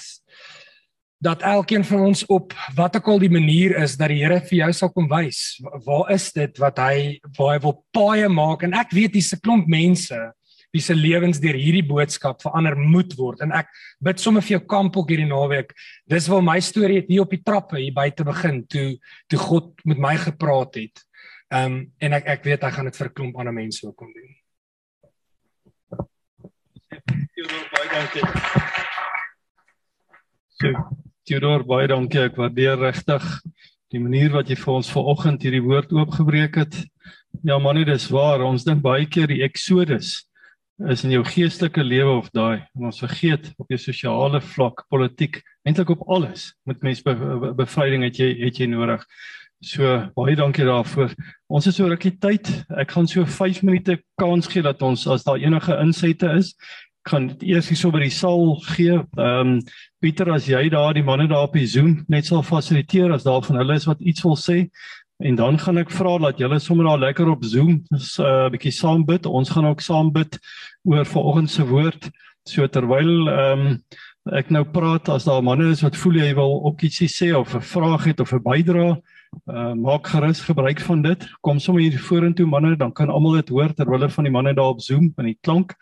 dat 1.20 1.44
elkeen 1.44 1.84
van 1.84 2.06
ons 2.08 2.24
op 2.32 2.54
wat 2.78 2.96
ook 2.96 3.10
al 3.12 3.20
die 3.20 3.30
manier 3.30 3.76
is 3.84 3.98
dat 4.00 4.08
die 4.10 4.22
Here 4.24 4.40
vir 4.40 4.56
jou 4.62 4.70
sal 4.74 4.90
kom 4.96 5.10
wys. 5.12 5.60
Waar 5.86 6.14
is 6.16 6.32
dit 6.34 6.58
wat 6.64 6.80
hy 6.80 7.20
waar 7.38 7.58
hy 7.58 7.60
wil 7.68 7.76
paaie 7.94 8.30
maak 8.32 8.64
en 8.66 8.74
ek 8.74 8.96
weet 8.98 9.20
hier's 9.20 9.34
'n 9.36 9.44
klomp 9.44 9.68
mense 9.68 10.18
wie 10.74 10.82
se 10.82 10.96
lewens 10.96 11.42
deur 11.42 11.58
hierdie 11.58 11.86
boodskap 11.86 12.42
verander 12.42 12.78
moet 12.78 13.14
word 13.18 13.42
en 13.42 13.52
ek 13.52 13.68
bid 14.02 14.20
sommer 14.20 14.42
vir 14.42 14.58
jou 14.58 14.66
kamp 14.66 14.98
ook 14.98 15.10
hierdie 15.10 15.30
naweek. 15.30 15.74
Dis 16.08 16.30
waar 16.30 16.42
my 16.42 16.60
storie 16.62 17.02
het 17.02 17.10
hier 17.10 17.22
op 17.22 17.30
die 17.30 17.44
trappe 17.44 17.78
hier 17.78 17.94
buite 17.94 18.24
begin 18.24 18.66
toe 18.66 18.98
toe 19.28 19.40
God 19.40 19.86
met 19.86 20.00
my 20.00 20.16
gepraat 20.18 20.82
het 20.82 21.06
Ehm 21.50 21.66
um, 21.66 21.93
en 21.97 22.14
ek 22.14 22.28
ek 22.30 22.43
weet 22.45 22.62
hy 22.62 22.70
gaan 22.72 22.86
dit 22.86 22.97
vir 22.97 23.08
'n 23.08 23.14
klomp 23.14 23.38
ander 23.41 23.54
mense 23.54 23.88
ook 23.88 23.95
kom 23.97 24.14
doen. 24.14 24.36
Theodor 27.34 27.66
baie 27.74 27.89
dankie. 27.89 28.26
So, 30.60 30.68
Theodor 31.26 31.66
baie 31.66 31.88
dankie. 31.88 32.22
Ek 32.22 32.38
waardeer 32.38 32.78
regtig 32.78 33.26
die 33.89 34.00
manier 34.00 34.30
wat 34.30 34.50
jy 34.50 34.60
vir 34.60 34.74
ons 34.74 34.91
vanoggend 34.93 35.41
hierdie 35.41 35.66
woord 35.66 35.91
oopgebreek 35.91 36.56
het. 36.62 36.76
Ja 37.41 37.58
man, 37.58 37.76
dit 37.82 37.88
is 37.88 38.10
waar. 38.14 38.45
Ons 38.45 38.64
dink 38.68 38.84
baie 38.86 39.08
keer 39.10 39.28
die 39.28 39.41
Exodus 39.41 40.30
is 40.88 41.04
in 41.04 41.12
jou 41.12 41.24
geestelike 41.28 41.84
lewe 41.84 42.14
of 42.22 42.30
daai 42.32 42.62
en 42.78 42.86
ons 42.88 43.02
vergeet 43.02 43.50
op 43.60 43.68
jou 43.74 43.80
sosiale 43.82 44.39
vlak, 44.54 44.86
politiek, 44.88 45.41
eintlik 45.68 45.89
op 45.89 46.06
alles. 46.08 46.54
Met 46.70 46.86
mense 46.86 47.04
be, 47.04 47.16
be, 47.16 47.52
bevryding 47.58 48.06
het 48.06 48.22
jy 48.22 48.30
het 48.45 48.62
jy 48.62 48.70
nodig. 48.70 49.04
So 49.60 49.84
baie 50.16 50.38
dankie 50.39 50.64
daarvoor. 50.64 51.12
Ons 51.51 51.66
is 51.68 51.76
so 51.76 51.88
rukkie 51.91 52.14
tyd. 52.24 52.47
Ek 52.80 52.93
gaan 52.95 53.07
so 53.12 53.26
5 53.28 53.60
minute 53.68 53.97
kans 54.20 54.47
gee 54.47 54.64
dat 54.64 54.80
ons 54.88 55.03
as 55.12 55.26
daar 55.28 55.41
enige 55.41 55.76
insette 55.84 56.30
is, 56.38 56.53
gaan 57.10 57.28
dit 57.34 57.43
eers 57.51 57.68
hierso 57.68 57.91
by 57.91 58.05
die 58.05 58.14
saal 58.14 58.55
gee. 58.70 59.01
Ehm 59.20 59.57
um, 59.57 59.60
Pieter 59.99 60.32
as 60.32 60.47
jy 60.47 60.70
daar 60.72 60.95
die 60.95 61.03
manne 61.03 61.28
daar 61.28 61.49
op 61.49 61.57
die 61.60 61.68
Zoom 61.68 62.05
net 62.07 62.30
sal 62.30 62.39
fasiliteer 62.39 63.12
as 63.12 63.26
daar 63.28 63.43
van 63.43 63.60
hulle 63.60 63.76
is 63.76 63.88
wat 63.89 63.99
iets 63.99 64.24
wil 64.24 64.38
sê 64.39 64.70
en 65.20 65.36
dan 65.36 65.60
gaan 65.60 65.82
ek 65.82 65.91
vra 65.91 66.14
dat 66.24 66.39
julle 66.39 66.62
sommer 66.64 66.88
daar 66.88 67.03
lekker 67.03 67.28
op 67.28 67.43
Zoom 67.43 67.84
'n 67.84 67.99
uh, 67.99 68.47
bietjie 68.55 68.72
saam 68.72 69.03
bid. 69.03 69.26
Ons 69.26 69.51
gaan 69.51 69.68
ook 69.68 69.84
saam 69.84 70.14
bid 70.16 70.39
oor 70.88 71.03
vanoggend 71.03 71.51
se 71.51 71.68
woord. 71.68 72.10
So 72.47 72.68
terwyl 72.68 73.28
ehm 73.28 73.68
um, 73.68 73.82
ek 74.32 74.51
nou 74.55 74.64
praat 74.64 75.10
as 75.10 75.28
daar 75.28 75.43
manne 75.43 75.72
is 75.72 75.84
wat 75.84 75.99
voel 75.99 76.24
jy 76.24 76.34
wil 76.36 76.64
ook 76.64 76.84
ietsie 76.88 77.12
sê 77.12 77.36
of 77.36 77.55
'n 77.55 77.62
vraag 77.62 78.05
het 78.05 78.20
of 78.20 78.32
'n 78.32 78.43
bydrae 78.43 79.01
Uh, 79.50 79.74
maak 79.74 80.08
gerus 80.08 80.42
gebruik 80.46 80.80
van 80.86 81.02
dit. 81.02 81.26
Kom 81.42 81.60
sommer 81.60 81.82
hier 81.82 82.00
vorentoe 82.00 82.46
manne, 82.46 82.76
dan 82.78 82.94
kan 82.94 83.10
almal 83.10 83.40
dit 83.40 83.50
hoor 83.50 83.74
terwyl 83.74 84.00
hulle 84.00 84.14
van 84.14 84.28
die 84.28 84.34
manne 84.34 84.54
daar 84.54 84.76
op 84.76 84.82
Zoom 84.82 85.12
in 85.18 85.32
die 85.32 85.38
klank. 85.42 85.76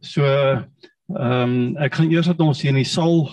So 0.00 0.24
ehm 0.26 0.62
um, 1.14 1.76
ek 1.78 1.94
gaan 1.94 2.10
eers 2.10 2.26
dat 2.26 2.40
ons 2.42 2.60
hier 2.60 2.72
in 2.72 2.80
die 2.80 2.88
saal 2.88 3.28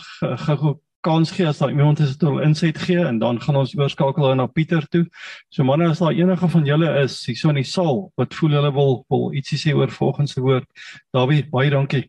gou 0.45 0.75
kans 1.03 1.31
gee 1.35 1.47
as 1.47 1.59
daar 1.59 1.71
iemand 1.73 1.99
is 1.99 2.13
wat 2.15 2.21
wil 2.29 2.39
inset 2.45 2.77
gee 2.79 3.01
en 3.03 3.19
dan 3.19 3.41
gaan 3.41 3.57
ons 3.59 3.75
oorskakel 3.75 4.35
na 4.35 4.47
Pieter 4.47 4.85
toe. 4.87 5.03
So 5.49 5.63
manne, 5.67 5.89
as 5.89 5.99
daar 5.99 6.15
enige 6.15 6.47
van 6.49 6.65
julle 6.65 6.91
is 7.01 7.17
hier 7.27 7.35
so 7.35 7.51
in 7.51 7.59
die 7.59 7.67
saal 7.67 8.05
wat 8.19 8.35
voel 8.37 8.55
hulle 8.59 8.71
wil 8.75 9.01
wil 9.11 9.31
ietsie 9.35 9.59
sê 9.59 9.75
oor 9.75 9.91
volgens 9.91 10.37
se 10.37 10.41
woord. 10.41 10.69
Dawie, 11.11 11.43
baie 11.51 11.73
dankie. 11.73 12.05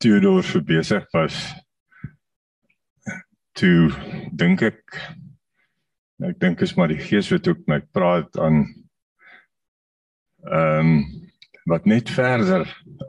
Theodor 0.00 0.40
vir 0.48 0.62
besig 0.64 1.08
was 1.12 1.34
toe 3.58 3.90
dink 4.32 4.62
ek 4.64 4.96
ek 6.24 6.38
dink 6.40 6.62
is 6.64 6.72
maar 6.78 6.88
die 6.88 7.02
gees 7.04 7.28
wat 7.28 7.50
ook 7.52 7.66
my 7.68 7.82
praat 7.92 8.38
aan 8.40 8.62
ehm 10.48 10.94
um, 10.94 10.94
wat 11.68 11.84
net 11.84 12.08
verder 12.10 12.64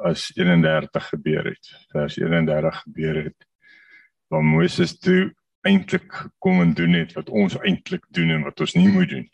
as 0.05 0.27
31 0.35 1.07
gebeur 1.13 1.47
het. 1.47 1.69
Vers 1.95 2.19
31 2.19 2.81
gebeur 2.83 3.23
het 3.23 3.47
waar 4.27 4.43
Moses 4.43 4.97
toe 4.99 5.31
eintlik 5.67 6.11
kom 6.43 6.59
en 6.61 6.75
doen 6.75 6.99
het 6.99 7.15
wat 7.15 7.31
ons 7.31 7.55
eintlik 7.63 8.03
doen 8.11 8.35
en 8.35 8.43
wat 8.43 8.59
ons 8.59 8.75
nie 8.75 8.91
moet 8.91 9.09
doen. 9.09 9.27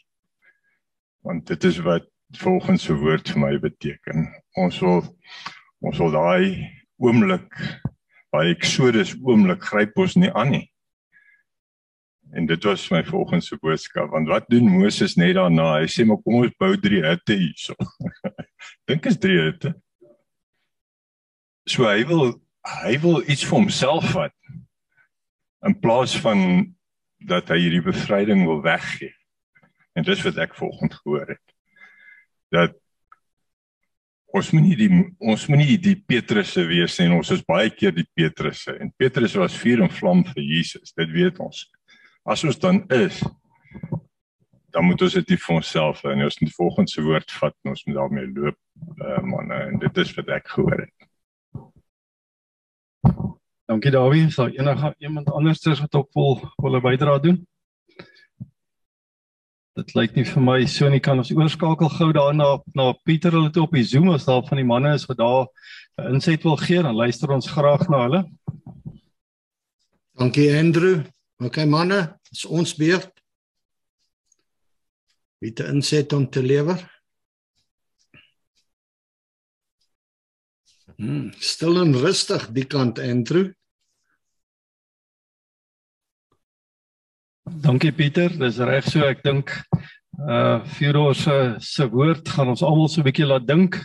Want 1.25 1.47
dit 1.49 1.63
is 1.63 1.81
wat 1.81 2.05
volgens 2.37 2.85
se 2.85 2.93
woord 2.93 3.33
vir 3.33 3.41
my 3.41 3.53
beteken. 3.59 4.29
Ons 4.61 4.79
wil 4.85 5.01
ons 5.81 5.97
wil 5.97 6.13
daai 6.13 6.76
oomblik 6.97 7.47
by 8.33 8.47
Exodus 8.51 9.13
oomblik 9.23 9.63
gryp 9.63 9.97
ons 9.97 10.17
nie 10.19 10.31
aan 10.33 10.51
nie. 10.55 10.65
En 12.35 12.45
dit 12.45 12.63
was 12.67 12.89
my 12.91 13.03
volgende 13.07 13.57
boodskap 13.61 14.11
want 14.11 14.27
wat 14.27 14.49
doen 14.51 14.67
Moses 14.67 15.15
net 15.15 15.35
daarna? 15.37 15.77
Hy 15.79 15.87
sê 15.91 16.05
maar 16.05 16.19
kom 16.23 16.41
ons 16.41 16.55
bou 16.59 16.73
drie 16.81 17.03
hutte 17.05 17.37
hierso. 17.39 17.75
Dink 18.89 19.05
is 19.07 19.19
drie 19.21 19.39
hutte. 19.39 19.73
So 21.67 21.87
hy 21.87 22.03
wil 22.07 22.35
hy 22.67 22.97
wil 22.99 23.21
iets 23.23 23.45
vir 23.47 23.61
homself 23.61 24.09
vat 24.11 24.35
in 25.67 25.75
plaas 25.79 26.15
van 26.19 26.41
dat 27.27 27.49
hy 27.51 27.61
hierdie 27.63 27.85
bevryding 27.85 28.43
wil 28.47 28.59
weggee. 28.65 29.13
En 29.97 30.05
dis 30.05 30.21
wat 30.25 30.37
ek 30.43 30.55
volgens 30.55 30.99
gehoor 30.99 31.31
het. 31.31 31.45
Dat 32.53 32.75
ons 34.35 34.51
moet 34.51 34.63
nie 34.63 34.75
die 34.75 34.89
ons 35.19 35.47
moet 35.47 35.61
nie 35.61 35.77
die 35.79 35.95
Petrusse 35.95 36.65
wees 36.67 36.97
nie. 36.99 37.09
Ons 37.15 37.31
is 37.31 37.43
baie 37.47 37.69
keer 37.71 37.95
die 37.95 38.07
Petrusse 38.15 38.75
en 38.81 38.91
Petrus 38.99 39.35
was 39.39 39.57
vuur 39.57 39.85
en 39.85 39.93
vlam 39.93 40.23
vir 40.33 40.43
Jesus. 40.43 40.93
Dit 40.97 41.13
weet 41.15 41.39
ons. 41.43 41.65
As 42.27 42.43
ons 42.43 42.59
dan 42.59 42.83
is 42.91 43.21
dan 44.75 44.85
moet 44.85 45.01
ons 45.01 45.15
dit 45.15 45.31
vir 45.33 45.55
onsself 45.55 46.03
en 46.05 46.21
ons 46.25 46.39
moet 46.41 46.53
volgens 46.53 46.93
se 46.93 47.01
woord 47.01 47.31
vat 47.39 47.55
en 47.63 47.71
ons 47.71 47.85
moet 47.87 47.95
daarmee 47.97 48.27
loop 48.35 48.57
uh, 49.01 49.21
manne 49.25 49.61
en 49.71 49.79
dit 49.81 50.01
is 50.03 50.11
wat 50.19 50.33
ek 50.35 50.51
gehoor 50.53 50.83
het. 50.83 51.07
Dankie 53.67 53.91
Dawie. 53.91 54.27
Sal 54.31 54.53
enige 54.55 54.93
iemand 55.03 55.31
anders 55.31 55.63
wat 55.65 55.95
ook 55.95 56.13
wil 56.13 56.37
wil 56.63 56.77
'n 56.77 56.83
bydrae 56.83 57.19
doen? 57.19 57.47
Dit 59.77 59.91
lyk 59.93 60.15
nie 60.17 60.23
vir 60.25 60.41
my 60.41 60.57
so 60.65 60.87
nie 60.89 61.01
kan 61.05 61.19
ons 61.21 61.29
oorskakel 61.29 61.91
gou 61.93 62.07
daarna 62.15 62.47
na 62.73 62.87
Pieter 63.05 63.35
hulle 63.35 63.51
toe 63.53 63.67
op 63.67 63.75
die 63.77 63.85
Zoom 63.85 64.09
as 64.09 64.25
daar 64.25 64.41
van 64.47 64.57
die 64.57 64.65
manne 64.65 64.95
is 64.97 65.05
wat 65.05 65.19
daar 65.19 65.45
'n 66.01 66.15
inset 66.15 66.43
wil 66.43 66.57
gee 66.57 66.81
dan 66.81 66.97
luister 66.97 67.29
ons 67.29 67.51
graag 67.51 67.85
na 67.89 67.99
hulle. 68.05 68.21
Dankie 70.17 70.49
Andrew. 70.57 71.05
OK 71.39 71.57
manne, 71.65 72.17
dis 72.31 72.45
ons 72.45 72.73
beurt. 72.73 73.13
Wie 75.37 75.53
te 75.53 75.67
inset 75.69 76.13
om 76.13 76.25
te 76.29 76.41
lewer? 76.41 76.81
Hmm, 80.97 81.29
stil 81.37 81.77
en 81.77 81.93
rustig 81.93 82.49
die 82.49 82.65
kant 82.65 82.97
Andrew. 82.99 83.53
Dankie 87.47 87.93
Pieter, 87.95 88.33
dis 88.35 88.57
reg 88.59 88.87
so 88.91 89.05
ek 89.07 89.21
dink 89.23 89.53
uh 90.27 90.59
Firo 90.75 91.13
se 91.15 91.55
se 91.63 91.85
woord 91.87 92.27
gaan 92.27 92.51
ons 92.51 92.63
almal 92.65 92.89
so 92.91 92.99
'n 92.99 93.07
bietjie 93.07 93.27
laat 93.27 93.45
dink. 93.47 93.77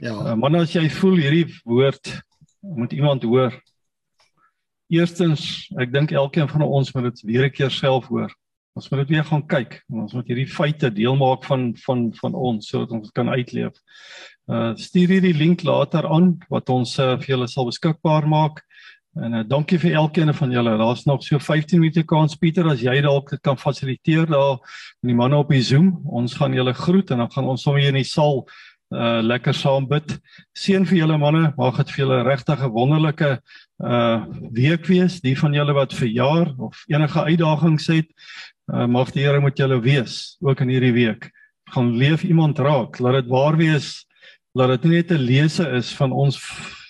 Ja. 0.00 0.14
Uh, 0.14 0.34
man 0.36 0.54
as 0.54 0.74
jy 0.74 0.86
voel 0.88 1.18
hierdie 1.18 1.48
woord 1.64 2.22
moet 2.62 2.92
iemand 2.92 3.24
hoor. 3.26 3.56
Eerstens, 4.90 5.66
ek 5.80 5.90
dink 5.92 6.12
elkeen 6.12 6.48
van 6.48 6.62
ons 6.62 6.94
moet 6.94 7.10
dit 7.10 7.22
weer 7.26 7.46
'n 7.48 7.50
keer 7.50 7.70
self 7.70 8.06
hoor. 8.06 8.30
Ons 8.76 8.90
moet 8.90 9.00
dit 9.02 9.16
weer 9.16 9.24
gaan 9.24 9.46
kyk. 9.46 9.82
Ons 9.90 10.14
moet 10.14 10.26
hierdie 10.30 10.46
feite 10.46 10.90
deel 10.90 11.16
maak 11.16 11.42
van 11.44 11.74
van 11.86 12.12
van 12.14 12.34
ons 12.34 12.68
sodat 12.68 12.90
ons 12.92 13.10
kan 13.10 13.28
uitleef. 13.28 13.74
Uh 14.46 14.74
stuur 14.76 15.08
hierdie 15.18 15.34
link 15.34 15.64
later 15.64 16.06
aan 16.06 16.38
wat 16.48 16.70
ons 16.70 16.98
uh, 16.98 17.16
vir 17.18 17.34
julle 17.34 17.48
sal 17.48 17.66
beskikbaar 17.66 18.28
maak. 18.28 18.62
En 19.18 19.34
uh, 19.34 19.42
dankie 19.46 19.78
vir 19.82 19.96
elkeen 19.98 20.30
van 20.34 20.52
julle. 20.54 20.76
Daar's 20.78 21.04
nog 21.04 21.22
so 21.26 21.38
15 21.38 21.80
minute 21.80 22.04
kans 22.06 22.36
Pieter 22.38 22.68
as 22.70 22.82
jy 22.84 23.00
dalk 23.02 23.30
dit 23.30 23.40
kan 23.42 23.58
fasiliteer 23.58 24.28
daar 24.30 24.60
met 25.02 25.10
die 25.10 25.18
manne 25.18 25.40
op 25.40 25.50
die 25.50 25.62
Zoom. 25.62 25.96
Ons 26.06 26.36
gaan 26.38 26.54
julle 26.54 26.74
groet 26.74 27.10
en 27.10 27.24
dan 27.24 27.30
gaan 27.32 27.48
ons 27.50 27.62
sommer 27.62 27.82
hier 27.82 27.90
in 27.90 28.02
die 28.02 28.06
saal 28.06 28.44
uh 28.90 29.20
lekker 29.22 29.54
saam 29.54 29.86
bid. 29.86 30.16
Seën 30.58 30.86
vir 30.86 31.04
julle 31.04 31.18
manne. 31.18 31.52
Mag 31.58 31.76
dit 31.78 31.90
vir 31.94 32.04
julle 32.04 32.22
regtig 32.26 32.62
'n 32.62 32.70
wonderlike 32.74 33.40
uh 33.78 34.26
week 34.50 34.86
wees. 34.86 35.20
Die 35.20 35.36
van 35.38 35.54
julle 35.54 35.74
wat 35.74 35.94
verjaar 35.94 36.54
of 36.58 36.84
enige 36.86 37.22
uitdagings 37.22 37.86
het, 37.86 38.08
uh 38.72 38.86
mag 38.86 39.12
die 39.12 39.22
Here 39.22 39.40
met 39.40 39.58
julle 39.58 39.80
wees 39.80 40.36
ook 40.40 40.60
in 40.60 40.68
hierdie 40.68 40.94
week. 40.94 41.30
Gaan 41.70 41.96
leef 41.96 42.24
iemand 42.24 42.58
raak. 42.58 42.98
Laat 42.98 43.22
dit 43.22 43.30
waar 43.30 43.56
wees. 43.56 44.06
Laat 44.58 44.80
dit 44.80 44.90
nie 44.90 44.96
net 44.98 45.10
'n 45.12 45.22
lese 45.22 45.64
is 45.78 45.92
van 45.94 46.12
ons 46.12 46.36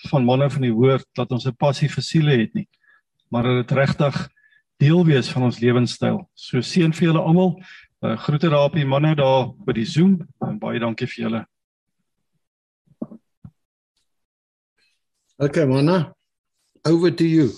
van 0.09 0.25
manne 0.25 0.49
van 0.49 0.61
die 0.61 0.73
woord 0.73 1.05
dat 1.13 1.31
ons 1.31 1.45
'n 1.45 1.55
passie 1.55 1.89
vir 1.89 2.03
siele 2.03 2.37
het 2.37 2.53
nie, 2.53 2.67
maar 3.29 3.43
dat 3.43 3.67
dit 3.67 3.77
regtig 3.77 4.29
deel 4.79 5.05
wees 5.05 5.29
van 5.29 5.43
ons 5.43 5.59
lewenstyl. 5.59 6.29
So 6.33 6.61
seën 6.61 6.93
vir 6.93 7.07
julle 7.07 7.21
almal. 7.21 7.61
Uh, 8.01 8.17
groete 8.17 8.49
daar 8.49 8.65
op 8.65 8.73
die 8.73 8.85
manne 8.85 9.15
daar 9.15 9.53
by 9.65 9.73
die 9.73 9.85
Zoom 9.85 10.27
en 10.41 10.57
baie 10.57 10.79
dankie 10.79 11.07
vir 11.07 11.23
julle. 11.23 11.45
Okay 15.37 15.65
manne. 15.65 16.13
Over 16.83 17.11
to 17.15 17.23
you. 17.23 17.51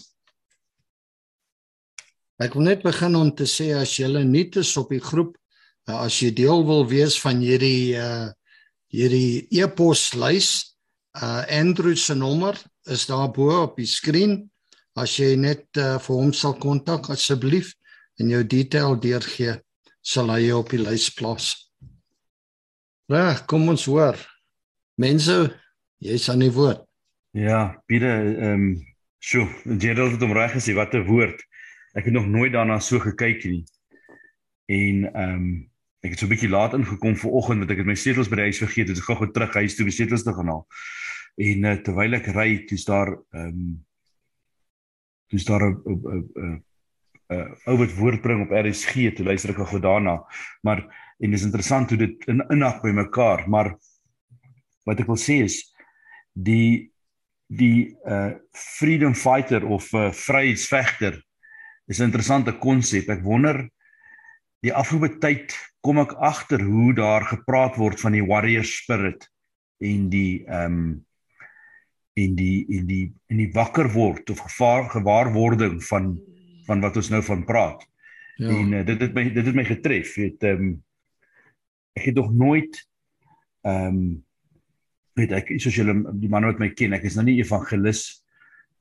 Ek 2.43 2.53
wil 2.53 2.63
net 2.63 2.83
begin 2.83 3.15
om 3.15 3.31
te 3.31 3.47
sê 3.47 3.71
as 3.71 3.95
julle 3.95 4.25
nuut 4.27 4.57
is 4.59 4.77
op 4.77 4.89
die 4.89 4.99
groep, 4.99 5.37
uh, 5.87 6.03
as 6.03 6.19
jy 6.19 6.33
deel 6.35 6.65
wil 6.67 6.83
wees 6.89 7.15
van 7.21 7.39
hierdie 7.39 7.95
uh 7.95 8.33
hierdie 8.93 9.47
e-poslys, 9.51 10.73
Uh 11.13 11.45
Andrew 11.47 11.95
se 11.95 12.15
nommer 12.15 12.57
is 12.83 13.05
daar 13.05 13.31
bo 13.31 13.61
op 13.61 13.77
die 13.77 13.85
skerm. 13.85 14.49
As 14.97 15.13
jy 15.17 15.35
net 15.37 15.65
uh, 15.77 15.97
vir 16.01 16.15
hom 16.17 16.31
sal 16.33 16.55
kontak 16.57 17.09
asseblief 17.13 17.69
en 18.21 18.31
jou 18.33 18.41
detail 18.45 18.97
deurgee, 19.01 19.59
sal 20.01 20.31
hy 20.33 20.39
jou 20.47 20.59
op 20.61 20.73
die 20.73 20.81
lys 20.81 21.07
plaas. 21.13 21.51
Reg, 23.09 23.43
kom 23.49 23.69
ons 23.69 23.85
hoor. 23.89 24.17
Mense, 25.01 25.37
jy's 26.01 26.25
aan 26.33 26.45
die 26.45 26.53
woord. 26.53 26.81
Ja, 27.37 27.75
Pieter, 27.89 28.25
ehm 28.33 28.53
um, 28.53 28.65
sjoe, 29.23 29.45
Gerald 29.81 30.17
het 30.17 30.25
hom 30.25 30.33
reg 30.35 30.57
gesê, 30.57 30.73
wat 30.77 30.93
'n 30.93 31.05
woord. 31.05 31.37
Ek 31.93 32.05
het 32.09 32.13
nog 32.13 32.25
nooit 32.25 32.53
daarna 32.53 32.79
so 32.79 32.99
gekyk 32.99 33.45
nie. 33.45 33.63
En 34.65 35.05
ehm 35.13 35.29
um, 35.29 35.69
ek 36.03 36.11
het 36.11 36.19
so 36.19 36.25
'n 36.25 36.33
bietjie 36.33 36.51
laat 36.51 36.73
ingekom 36.75 37.15
vanoggend 37.15 37.59
want 37.63 37.71
ek 37.71 37.77
het 37.77 37.87
my 37.87 37.95
sleutels 37.95 38.29
by 38.29 38.35
die 38.35 38.49
huis 38.51 38.59
vergeet, 38.59 38.89
ek 38.89 39.07
gou-gou 39.07 39.31
terug 39.31 39.53
huis 39.53 39.75
toe 39.75 39.85
my 39.85 39.91
sleutels 39.91 40.23
te 40.23 40.33
gaan 40.33 40.51
haal. 40.51 40.65
En 41.37 41.65
uh, 41.65 41.75
terwyl 41.81 42.13
ek 42.19 42.27
ry, 42.35 42.49
dis 42.67 42.85
daar 42.85 43.09
ehm 43.31 43.47
um, 43.47 43.85
dis 45.33 45.45
daar 45.45 45.63
'n 45.63 45.79
'n 45.87 46.29
'n 46.35 46.63
'n 47.31 47.55
ou 47.65 47.77
wat 47.77 47.95
woord 47.95 48.21
bring 48.21 48.43
op 48.43 48.51
RSG, 48.51 49.15
toe 49.15 49.25
luister 49.25 49.49
ek 49.49 49.63
gou 49.67 49.79
daarna. 49.79 50.19
Maar 50.61 50.83
en 51.19 51.31
dis 51.31 51.43
interessant 51.43 51.89
hoe 51.89 51.97
dit 51.97 52.27
in 52.27 52.43
inhak 52.49 52.81
by 52.83 52.91
mekaar, 52.91 53.47
maar 53.49 53.73
wat 54.85 54.99
ek 54.99 55.07
wil 55.07 55.17
sê 55.17 55.43
is 55.43 55.73
die 56.33 56.91
die 57.47 57.95
uh 58.05 58.33
freedom 58.51 59.15
fighter 59.15 59.65
of 59.65 59.93
uh 59.93 60.11
vryheidsvegter 60.11 61.23
is 61.87 61.99
'n 61.99 62.11
interessante 62.11 62.51
konsep. 62.51 63.09
Ek 63.09 63.23
wonder 63.23 63.69
die 64.61 64.73
afgelope 64.73 65.17
tyd 65.19 65.53
kom 65.84 65.99
ek 65.99 66.15
agter 66.23 66.63
hoe 66.63 66.93
daar 66.95 67.25
gepraat 67.27 67.75
word 67.79 67.99
van 67.99 68.15
die 68.15 68.25
warrior 68.25 68.65
spirit 68.67 69.27
en 69.84 70.07
die 70.11 70.43
ehm 70.47 70.77
um, 70.77 70.93
en 72.13 72.36
die 72.38 72.65
en 72.69 72.86
die 72.86 73.05
en 73.34 73.39
die 73.41 73.49
wakker 73.55 73.88
word 73.89 74.29
of 74.29 74.43
gevaar 74.45 74.86
gewaarwording 74.91 75.79
van 75.88 76.13
van 76.67 76.84
wat 76.84 76.97
ons 77.01 77.09
nou 77.11 77.23
van 77.25 77.41
praat. 77.43 77.81
Ja. 78.38 78.49
En 78.53 78.73
uh, 78.73 78.84
dit 78.86 79.01
het 79.01 79.15
my 79.17 79.23
dit 79.34 79.45
het 79.45 79.57
my 79.57 79.65
getref, 79.67 80.15
weet 80.21 80.45
ehm 80.45 80.67
um, 80.67 80.75
ek 81.97 82.11
het 82.11 82.21
nog 82.21 82.31
nooit 82.34 82.79
ehm 83.65 83.97
um, 83.97 84.05
weet 85.17 85.34
ek 85.41 85.51
soos 85.61 85.75
julle 85.77 85.93
die 86.17 86.29
manne 86.29 86.49
wat 86.49 86.61
my 86.61 86.71
ken, 86.73 86.95
ek 86.97 87.05
is 87.09 87.17
nou 87.17 87.25
nie 87.27 87.39
evangelis. 87.41 88.23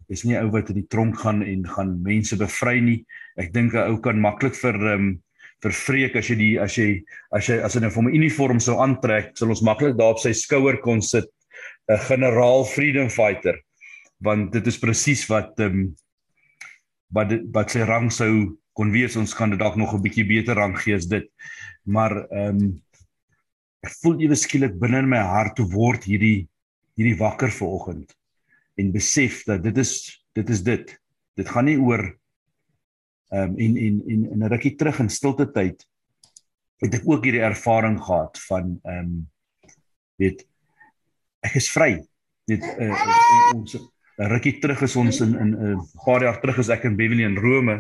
Ek 0.05 0.14
is 0.16 0.22
nie 0.28 0.38
ou 0.40 0.48
wat 0.53 0.70
in 0.72 0.80
die 0.80 0.88
tronk 0.88 1.18
gaan 1.24 1.42
en 1.44 1.66
gaan 1.68 1.98
mense 2.05 2.38
bevry 2.40 2.78
nie. 2.84 3.00
Ek 3.36 3.53
dink 3.53 3.74
'n 3.74 3.90
ou 3.90 3.98
kan 4.00 4.20
maklik 4.20 4.57
vir 4.61 4.76
ehm 4.76 4.94
um, 4.94 5.12
vervreek 5.62 6.16
as 6.18 6.28
jy 6.30 6.36
die 6.38 6.54
as 6.60 6.76
jy 6.78 6.88
as 7.36 7.48
jy 7.48 7.58
as 7.62 7.76
hy 7.76 7.80
nou 7.84 7.90
vir 7.94 8.02
'n 8.02 8.16
uniform 8.18 8.60
sou 8.60 8.78
aantrek, 8.82 9.36
sal 9.36 9.50
ons 9.54 9.62
maklik 9.62 9.96
daar 9.96 10.14
op 10.16 10.22
sy 10.22 10.32
skouer 10.32 10.80
kon 10.82 11.02
sit 11.02 11.28
'n 11.88 11.98
generaal 12.08 12.64
freedom 12.64 13.08
fighter. 13.08 13.58
Want 14.20 14.52
dit 14.52 14.66
is 14.66 14.78
presies 14.78 15.26
wat 15.28 15.58
ehm 15.58 15.72
um, 15.72 15.96
wat 17.12 17.32
wat 17.52 17.70
sy 17.70 17.84
rang 17.84 18.10
sou 18.10 18.58
kon 18.72 18.92
wees. 18.92 19.16
Ons 19.16 19.34
kan 19.34 19.50
dit 19.50 19.58
dalk 19.58 19.76
nog 19.76 19.94
'n 19.94 20.02
bietjie 20.02 20.26
beter 20.26 20.56
rang 20.56 20.76
gee 20.78 20.94
as 20.94 21.06
dit. 21.06 21.28
Maar 21.84 22.26
ehm 22.30 22.62
um, 22.62 22.82
ek 23.82 23.94
voel 24.02 24.20
ewe 24.20 24.34
skielik 24.34 24.78
binne 24.78 24.98
in 24.98 25.08
my 25.08 25.18
hart 25.18 25.56
toe 25.56 25.66
word 25.66 26.04
hierdie 26.04 26.48
hierdie 26.96 27.18
wakker 27.18 27.50
vanoggend 27.50 28.12
en 28.78 28.92
besef 28.92 29.42
dat 29.44 29.62
dit 29.62 29.78
is 29.78 30.24
dit 30.34 30.50
is 30.50 30.62
dit. 30.62 30.98
Dit 31.36 31.48
gaan 31.48 31.64
nie 31.64 31.78
oor 31.78 32.18
Um, 33.33 33.55
en 33.57 33.76
en 33.80 34.03
en 34.12 34.24
in 34.33 34.43
'n 34.45 34.49
rukkie 34.53 34.74
terug 34.76 34.99
in 35.01 35.09
stilte 35.09 35.47
tyd 35.51 35.87
het 36.85 36.95
ek 36.95 37.07
ook 37.09 37.24
hierdie 37.24 37.45
ervaring 37.47 37.97
gehad 37.97 38.39
van 38.49 38.74
ehm 38.83 38.99
um, 38.99 39.30
weet 40.20 40.45
ek 41.41 41.55
is 41.57 41.70
vry. 41.72 41.97
Dit 42.45 42.61
uh, 42.78 42.93
ons 43.55 43.76
'n 43.76 44.28
rukkie 44.35 44.59
terug 44.61 44.83
is 44.83 44.97
ons 44.97 45.20
in 45.24 45.33
in 45.39 45.55
'n 45.55 45.78
uh, 45.78 45.80
paar 46.05 46.22
jaar 46.22 46.41
terug 46.41 46.59
is 46.59 46.68
ek 46.68 46.85
in 46.85 46.97
Beverly 46.97 47.24
in 47.24 47.39
Rome 47.41 47.78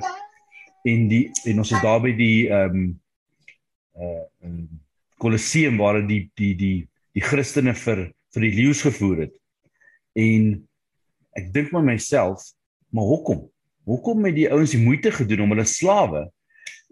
en 0.88 1.08
die 1.08 1.30
en 1.44 1.58
ons 1.58 1.72
is 1.72 1.82
daar 1.84 2.00
by 2.00 2.16
die 2.16 2.48
ehm 2.48 2.76
um, 2.76 3.00
uh 4.00 4.24
um, 4.48 4.80
Colosseum 5.18 5.76
waar 5.76 6.00
die 6.06 6.30
die 6.34 6.54
die 6.56 6.88
die 7.12 7.22
Christene 7.28 7.74
vir 7.74 8.08
vir 8.32 8.42
die 8.42 8.54
leeu's 8.56 8.82
gevoer 8.82 9.26
het. 9.26 9.34
En 10.16 10.68
ek 11.36 11.52
dink 11.52 11.72
met 11.72 11.84
myself, 11.84 12.40
maar 12.88 13.04
hoekom? 13.04 13.50
Hoekom 13.88 14.24
het 14.28 14.36
die 14.36 14.50
ouens 14.50 14.74
die 14.74 14.82
moeite 14.82 15.10
gedoen 15.14 15.44
om 15.44 15.54
hulle 15.54 15.66
slawe 15.66 16.26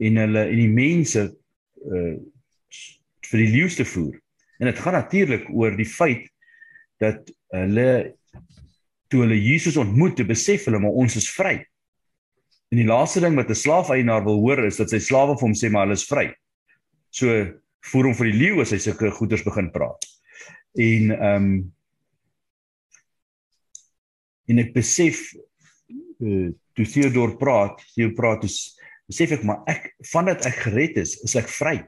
en 0.01 0.19
hulle 0.25 0.47
en 0.49 0.59
die 0.59 0.73
mense 0.73 1.29
uh 1.87 2.19
vir 3.31 3.39
die 3.45 3.53
leeu's 3.53 3.77
te 3.79 3.85
voer? 3.87 4.17
En 4.59 4.67
dit 4.67 4.79
gaan 4.83 4.97
natuurlik 4.99 5.45
oor 5.55 5.77
die 5.79 5.87
feit 5.87 6.25
dat 6.99 7.31
hulle 7.55 8.17
toe 9.11 9.23
hulle 9.23 9.39
Jesus 9.39 9.79
ontmoet, 9.79 10.17
te 10.19 10.27
besef 10.27 10.67
hulle 10.67 10.81
maar 10.83 10.99
ons 10.99 11.15
is 11.19 11.29
vry. 11.31 11.61
En 12.71 12.79
die 12.79 12.87
laaste 12.87 13.23
ding 13.23 13.39
wat 13.39 13.51
'n 13.51 13.63
slaafeienaar 13.63 14.25
wil 14.25 14.43
hoor 14.43 14.65
is 14.67 14.79
dat 14.83 14.91
sy 14.91 14.99
slawe 14.99 15.35
vir 15.35 15.47
hom 15.47 15.55
sê 15.55 15.71
maar 15.71 15.87
hulle 15.87 15.99
is 15.99 16.07
vry. 16.11 16.27
So 17.11 17.27
voer 17.91 18.11
hom 18.11 18.15
vir 18.15 18.31
die 18.31 18.39
leeu 18.39 18.61
as 18.63 18.71
hy 18.75 18.79
sulke 18.79 19.11
goeders 19.11 19.43
begin 19.47 19.71
praat. 19.71 20.07
En 20.75 21.11
ehm 21.11 21.45
um, 21.45 21.73
en 24.51 24.59
ek 24.59 24.75
besef 24.75 25.31
uh 26.21 26.51
toe 26.77 26.87
Theodor 26.87 27.35
praat, 27.37 27.81
Theo 27.95 28.13
praat 28.17 28.45
is 28.47 28.79
besef 29.11 29.35
ek 29.35 29.43
maar 29.45 29.65
ek 29.69 29.91
vandat 30.13 30.47
ek 30.47 30.61
gered 30.65 31.01
is, 31.03 31.17
is 31.27 31.35
ek 31.37 31.51
vry. 31.51 31.81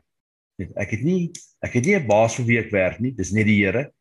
Ek 0.58 0.96
het 0.96 1.04
nie 1.06 1.30
ek 1.62 1.76
het 1.78 1.86
nie 1.86 1.94
'n 1.96 2.06
baas 2.06 2.34
vir 2.36 2.46
wie 2.46 2.58
ek 2.58 2.72
werk 2.72 3.00
nie, 3.00 3.12
dis 3.14 3.32
net 3.32 3.46
die 3.46 3.62
Here. 3.62 3.92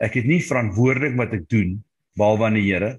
Ek 0.00 0.14
het 0.14 0.26
nie 0.26 0.40
verantwoordelik 0.42 1.16
wat 1.16 1.34
ek 1.34 1.48
doen 1.48 1.78
behalwe 2.16 2.46
aan 2.46 2.58
die 2.58 2.66
Here. 2.66 2.98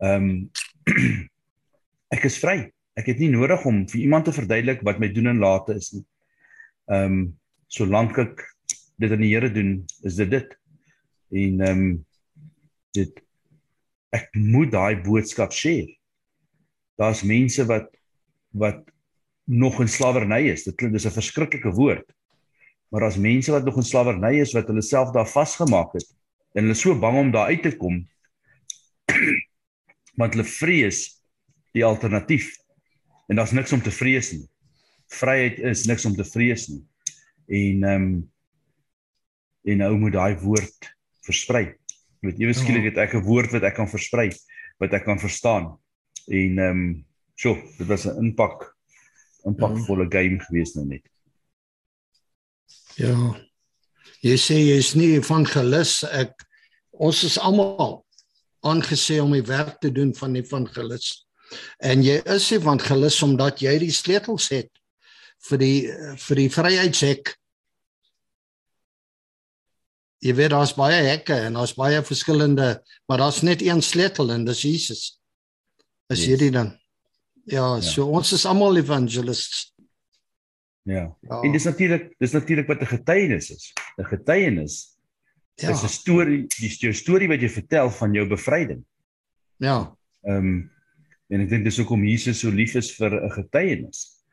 Ehm 0.00 0.28
um, 0.30 0.50
ek 2.14 2.24
is 2.24 2.38
vry. 2.38 2.70
Ek 2.96 3.06
het 3.06 3.18
nie 3.18 3.30
nodig 3.30 3.64
om 3.66 3.86
vir 3.88 4.00
iemand 4.00 4.24
te 4.24 4.32
verduidelik 4.32 4.82
wat 4.86 5.00
my 5.00 5.08
doen 5.08 5.32
en 5.32 5.42
late 5.42 5.74
is 5.74 5.92
nie. 5.92 6.04
Ehm 6.90 7.04
um, 7.04 7.36
solank 7.70 8.18
ek 8.18 8.46
dit 8.98 9.12
aan 9.12 9.22
die 9.22 9.34
Here 9.34 9.50
doen, 9.50 9.84
is 10.04 10.16
dit 10.16 10.30
dit. 10.30 10.54
En 11.30 11.60
ehm 11.60 11.82
um, 11.82 12.06
dit 12.94 13.20
ek 14.10 14.28
moet 14.34 14.70
daai 14.72 15.02
boodskap 15.02 15.52
share 15.52 16.00
daar's 17.00 17.22
mense 17.24 17.64
wat 17.66 17.88
wat 18.50 18.82
nog 19.50 19.80
in 19.80 19.88
slawerny 19.88 20.50
is. 20.50 20.64
Dit 20.66 20.76
klink 20.78 20.92
dis 20.92 21.06
'n 21.06 21.16
verskriklike 21.16 21.72
woord. 21.72 22.06
Maar 22.90 23.00
daar's 23.00 23.16
mense 23.16 23.50
wat 23.50 23.64
nog 23.64 23.76
in 23.76 23.82
slawerny 23.82 24.40
is 24.40 24.52
wat 24.52 24.66
hulle 24.66 24.82
self 24.82 25.10
daar 25.10 25.28
vasgemaak 25.28 25.92
het 25.92 26.08
en 26.52 26.62
hulle 26.62 26.74
is 26.74 26.80
so 26.80 26.98
bang 26.98 27.18
om 27.18 27.30
daar 27.30 27.46
uit 27.46 27.62
te 27.62 27.76
kom 27.76 28.08
want 30.20 30.34
hulle 30.34 30.44
vrees 30.44 31.22
die 31.72 31.84
alternatief. 31.84 32.56
En 33.28 33.36
daar's 33.36 33.52
niks 33.52 33.72
om 33.72 33.82
te 33.82 33.90
vrees 33.90 34.32
nie. 34.32 34.48
Vryheid 35.06 35.58
is 35.58 35.86
niks 35.86 36.04
om 36.04 36.14
te 36.14 36.24
vrees 36.24 36.68
nie. 36.68 36.84
En 37.46 37.84
ehm 37.84 38.02
um, 38.02 38.30
en 39.62 39.76
nou 39.76 39.96
moet 39.98 40.12
daai 40.12 40.34
woord 40.40 40.96
versprei. 41.20 41.79
Jy 42.20 42.28
weet 42.28 42.40
ewe 42.40 42.54
skielik 42.56 42.88
het 42.90 42.98
ek 43.00 43.14
'n 43.16 43.24
woord 43.24 43.52
wat 43.52 43.64
ek 43.64 43.74
kan 43.74 43.88
versprei, 43.88 44.28
wat 44.78 44.92
ek 44.92 45.04
kan 45.04 45.18
verstaan. 45.18 45.78
En 46.28 46.58
ehm 46.58 46.70
um, 46.70 47.06
so, 47.34 47.56
dit 47.78 47.86
was 47.86 48.06
'n 48.06 48.18
impak 48.18 48.76
impakvolle 49.44 50.04
ja. 50.04 50.10
game 50.10 50.40
geweest 50.40 50.74
nou 50.74 50.86
net. 50.86 51.06
Ja. 52.96 53.16
Jy 54.20 54.36
sê 54.36 54.58
jy 54.60 54.76
is 54.76 54.94
nie 54.94 55.20
van 55.24 55.46
gelus 55.46 56.02
ek 56.04 56.34
ons 56.92 57.22
is 57.24 57.38
almal 57.38 58.04
aangesê 58.60 59.20
om 59.22 59.32
die 59.32 59.46
werk 59.46 59.78
te 59.80 59.92
doen 59.92 60.12
van 60.14 60.36
die 60.36 60.44
van 60.44 60.66
gelus. 60.68 61.24
En 61.80 62.04
jy 62.04 62.20
is 62.28 62.50
nie 62.52 62.60
van 62.60 62.80
gelus 62.80 63.22
omdat 63.24 63.62
jy 63.64 63.78
die 63.80 63.94
sleutels 63.94 64.50
het 64.52 64.70
vir 65.48 65.58
die 65.62 65.78
vir 66.20 66.42
die 66.42 66.50
vryheidshek. 66.52 67.32
Jy 70.20 70.34
weet 70.36 70.52
daar's 70.52 70.74
baie 70.76 71.00
hekke 71.06 71.36
en 71.46 71.56
daar's 71.56 71.72
baie 71.74 72.02
verskillende, 72.04 72.82
maar 73.08 73.22
daar's 73.22 73.40
net 73.42 73.62
een 73.64 73.80
sleutel 73.82 74.32
en 74.34 74.44
dis 74.44 74.62
Jesus. 74.62 75.02
Is 76.12 76.20
yes. 76.20 76.26
hierdie 76.26 76.50
dan? 76.52 76.74
Ja, 77.48 77.76
ja, 77.76 77.80
so 77.80 78.04
ons 78.12 78.32
is 78.36 78.44
almal 78.46 78.76
evangelists. 78.76 79.70
Ja. 80.82 81.16
ja. 81.20 81.40
En 81.40 81.52
dis 81.52 81.64
natuurlik, 81.64 82.10
dis 82.18 82.32
natuurlik 82.36 82.68
wat 82.68 82.80
'n 82.80 82.92
getuienis 82.92 83.50
is. 83.50 83.72
'n 83.96 84.04
Getuienis 84.04 84.98
ja. 85.54 85.70
is 85.70 85.82
'n 85.82 85.88
storie, 85.88 86.46
die 86.46 86.68
jou 86.68 86.92
storie 86.92 87.28
wat 87.28 87.40
jy 87.40 87.48
vertel 87.48 87.90
van 87.90 88.12
jou 88.12 88.26
bevryding. 88.28 88.84
Ja. 89.56 89.96
Ehm 90.22 90.36
um, 90.36 90.70
en 91.30 91.40
ek 91.40 91.48
dink 91.48 91.64
dis 91.64 91.76
hoekom 91.78 92.04
Jesus 92.04 92.40
so 92.42 92.50
lief 92.50 92.74
is 92.74 92.90
vir 92.96 93.14
'n 93.24 93.30
getuienis. 93.30 94.24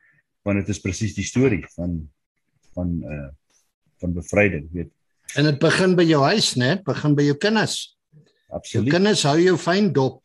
Want 0.42 0.58
dit 0.58 0.68
is 0.68 0.80
presies 0.80 1.14
die 1.14 1.24
storie 1.24 1.64
van 1.76 2.10
van 2.74 3.02
uh 3.02 3.28
van 3.98 4.12
bevryding, 4.14 4.68
weet. 4.72 4.92
En 5.36 5.44
dit 5.44 5.58
begin 5.60 5.96
by 5.98 6.04
jou 6.08 6.22
huis, 6.24 6.54
né? 6.56 6.76
Begin 6.84 7.16
by 7.18 7.26
jou 7.26 7.36
kinders. 7.36 7.76
Absoluut. 8.48 8.86
Jou 8.86 8.94
kinders 8.94 9.24
hou 9.28 9.36
jou 9.42 9.56
fyn 9.60 9.90
dop. 9.92 10.22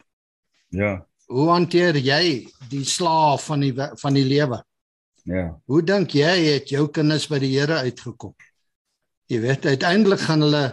Ja. 0.72 1.02
Hoe 1.28 1.50
hanteer 1.52 1.98
jy 2.00 2.46
die 2.72 2.84
slaaf 2.88 3.50
van 3.50 3.66
die 3.66 3.74
van 3.76 4.16
die 4.16 4.26
lewe? 4.28 4.62
Ja. 5.28 5.50
Hoe 5.68 5.82
dink 5.84 6.16
jy 6.16 6.32
het 6.54 6.72
jou 6.72 6.88
kinders 6.92 7.28
by 7.32 7.40
die 7.44 7.52
Here 7.56 7.82
uitgekom? 7.84 8.34
Jy 9.32 9.40
weet 9.44 9.66
uiteindelik 9.66 10.24
gaan 10.28 10.44
hulle 10.44 10.64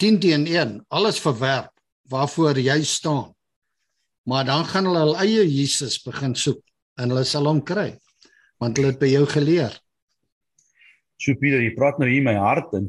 10 0.00 0.20
teen 0.20 0.46
1 0.48 0.76
alles 0.88 1.20
verwerp 1.20 1.72
waarvoor 2.10 2.60
jy 2.60 2.80
staan. 2.84 3.32
Maar 4.26 4.44
dan 4.48 4.64
gaan 4.64 4.88
hulle 4.88 5.04
hul 5.04 5.18
eie 5.22 5.44
Jesus 5.44 5.98
begin 6.02 6.34
soek 6.34 6.60
en 6.98 7.12
hulle 7.12 7.24
sal 7.24 7.48
hom 7.48 7.62
kry 7.64 7.94
want 8.56 8.78
hulle 8.78 8.94
het 8.94 9.00
by 9.00 9.08
jou 9.10 9.26
geleer. 9.28 9.74
So 11.20 11.36
Pieter, 11.36 11.60
jy 11.60 11.74
praat 11.76 11.98
nou 12.00 12.08
hier 12.08 12.24
my 12.24 12.32
hart 12.40 12.72
en 12.76 12.88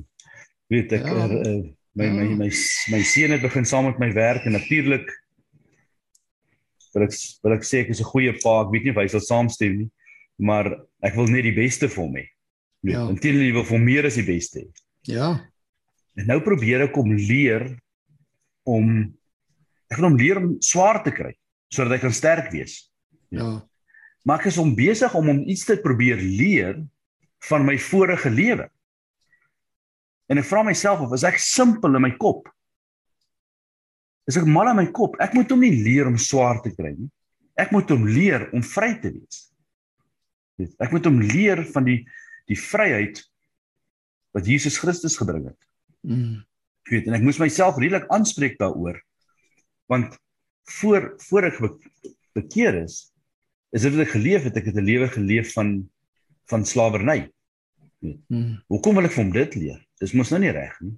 weet 0.72 0.93
ek 0.97 1.05
ja. 1.07 1.15
er, 1.24 1.34
uh, 1.38 1.63
my, 1.97 2.07
my 2.07 2.11
my 2.11 2.36
my 2.43 2.49
my 2.93 3.01
seun 3.07 3.34
het 3.34 3.41
begin 3.41 3.65
saam 3.65 3.88
met 3.89 3.99
my 4.01 4.11
werk 4.13 4.45
en 4.45 4.57
natuurlik 4.57 5.09
wil 6.97 7.05
ek 7.07 7.18
wil 7.45 7.55
ek 7.57 7.65
sê 7.68 7.84
ek 7.84 7.93
is 7.93 8.01
'n 8.01 8.11
goeie 8.11 8.34
pa. 8.41 8.63
Ek 8.65 8.72
weet 8.74 8.84
nie 8.86 8.93
of 8.93 9.01
hy 9.01 9.07
sal 9.11 9.24
saamstem 9.24 9.78
nie, 9.78 9.89
maar 10.38 10.65
ek 11.03 11.15
wil 11.15 11.28
net 11.28 11.45
die 11.45 11.55
beste 11.55 11.89
vir 11.89 12.03
hom 12.03 12.15
hê. 12.15 12.26
Ja. 12.88 13.07
Inteendeel 13.09 13.53
wil 13.53 13.68
vir 13.68 13.80
meer 13.80 14.05
as 14.05 14.18
die 14.18 14.26
beste 14.26 14.63
hê. 14.63 14.68
Ja. 15.07 15.30
En 16.18 16.28
nou 16.28 16.39
probeer 16.41 16.88
ek 16.88 16.97
om 16.97 17.13
leer 17.13 17.78
om 18.65 19.13
ek 19.91 19.99
wil 19.99 20.09
hom 20.09 20.18
leer 20.20 20.38
om 20.41 20.55
swaar 20.61 21.03
te 21.03 21.11
kry 21.11 21.34
sodat 21.70 21.97
hy 21.97 22.01
kan 22.05 22.15
sterk 22.15 22.51
wees. 22.51 22.88
Ja. 23.30 23.61
Maar 24.24 24.39
ek 24.39 24.49
is 24.51 24.57
om 24.57 24.76
besig 24.76 25.13
om 25.15 25.28
hom 25.28 25.41
iets 25.47 25.65
te 25.68 25.78
probeer 25.80 26.18
leer 26.18 26.80
van 27.49 27.65
my 27.68 27.78
vorige 27.78 28.30
lewe. 28.32 28.70
En 30.28 30.38
ek 30.38 30.46
vra 30.50 30.64
myself 30.64 31.02
of 31.06 31.14
as 31.14 31.24
ek 31.24 31.40
simpel 31.40 31.96
in 31.96 32.02
my 32.04 32.12
kop 32.20 32.50
is 34.28 34.36
ek 34.36 34.46
mal 34.46 34.68
in 34.68 34.76
my 34.76 34.88
kop. 34.92 35.16
Ek 35.24 35.34
moet 35.38 35.52
hom 35.54 35.62
nie 35.64 35.72
leer 35.86 36.10
om 36.10 36.18
swaar 36.20 36.60
te 36.64 36.74
kry 36.76 36.92
nie. 36.98 37.08
Ek 37.56 37.72
moet 37.72 37.90
hom 37.90 38.04
leer 38.12 38.50
om 38.54 38.62
vry 38.62 38.90
te 39.00 39.14
wees. 39.14 39.46
Ek 40.84 40.92
moet 40.92 41.06
hom 41.08 41.22
leer 41.22 41.64
van 41.72 41.88
die 41.88 42.02
die 42.48 42.56
vryheid 42.60 43.20
wat 44.36 44.46
Jesus 44.48 44.78
Christus 44.80 45.18
gebring 45.20 45.50
het. 45.50 45.58
Mm. 46.08 46.44
Ek 46.86 46.92
weet 46.94 47.08
en 47.10 47.16
ek 47.18 47.24
moes 47.26 47.40
myself 47.40 47.80
redelik 47.80 48.08
aanspreek 48.14 48.56
daaroor. 48.60 49.00
Want 49.92 50.16
voor 50.80 51.14
voor 51.30 51.48
ek 51.50 51.60
be- 51.64 52.14
bekeer 52.36 52.84
is, 52.84 53.08
is 53.72 53.84
dit 53.84 53.96
wat 53.96 54.06
ek 54.08 54.14
geleef 54.16 54.44
het, 54.48 54.58
ek 54.60 54.70
het 54.72 54.76
'n 54.76 54.88
lewe 54.88 55.08
geleef 55.08 55.54
van 55.56 55.90
van 56.48 56.66
slawerny. 56.66 57.32
Mm. 58.04 58.60
Hoekom 58.68 58.96
wil 58.96 59.06
ek 59.06 59.12
vir 59.16 59.24
hom 59.24 59.34
dit 59.34 59.56
leer? 59.56 59.87
Dis 60.02 60.14
mos 60.14 60.32
nou 60.34 60.39
nie 60.41 60.54
reg 60.54 60.76
nie. 60.84 60.95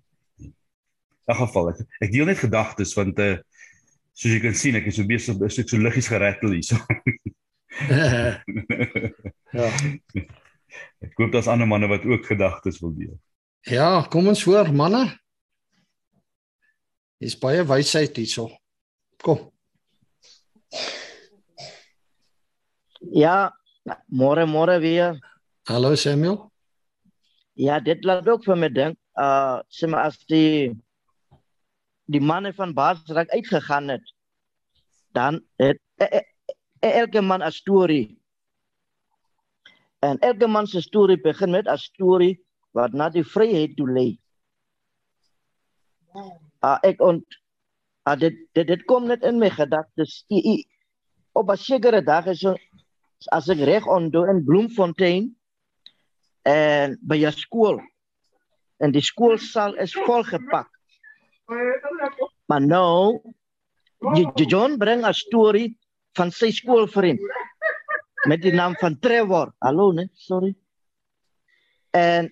In 1.29 1.37
geval 1.37 1.71
ek 1.71 1.83
ek 2.05 2.11
deel 2.13 2.27
net 2.29 2.41
gedagtes 2.41 2.95
want 2.97 3.19
uh 3.23 3.37
soos 4.19 4.33
jy 4.33 4.41
kan 4.43 4.55
sien 4.57 4.75
ek 4.75 4.89
is 4.89 4.97
so 4.99 5.07
besig 5.07 5.39
is 5.47 5.59
ek 5.61 5.69
so 5.71 5.79
liggies 5.79 6.09
gerattel 6.11 6.51
hierso. 6.51 6.75
ja. 9.55 9.69
ek 11.05 11.15
hoop 11.15 11.31
daar's 11.31 11.47
ander 11.47 11.69
manne 11.69 11.87
wat 11.87 12.03
ook 12.03 12.27
gedagtes 12.27 12.81
wil 12.83 12.91
deel. 12.97 13.15
Ja, 13.69 14.03
kom 14.11 14.27
ons 14.27 14.43
hoor 14.47 14.73
manne. 14.75 15.05
Dis 17.19 17.37
baie 17.39 17.63
wysheid 17.67 18.19
hierso. 18.19 18.49
Kom. 19.23 19.47
Ja, 23.15 23.51
môre 24.11 24.43
môre 24.47 24.79
weer. 24.83 25.15
Hallo 25.67 25.95
Samuel. 25.95 26.48
Ja, 27.59 27.79
dit 27.83 28.05
laat 28.07 28.27
ook 28.31 28.45
vir 28.47 28.55
my 28.55 28.67
dink, 28.71 28.95
uh 29.19 29.59
sê 29.67 29.87
maar 29.91 30.07
as 30.07 30.15
die 30.31 30.71
die 32.07 32.21
manne 32.23 32.53
van 32.55 32.71
Baasrak 32.73 33.33
uitgegaan 33.35 33.91
het, 33.91 34.05
dan 35.13 35.41
het 35.59 35.81
e, 35.99 36.05
e, 36.05 36.21
e, 36.79 36.91
elke 37.01 37.21
man 37.21 37.43
'n 37.43 37.51
storie. 37.51 38.15
En 39.99 40.19
elke 40.19 40.47
man 40.47 40.67
se 40.67 40.81
storie 40.81 41.19
begin 41.21 41.51
met 41.51 41.67
'n 41.67 41.77
storie 41.77 42.39
wat 42.71 42.93
na 42.93 43.09
die 43.09 43.23
vryheid 43.23 43.75
toe 43.75 43.89
lei. 43.91 44.19
Uh, 46.63 46.79
ek 46.81 47.01
ont 47.01 47.25
uh, 48.07 48.15
dit, 48.15 48.35
dit 48.53 48.67
dit 48.67 48.85
kom 48.85 49.07
net 49.07 49.23
in 49.23 49.39
my 49.39 49.49
gedagtes. 49.49 50.23
Op 51.31 51.51
'n 51.51 51.57
sekere 51.57 52.01
dag 52.01 52.25
is 52.25 52.39
so 52.39 52.55
as 53.35 53.49
ek 53.49 53.59
reg 53.59 53.87
onthou 53.87 54.23
in 54.31 54.45
Bloemfontein 54.45 55.35
en 56.41 56.97
by 57.01 57.25
'n 57.25 57.31
skool 57.31 57.79
en 58.79 58.91
die 58.91 59.03
skoolsaal 59.03 59.75
is 59.75 59.93
volgepak. 59.93 60.69
Maar 62.45 62.61
nou 62.61 63.21
die, 64.15 64.25
die 64.35 64.47
John 64.47 64.77
bring 64.77 65.05
'n 65.05 65.13
storie 65.13 65.77
van 66.17 66.31
sy 66.31 66.51
skoolvriend 66.51 67.19
met 68.27 68.41
die 68.41 68.53
naam 68.53 68.75
van 68.75 68.99
Trevor. 68.99 69.53
Hallo 69.59 69.91
nee, 69.91 70.09
sorry. 70.13 70.55
En 71.91 72.31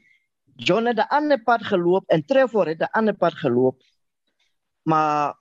John 0.55 0.85
het 0.85 0.97
'n 0.97 1.09
ander 1.09 1.41
pad 1.43 1.63
geloop 1.63 2.07
en 2.07 2.25
Trevor 2.25 2.67
het 2.67 2.81
'n 2.81 2.91
ander 2.91 3.15
pad 3.15 3.33
geloop. 3.33 3.81
Maar 4.83 5.35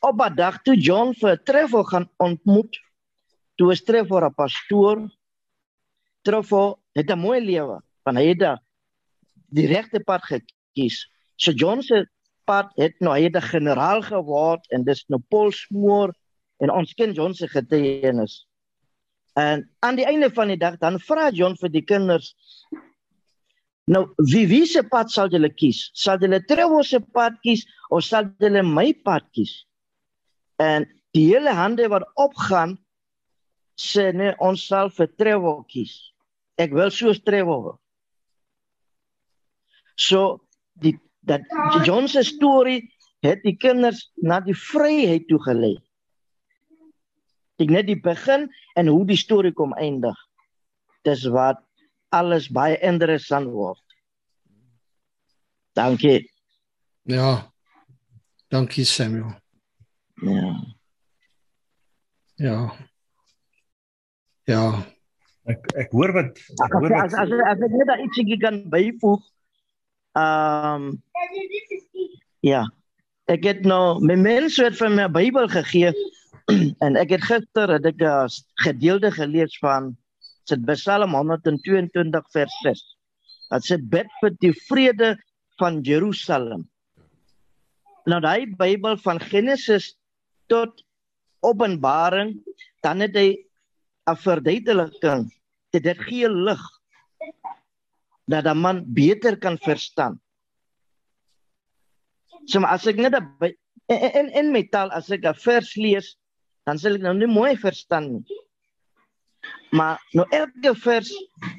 op 0.00 0.20
'n 0.20 0.34
dag 0.34 0.62
toe 0.62 0.76
John 0.76 1.12
vir 1.12 1.42
Trevor 1.42 1.84
gaan 1.84 2.10
ontmoet, 2.16 2.80
toe 3.54 3.72
is 3.72 3.84
Trevor 3.84 4.24
'n 4.24 4.34
pastoor. 4.34 5.10
Trevor 6.22 6.78
het 6.94 7.10
'n 7.10 7.18
mooi 7.18 7.40
lewe, 7.40 7.82
want 8.04 8.18
hy 8.18 8.26
het 8.32 8.38
da- 8.38 8.62
die 9.50 9.66
regte 9.66 10.00
pad 10.00 10.22
gekies. 10.22 11.06
So 11.36 11.52
John 11.52 11.82
se 11.82 12.06
pad 12.44 12.72
het 12.76 12.94
nou 13.00 13.14
hy 13.14 13.22
het 13.24 13.36
'n 13.36 13.50
generaal 13.54 14.02
geword 14.02 14.66
en 14.70 14.84
dis 14.84 15.04
nou 15.08 15.20
polsmoor 15.28 16.14
en 16.58 16.70
ons 16.70 16.94
ken 16.94 17.12
John 17.12 17.32
se 17.34 17.48
getuienis. 17.48 18.46
En 19.34 19.70
aan 19.80 19.96
die 19.96 20.06
einde 20.06 20.30
van 20.30 20.48
die 20.48 20.56
dag 20.56 20.78
dan 20.78 21.00
vra 21.00 21.30
John 21.30 21.56
vir 21.56 21.68
die 21.68 21.84
kinders 21.84 22.34
Nou, 23.84 24.06
wie 24.16 24.46
wie 24.48 24.64
se 24.66 24.80
pad 24.88 25.10
sal 25.12 25.28
julle 25.28 25.50
kies? 25.52 25.90
Sal 25.92 26.18
julle 26.22 26.40
Trevor 26.48 26.84
se 26.84 27.00
pad 27.00 27.36
kies 27.44 27.66
of 27.92 28.04
sal 28.06 28.30
julle 28.40 28.62
my 28.64 28.94
pad 29.04 29.26
kies? 29.36 29.66
En 30.56 30.86
die 31.12 31.26
hele 31.28 31.52
hande 31.52 31.88
wat 31.92 32.06
opgaan 32.16 32.78
sê 33.76 34.08
nee, 34.14 34.32
ons 34.40 34.64
sal 34.70 34.88
vir 34.88 35.10
Trevor 35.18 35.64
kies. 35.68 36.13
Ek 36.60 36.72
wil 36.72 36.90
soos 36.94 37.22
Trevor. 37.22 37.62
wees. 37.64 37.80
So 39.96 40.40
die 40.72 40.98
dat 41.24 41.40
John 41.84 42.08
se 42.08 42.22
storie 42.22 42.82
het 43.24 43.42
die 43.42 43.56
kinders 43.56 44.10
na 44.20 44.40
die 44.44 44.56
vryheid 44.56 45.28
toe 45.28 45.40
gelei. 45.42 45.76
Dit 47.56 47.70
net 47.70 47.86
die 47.86 48.00
begin 48.00 48.50
en 48.76 48.90
hoe 48.90 49.04
die 49.06 49.16
storie 49.16 49.54
kom 49.54 49.72
eindig. 49.78 50.18
Dis 51.06 51.24
wat 51.32 51.62
alles 52.12 52.50
baie 52.52 52.76
interessant 52.82 53.48
word. 53.54 53.80
Dankie. 55.74 56.30
Ja. 57.08 57.52
Dankie 58.50 58.84
Samuel. 58.84 59.32
Ja. 60.22 60.50
Ja. 62.36 62.58
Ja. 64.44 64.93
Ek 65.44 65.66
ek 65.76 65.90
hoor 65.92 66.12
wat 66.16 66.38
ek 66.64 66.72
hoor 66.72 66.88
wat 66.88 67.04
as 67.04 67.16
as, 67.20 67.32
as 67.52 67.64
ek 67.66 67.74
net 67.76 67.88
daar 67.90 68.00
ietsie 68.04 68.38
kan 68.40 68.62
byvoeg. 68.72 69.22
Ehm 70.16 70.94
Ja. 72.44 72.64
Ek 73.32 73.44
het 73.48 73.62
nou 73.64 74.00
my 74.04 74.16
mense 74.20 74.60
het 74.60 74.76
van 74.76 74.96
my 74.98 75.06
Bybel 75.08 75.48
gegee 75.48 75.92
en 76.84 76.96
ek 77.00 77.14
het 77.16 77.24
gister 77.24 77.72
het 77.72 77.86
ek 77.88 78.02
'n 78.04 78.28
gedeelte 78.64 79.10
gelees 79.16 79.56
van 79.64 79.94
sit 80.44 80.60
Psalm 80.68 81.16
122 81.16 82.26
vers 82.32 82.56
6. 82.62 82.82
Dit 83.50 83.64
sê 83.64 83.76
bid 83.80 84.08
vir 84.20 84.32
die 84.44 84.52
vrede 84.68 85.14
van 85.60 85.80
Jerusalem. 85.80 86.68
Nou 88.04 88.20
daai 88.20 88.46
Bybel 88.60 88.96
van 89.00 89.20
Genesis 89.20 89.94
tot 90.52 90.84
Openbaring, 91.40 92.36
dan 92.82 93.00
het 93.00 93.16
hy 93.16 93.28
'n 94.06 94.16
verduideliking. 94.16 95.30
Dit 95.72 95.82
dit 95.82 96.00
gee 96.08 96.28
lig 96.28 96.62
dat 98.26 98.44
'n 98.46 98.58
man 98.58 98.84
beter 98.94 99.36
kan 99.38 99.58
verstaan. 99.58 100.20
So 102.44 102.60
maar 102.60 102.70
as 102.76 102.86
ek 102.86 102.96
net 102.96 103.16
by- 103.40 103.56
in 103.88 104.12
in, 104.20 104.28
in 104.32 104.52
my 104.52 104.62
taal 104.68 104.90
as 104.90 105.10
ek 105.10 105.24
'n 105.24 105.34
vers 105.34 105.74
lees, 105.76 106.16
dan 106.66 106.78
sal 106.78 106.94
ek 106.94 107.02
nou 107.02 107.14
nie 107.14 107.26
mooi 107.26 107.56
verstaan 107.56 108.12
nie. 108.12 108.24
Maar 109.72 109.98
nou 110.12 110.26
elke 110.30 110.74
vers 110.74 111.10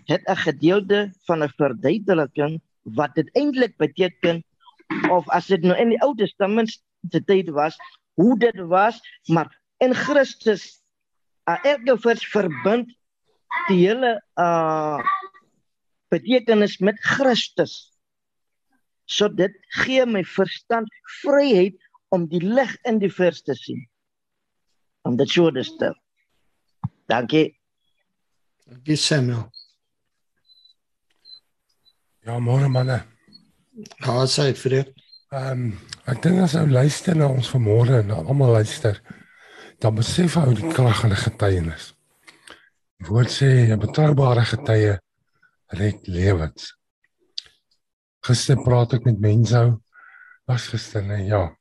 het 0.05 0.21
'n 0.27 0.35
gedeelte 0.47 1.13
van 1.25 1.43
'n 1.43 1.53
verduideliking 1.57 2.61
wat 2.83 3.15
dit 3.15 3.29
eintlik 3.35 3.77
beteken 3.77 4.43
of 5.09 5.27
as 5.29 5.47
dit 5.47 5.61
nou 5.61 5.77
in 5.77 5.89
die 5.89 6.01
Ou 6.01 6.15
Testament 6.15 6.69
se 7.11 7.23
tyd 7.25 7.49
was, 7.49 7.75
hoe 8.13 8.37
dit 8.39 8.55
was, 8.55 9.01
maar 9.27 9.49
in 9.77 9.93
Christus 9.93 10.81
uh, 11.49 11.57
elke 11.63 11.97
vers 12.01 12.25
verbind 12.31 12.91
die 13.69 13.81
hele 13.85 14.17
uh 14.41 14.99
betekenis 16.13 16.77
met 16.79 16.99
Christus. 17.01 17.73
So 19.09 19.27
dit 19.27 19.53
gee 19.81 20.05
my 20.05 20.21
verstand 20.23 20.89
vryheid 21.21 21.75
om 22.13 22.27
die 22.29 22.41
lig 22.43 22.71
in 22.87 23.01
die 23.01 23.11
vers 23.11 23.41
te 23.43 23.55
sien. 23.57 23.81
Om 25.05 25.17
dit 25.19 25.29
so 25.29 25.51
te 25.51 25.65
stel. 25.65 25.97
Dankie. 27.11 27.49
Dankie 28.69 28.97
Samuel. 28.97 29.49
Ja, 32.25 32.39
môre 32.39 32.69
manne. 32.69 33.03
Ja, 34.01 34.23
sê 34.29 34.53
Fred. 34.57 34.93
Ehm 35.35 35.51
um, 35.51 35.67
ek 36.09 36.21
dink 36.23 36.39
as 36.45 36.53
ou 36.57 36.69
luister 36.69 37.17
na 37.17 37.27
ons 37.33 37.47
vanmôre 37.49 37.99
en 37.99 38.11
almal 38.13 38.55
luister, 38.59 39.01
dan 39.79 39.95
besef 39.95 40.37
ou 40.39 40.53
die 40.53 40.71
krag 40.73 40.99
van 40.99 41.11
'n 41.11 41.23
getuienis. 41.27 41.93
Die 42.99 43.07
woord 43.07 43.31
sê 43.31 43.49
'n 43.71 43.79
betroubare 43.79 44.45
getuie 44.45 44.99
red 45.67 46.07
lewens. 46.07 46.75
Gister 48.25 48.61
praat 48.63 48.93
ek 48.93 49.05
met 49.05 49.19
mense 49.19 49.57
ou 49.57 49.81
was 50.47 50.67
gister 50.67 51.03
nee 51.03 51.25
ja. 51.25 51.55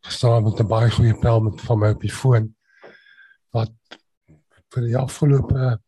Gister 0.00 0.42
met 0.42 0.60
'n 0.60 0.68
baie 0.68 0.90
goeie 0.90 1.14
pel 1.20 1.40
met 1.40 1.60
van 1.60 1.78
my 1.78 1.90
op 1.90 2.00
die 2.00 2.12
foon 2.12 2.54
wat 3.52 3.72
vir 4.74 4.82
die 4.82 4.96
afgelope 4.96 5.78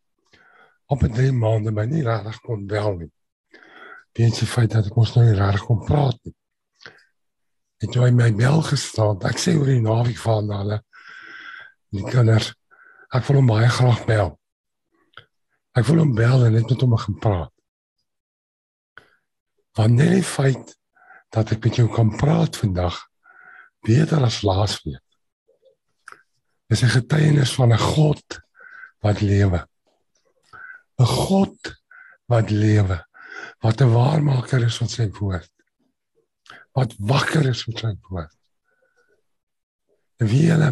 op 0.87 1.03
'n 1.03 1.13
drie 1.13 1.31
maande 1.31 1.71
my 1.71 1.85
nie 1.85 2.03
regtig 2.03 2.39
kon 2.41 2.67
bel 2.67 2.95
nie. 2.95 3.11
Dit 4.13 4.35
se 4.35 4.45
feit 4.45 4.71
dat 4.71 4.85
ek 4.85 4.95
mos 4.95 5.15
nou 5.15 5.25
nie 5.25 5.39
regtig 5.39 5.65
kon 5.65 5.85
praat 5.85 6.17
nie. 6.23 6.35
En 7.77 7.91
toe 7.91 8.03
hy 8.03 8.11
my 8.11 8.31
bel 8.31 8.61
gestaan, 8.61 9.19
ek 9.25 9.37
sê 9.37 9.55
oor 9.57 9.65
die 9.65 9.81
naweek 9.81 10.17
van 10.17 10.51
hulle 10.51 10.83
die 11.93 12.05
kinders, 12.09 12.51
ek 13.13 13.25
wil 13.27 13.41
hom 13.41 13.49
baie 13.51 13.69
graag 13.69 14.05
bel. 14.09 14.33
Ek 15.77 15.85
wil 15.89 16.03
hom 16.03 16.13
bel 16.17 16.45
en 16.47 16.55
net 16.57 16.69
met 16.69 16.85
hom 16.85 16.95
gaan 16.97 17.19
praat. 17.21 17.51
Wanneer 19.77 20.19
die 20.19 20.25
feit 20.25 20.75
dat 21.33 21.53
ek 21.55 21.63
met 21.65 21.79
jou 21.81 21.87
kan 21.89 22.11
praat 22.17 22.57
vandag 22.61 22.99
beter 23.85 24.21
as 24.25 24.43
laasweek. 24.45 25.01
Dis 26.69 26.83
'n 26.83 26.95
getuienis 26.97 27.53
van 27.57 27.73
'n 27.73 27.85
God 27.95 28.41
wat 29.01 29.21
lewe. 29.21 29.65
'n 30.99 31.05
God 31.05 31.73
wat 32.29 32.49
lewe, 32.49 32.97
wat 33.61 33.81
'n 33.81 33.93
waarmaker 33.93 34.63
is 34.63 34.77
van 34.77 34.89
sy 34.89 35.09
woord. 35.19 35.51
Wat 36.73 36.93
wakker 36.97 37.49
is 37.49 37.65
met 37.67 37.79
sy 37.79 37.93
woord. 38.09 38.37
En 40.17 40.27
wie 40.27 40.49
hulle 40.51 40.71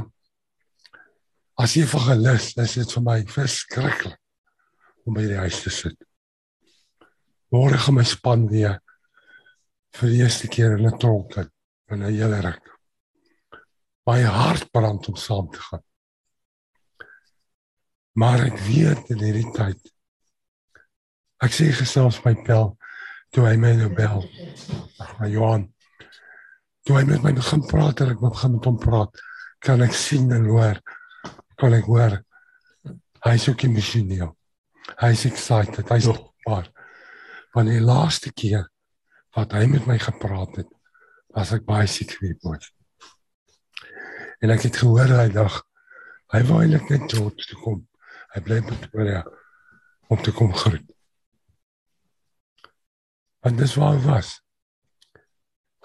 as 1.62 1.76
evangelis 1.78 2.56
is 2.58 2.74
dit 2.80 2.94
vir 2.96 3.04
my 3.06 3.20
verskriklik 3.30 4.18
om 5.06 5.14
by 5.14 5.28
die 5.30 5.38
huis 5.44 5.60
te 5.62 5.74
sit. 5.74 5.98
Môre 7.54 7.78
gaan 7.78 8.00
my 8.00 8.06
span 8.08 8.48
weer 8.50 8.80
vir 9.98 10.14
die 10.14 10.22
eerste 10.24 10.50
keer 10.50 10.78
in 10.78 10.88
'n 10.88 10.98
tronk 10.98 11.38
in 11.38 12.02
'n 12.02 12.10
hele 12.10 12.42
ruk. 12.42 12.66
My 14.08 14.22
hart 14.24 14.72
brand 14.72 15.08
om 15.08 15.16
saam 15.16 15.52
te 15.52 15.60
gaan. 15.60 15.84
Maar 18.16 18.46
ek 18.46 18.58
weet 18.68 19.12
in 19.12 19.20
hierdie 19.20 19.52
tyd 19.54 19.92
ek 21.42 21.52
sê 21.52 21.72
gesels 21.74 22.24
my 22.26 22.34
pel 22.46 22.78
toe 23.32 23.46
hy 23.46 23.56
my 23.58 23.74
nou 23.76 23.90
bel. 23.90 24.26
Ag 25.00 25.20
my 25.20 25.30
Johan. 25.30 25.74
Toe 26.86 26.98
hy 26.98 27.04
met 27.06 27.24
my 27.24 27.34
begin 27.34 27.62
praat 27.68 28.02
en 28.02 28.10
ek 28.10 28.20
begin 28.20 28.52
met 28.52 28.66
hom 28.66 28.80
praat, 28.80 29.14
kan 29.60 29.82
ek 29.82 29.94
sien 29.94 30.32
en 30.32 30.46
hoor 30.46 30.82
kan 31.62 31.76
ek 31.78 31.88
hoor 31.90 32.18
hy 33.22 33.34
is 33.38 33.48
ook 33.50 33.68
emosioneel. 33.68 34.32
Hy 34.98 35.12
is 35.14 35.28
excited. 35.30 35.90
Hy's 35.94 36.08
maar 36.48 36.70
van 37.54 37.68
die 37.70 37.82
laaste 37.84 38.32
keer 38.34 38.66
wat 39.36 39.54
hy 39.56 39.68
met 39.70 39.86
my 39.88 39.98
gepraat 40.02 40.58
het, 40.60 40.70
was 41.36 41.52
ek 41.56 41.68
baie 41.68 41.88
siek 41.88 42.16
vir 42.18 42.34
hom. 42.34 42.66
En 44.42 44.52
ek 44.56 44.66
het 44.68 44.80
gehoor 44.82 45.14
hy 45.20 45.28
dag 45.36 45.62
hy 46.34 46.42
wou 46.48 46.62
eintlik 46.64 46.90
net 46.90 47.06
tot 47.12 47.38
toe 47.38 47.60
kom. 47.62 47.80
Hy 48.32 48.42
bly 48.42 48.62
by 48.64 48.78
Pretoria 48.80 49.22
om 50.12 50.20
te 50.24 50.34
kom 50.34 50.54
groet. 50.56 50.88
En 53.46 53.58
dis 53.60 53.76
waar 53.78 53.98
hy 53.98 54.04
was. 54.06 54.34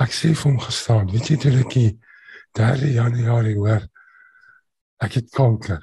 Ek 0.01 0.15
sê 0.15 0.33
vir 0.33 0.51
hom 0.51 0.59
gestaan, 0.63 1.11
weet 1.11 1.33
jy 1.33 1.39
dit 1.43 1.61
ek 1.61 1.77
3 2.57 2.95
Januarie 2.95 3.57
hoor 3.59 3.85
ek 5.03 5.19
het 5.21 5.31
kanker. 5.35 5.83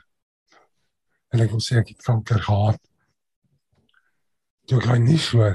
En 1.33 1.41
ek 1.43 1.51
wil 1.53 1.61
sê 1.63 1.79
ek 1.81 1.93
het 1.93 2.05
kanker 2.05 2.41
gehad. 2.41 2.79
Toe 4.69 4.79
gaan 4.81 5.05
nie 5.05 5.19
so 5.21 5.49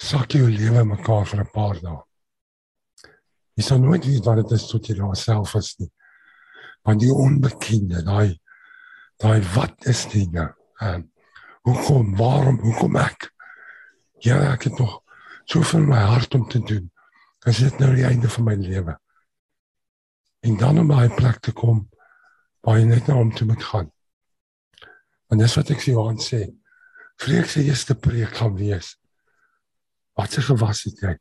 sak 0.00 0.32
jou 0.36 0.48
lewe 0.48 0.84
mekaar 0.84 1.26
vir 1.28 1.40
'n 1.44 1.52
paar 1.52 1.80
dae. 1.80 2.00
Jy 3.56 3.62
sal 3.62 3.80
nooit 3.80 4.04
weet 4.04 4.24
wat 4.24 4.36
dit 4.36 4.52
is 4.56 4.68
tot 4.68 4.86
jy 4.86 4.96
jouself 4.96 5.54
is 5.54 5.74
nie. 5.78 5.90
Want 6.82 7.00
die 7.00 7.12
onbekende, 7.12 8.02
daai 8.02 8.40
daai 9.20 9.40
wat 9.54 9.86
is 9.86 10.06
dit 10.08 10.32
nou? 10.32 10.48
Ehm 10.80 11.08
hoekom, 11.62 12.16
waarom, 12.16 12.56
hoekom 12.60 12.96
ek? 12.96 13.30
Ja, 14.24 14.38
ek 14.52 14.62
het 14.62 14.78
nog 14.78 15.02
soveel 15.44 15.84
my 15.84 15.98
hart 16.08 16.34
om 16.34 16.48
te 16.48 16.58
doen. 16.58 16.90
Dit 17.44 17.60
is 17.60 17.76
nou 17.78 17.94
die 17.94 18.04
einde 18.04 18.28
van 18.28 18.44
my 18.44 18.54
lewe. 18.54 18.96
En 20.40 20.56
dan 20.56 20.78
om 20.78 20.88
by 20.88 21.04
'n 21.04 21.14
plek 21.14 21.40
te 21.40 21.52
kom 21.52 21.88
waar 22.60 22.78
jy 22.78 22.86
net 22.88 23.06
nou 23.08 23.18
om 23.20 23.32
te 23.34 23.46
moet 23.48 23.64
gaan. 23.64 23.88
En 25.30 25.38
dis 25.38 25.54
wat 25.56 25.70
ek 25.72 25.82
vir 25.84 25.94
jou 25.94 26.06
aan 26.08 26.20
sê. 26.20 26.42
Vreek 27.20 27.48
se 27.48 27.62
eerste 27.64 27.94
preek 27.94 28.36
gaan 28.40 28.56
wees. 28.58 28.94
Wat 30.18 30.32
se 30.32 30.42
gewas 30.44 30.84
het 30.88 31.02
jy? 31.04 31.14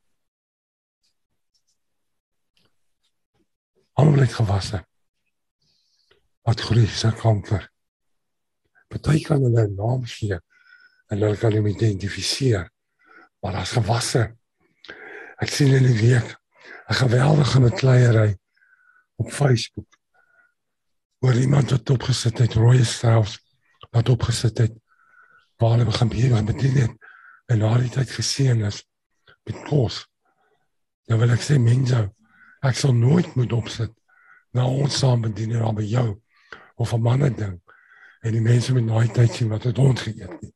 Almal 4.00 4.24
het 4.24 4.34
gewasse. 4.34 4.80
Wat 6.48 6.64
groei 6.68 6.88
se 6.88 7.12
kanker. 7.20 7.68
Party 8.90 9.22
kan 9.24 9.44
hulle 9.44 9.68
'n 9.68 9.76
naam 9.76 10.06
gee 10.06 10.40
en 11.10 11.22
hulle 11.22 11.38
kan 11.38 11.54
hom 11.54 11.68
identifiseer. 11.68 12.70
Maar 13.42 13.56
as 13.62 13.76
gewasse. 13.78 14.36
Ek 15.38 15.50
sien 15.50 15.76
in 15.76 15.84
die 15.84 16.00
week 16.00 16.36
'n 16.90 17.00
geweldige 17.04 17.60
metleierery 17.60 18.38
op 19.16 19.32
Facebook. 19.32 19.89
Oor 21.20 21.36
iemand 21.36 21.72
wat 21.72 21.90
opgesit 21.90 22.38
het 22.38 22.54
rooi 22.54 22.84
strafs 22.84 23.40
wat 23.92 24.10
opgesit 24.10 24.58
het 24.58 24.76
waar 25.60 25.76
hulle 25.76 25.86
begin 25.86 26.10
beheer 26.10 26.44
met 26.44 26.60
dit 26.60 26.96
en 27.50 27.58
na 27.58 27.72
die 27.82 27.90
tyd 27.90 28.12
geseën 28.14 28.62
is 28.66 28.84
met 29.44 29.64
kos. 29.68 30.04
Nou 31.10 31.18
wil 31.20 31.34
ek 31.34 31.42
sê 31.42 31.58
mense, 31.60 32.04
ek 32.62 32.78
sal 32.78 32.94
nooit 32.94 33.34
moet 33.36 33.54
opsit 33.58 33.92
na 34.54 34.68
ons 34.70 35.00
saam 35.02 35.24
bedien 35.26 35.56
en 35.58 35.76
by 35.76 35.86
jou 35.90 36.22
of 36.78 36.94
'n 36.94 37.02
manne 37.02 37.30
ding 37.36 37.58
en 38.22 38.32
die 38.32 38.46
mense 38.46 38.74
met 38.74 38.88
daai 38.88 39.10
tyd 39.14 39.34
sien 39.34 39.50
wat 39.50 39.64
het 39.64 39.78
ons 39.80 40.02
geëet 40.02 40.42
nie. 40.42 40.54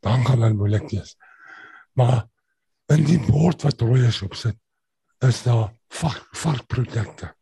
Dan 0.00 0.26
gaan 0.26 0.42
hulle 0.42 0.54
moeilik 0.54 0.90
wees. 0.90 1.16
Maar 1.94 2.26
in 2.92 3.04
die 3.04 3.20
bord 3.30 3.62
wat 3.62 3.80
rooi 3.80 4.06
is 4.06 4.22
op 4.22 4.34
sit, 4.34 4.56
is 5.20 5.42
daar 5.42 5.72
varkprodukte. 5.88 7.34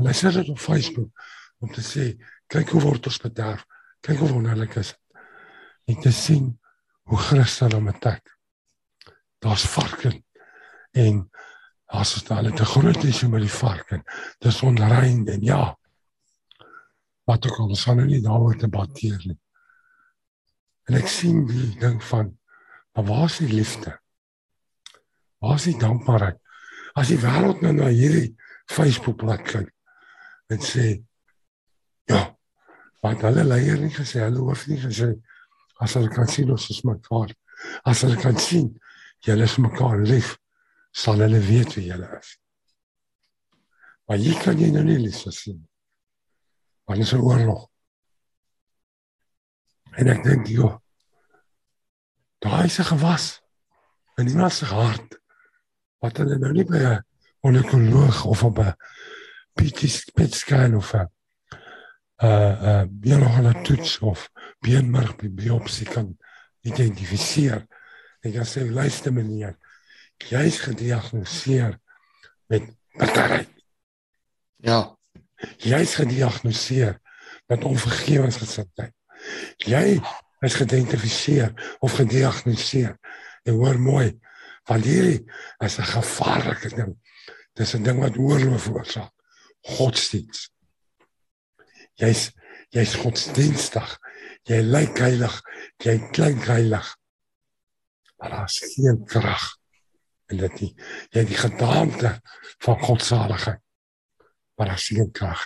En 0.00 0.08
hy 0.08 0.14
sê 0.16 0.32
dit 0.34 0.48
op 0.52 0.60
Facebook 0.60 1.10
om 1.62 1.70
te 1.72 1.82
sê, 1.84 2.12
kyk 2.50 2.74
hoe 2.74 2.82
word 2.82 3.06
ons 3.06 3.20
bederf. 3.22 3.64
Kyk 4.02 4.22
hoe 4.22 4.32
wonderlik 4.32 4.76
is 4.80 4.92
dit. 4.94 4.98
Net 5.90 6.02
te 6.04 6.12
sien 6.14 6.48
hoe 7.10 7.18
Christus 7.18 7.74
hom 7.74 7.88
attack. 7.90 8.34
Daar's 9.42 9.66
varke 9.66 10.14
en 10.92 11.22
as 11.92 12.14
dit 12.16 12.30
al 12.32 12.50
te 12.56 12.66
groot 12.66 13.04
is 13.04 13.22
om 13.26 13.36
die 13.40 13.52
varke. 13.52 14.00
Dis 14.42 14.60
onrein 14.66 15.26
en 15.28 15.44
ja. 15.44 15.62
Wat 17.28 17.46
ook 17.46 17.58
al, 17.58 17.74
ons 17.74 17.84
gaan 17.86 18.00
nou 18.00 18.08
nie 18.08 18.22
daaroor 18.24 18.58
debatteer 18.58 19.20
nie. 19.26 19.38
En 20.90 20.98
ek 20.98 21.10
sien 21.10 21.44
die 21.46 21.74
ding 21.80 22.00
van 22.10 22.32
maar 22.92 23.06
waar 23.08 23.24
is 23.24 23.38
die 23.40 23.48
liefde? 23.48 23.94
Waar 25.40 25.56
is 25.56 25.64
die 25.70 25.78
dankbaarheid? 25.80 26.36
As 26.98 27.08
die 27.08 27.20
wêreld 27.22 27.62
nou 27.64 27.72
na 27.72 27.86
hierdie 27.88 28.34
Facebook 28.68 29.16
bladsy 29.22 29.62
kyk 29.62 29.70
en 30.52 30.60
sê 30.62 30.86
ja, 32.10 32.22
wat 33.02 33.24
hulle 33.26 33.44
leier 33.46 33.80
nie 33.80 33.92
gesê, 33.94 34.22
hulle 34.26 34.42
hoef 34.44 34.66
nie 34.70 34.80
gesê 34.82 35.12
as 35.82 35.96
hulle 35.98 36.12
kan 36.14 36.28
sien 36.30 36.50
ons 36.54 36.68
is 36.70 36.82
mekaar. 36.86 37.32
As 37.88 38.04
hulle 38.04 38.18
kan 38.20 38.38
sien 38.38 38.68
julle 39.26 39.48
is 39.48 39.58
mekaar 39.62 39.98
lief, 40.06 40.36
sal 40.92 41.22
hulle 41.24 41.40
weet 41.42 41.74
wie 41.78 41.88
julle 41.88 42.08
is. 42.18 42.36
Maar 44.06 44.22
jy 44.22 44.34
kan 44.42 44.58
jy 44.60 44.70
nou 44.74 44.84
nie 44.86 45.00
lief 45.02 45.22
sien. 45.34 45.60
Want 46.86 46.98
dit 47.00 47.06
is 47.06 47.14
'n 47.14 47.22
oorlog. 47.22 47.68
En 49.98 50.08
ek 50.08 50.22
dink 50.24 50.46
jy 50.48 50.68
daai 52.42 52.68
se 52.68 52.84
gewas 52.84 53.40
in 54.18 54.28
iemand 54.28 54.52
se 54.52 54.66
hart 54.66 55.18
wat 56.02 56.16
hulle 56.18 56.38
nou 56.38 56.52
nie 56.52 56.64
by 56.64 56.78
'n 56.78 57.04
onekoloog 57.46 58.24
of 58.24 58.44
op 58.44 58.58
'n 58.58 58.74
PET-scan 59.54 60.74
of 60.76 60.92
'n 60.94 61.08
uh 62.22 62.28
uh 62.70 62.84
biologische 62.88 63.62
toets 63.62 63.98
of 63.98 64.30
beenmerg 64.60 65.16
biopsie 65.16 65.86
kan 65.86 66.16
identifiseer. 66.60 67.66
En 68.22 68.30
jy 68.30 68.44
sê 68.46 68.62
luister 68.70 69.12
meneer, 69.12 69.56
jy 70.30 70.42
is 70.46 70.60
gediagnoseer 70.62 71.78
met 72.46 72.68
battery. 72.94 73.46
Ja. 74.62 74.96
Jy 75.58 75.80
is 75.82 75.94
gediagnoseer 75.98 77.00
met 77.50 77.64
onvergewensgesindheid. 77.66 78.94
Jy 79.66 79.98
is 80.46 80.58
geïdentifiseer 80.58 81.76
of 81.80 81.96
gediagnoseer. 81.98 82.94
En 83.42 83.58
hoor 83.58 83.80
mooi, 83.80 84.12
want 84.70 84.86
hierdie 84.86 85.26
is 85.58 85.78
'n 85.78 85.90
gevaarlike 85.96 86.68
ding. 86.76 86.94
Dis 87.58 87.74
'n 87.74 87.82
ding 87.82 87.98
wat 87.98 88.16
oorloof 88.16 88.62
veroorsaak. 88.62 89.12
Godsdienst. 89.62 90.50
Jy's 92.00 92.30
jy's 92.72 92.94
godsdienstig. 92.98 93.98
Jy 94.48 94.62
lyk 94.64 94.98
heilig, 94.98 95.34
jy 95.84 95.98
klink 96.14 96.46
heilig. 96.50 96.86
Maar 98.18 98.38
daar's 98.38 98.58
geen 98.74 99.02
krag 99.06 99.44
in 100.32 100.40
dit 100.40 100.60
nie. 100.60 100.70
Jy 101.12 101.20
het 101.20 101.30
die 101.30 101.38
gedaante 101.38 102.14
van 102.64 102.80
godsaligheid. 102.82 103.60
Maar 104.56 104.72
daar's 104.72 104.88
geen 104.88 105.10
krag. 105.12 105.44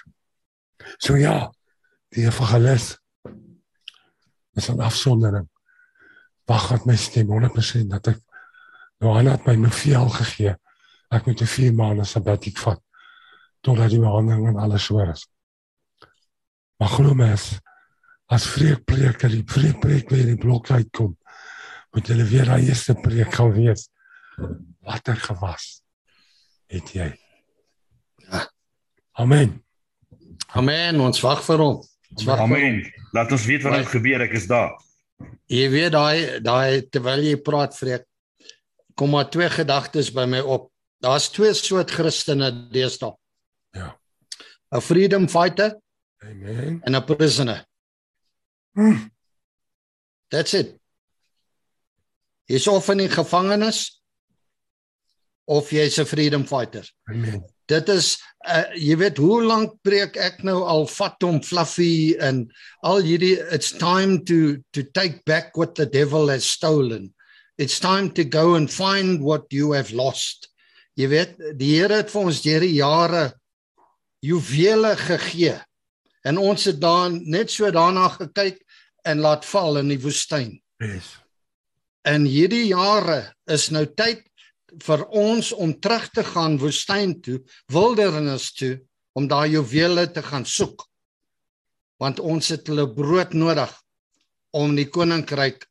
So 1.03 1.17
ja, 1.19 1.51
die 2.15 2.27
evangelis 2.29 2.97
is 4.57 4.69
'n 4.69 4.81
afsondering. 4.81 5.49
Wag 6.45 6.69
wat 6.69 6.87
my 6.87 6.97
stem 6.97 7.29
100% 7.29 7.91
dat 7.91 8.07
ek 8.07 8.21
Johanna 8.99 9.31
het 9.31 9.47
my 9.47 9.57
bevel 9.61 10.09
gegee. 10.09 10.55
Ek 11.11 11.27
moet 11.27 11.41
'n 11.41 11.47
4 11.47 11.75
maande 11.75 12.05
sabbatiek 12.05 12.59
vat 12.59 12.86
totdat 13.67 13.93
die 13.93 14.03
behandeling 14.03 14.53
en 14.53 14.61
alles 14.63 14.89
oor 14.95 15.11
is. 15.13 15.27
Maar 16.81 16.93
glo 16.95 17.17
my 17.19 17.33
as 17.35 17.57
as 18.27 18.47
vreekpreker 18.51 19.31
die 19.31 19.45
vreekpreek 19.47 20.09
weer 20.11 20.33
in 20.33 20.39
blok 20.43 20.67
uitkom, 20.75 21.13
moet 21.95 22.09
hulle 22.11 22.25
weer 22.27 22.49
daai 22.51 22.67
eerste 22.67 22.97
preek 22.99 23.37
gaan 23.37 23.53
wees. 23.55 23.87
Watter 24.83 25.15
gewas 25.29 25.69
het 26.73 26.91
jy? 26.91 27.07
Ja. 28.27 28.43
Amen. 29.23 29.61
Amen. 30.59 30.99
Ons 31.01 31.23
wag 31.23 31.45
vir 31.47 31.63
hom. 31.63 31.79
Wag 32.27 32.43
vir. 32.43 32.45
Amen. 32.49 32.83
Laat 33.15 33.31
ons 33.33 33.47
weet 33.47 33.63
wat 33.63 33.79
er 33.79 33.89
gebeur, 33.95 34.27
ek 34.27 34.35
is 34.41 34.51
daar. 34.51 34.75
Jy 35.47 35.71
weet 35.71 35.95
daai 35.95 36.43
daai 36.45 36.83
terwyl 36.91 37.23
jy 37.25 37.39
praat 37.47 37.79
vreek 37.79 38.05
kom 38.97 39.13
maar 39.13 39.29
twee 39.31 39.49
gedagtes 39.53 40.11
by 40.17 40.25
my 40.29 40.41
op. 40.41 40.71
Daar's 41.05 41.29
twee 41.31 41.53
soort 41.55 41.93
Christene 41.93 42.49
deesdae. 42.73 43.13
Ja. 43.77 43.93
'n 44.73 44.83
Freedom 44.83 45.29
fighter 45.29 45.77
Amen. 46.25 46.81
en 46.83 46.97
'n 46.97 47.05
prisoner. 47.05 47.67
Mm. 48.73 49.11
That's 50.29 50.55
it. 50.55 50.75
Jy's 52.47 52.67
of 52.67 52.89
in 52.89 52.99
die 52.99 53.11
gevangenis 53.11 54.03
of 55.47 55.71
jy's 55.71 55.99
'n 55.99 56.07
freedom 56.07 56.45
fighter. 56.47 56.87
Amen. 57.11 57.45
Dit 57.67 57.89
is 57.89 58.17
uh, 58.47 58.67
jy 58.75 58.97
weet 58.97 59.19
hoe 59.19 59.43
lank 59.43 59.75
preek 59.83 60.17
ek 60.17 60.43
nou 60.47 60.63
al 60.63 60.87
vat 60.87 61.23
hom 61.23 61.41
fluffy 61.43 62.15
en 62.23 62.45
al 62.87 63.03
hierdie 63.03 63.39
it's 63.55 63.73
time 63.73 64.23
to 64.25 64.59
to 64.71 64.85
take 64.95 65.23
back 65.27 65.57
what 65.57 65.75
the 65.75 65.87
devil 65.87 66.29
has 66.31 66.47
stolen. 66.47 67.13
It's 67.59 67.81
time 67.81 68.13
to 68.13 68.25
go 68.25 68.55
and 68.55 68.71
find 68.71 69.23
what 69.23 69.51
you 69.51 69.73
have 69.73 69.91
lost. 69.91 70.51
Jy 70.95 71.09
weet 71.09 71.35
die 71.59 71.75
Here 71.81 72.03
het 72.03 72.11
vir 72.11 72.23
ons 72.23 72.43
deur 72.43 72.63
die 72.63 72.77
jare 72.79 73.33
juwele 74.27 74.97
gegee. 74.99 75.57
En 76.27 76.39
ons 76.43 76.65
het 76.67 76.81
dan 76.83 77.21
net 77.31 77.53
so 77.55 77.71
daarna 77.71 78.09
gekyk 78.17 78.59
en 79.07 79.23
laat 79.23 79.47
val 79.47 79.79
in 79.83 79.93
die 79.95 80.01
woestyn. 80.03 80.57
Yes. 80.83 81.15
In 82.07 82.27
hierdie 82.27 82.67
jare 82.71 83.33
is 83.51 83.69
nou 83.75 83.85
tyd 83.87 84.25
vir 84.83 85.05
ons 85.15 85.53
om 85.55 85.73
terug 85.81 86.09
te 86.15 86.25
gaan 86.27 86.59
woestyn 86.61 87.15
toe, 87.23 87.39
wildernis 87.73 88.51
toe 88.59 88.75
om 89.17 89.29
daai 89.31 89.55
juwele 89.55 90.09
te 90.13 90.23
gaan 90.23 90.45
soek. 90.47 90.85
Want 92.03 92.21
ons 92.21 92.51
het 92.53 92.67
hulle 92.69 92.89
brood 92.93 93.33
nodig 93.33 93.73
om 94.57 94.75
die 94.77 94.89
koninkryk 94.91 95.65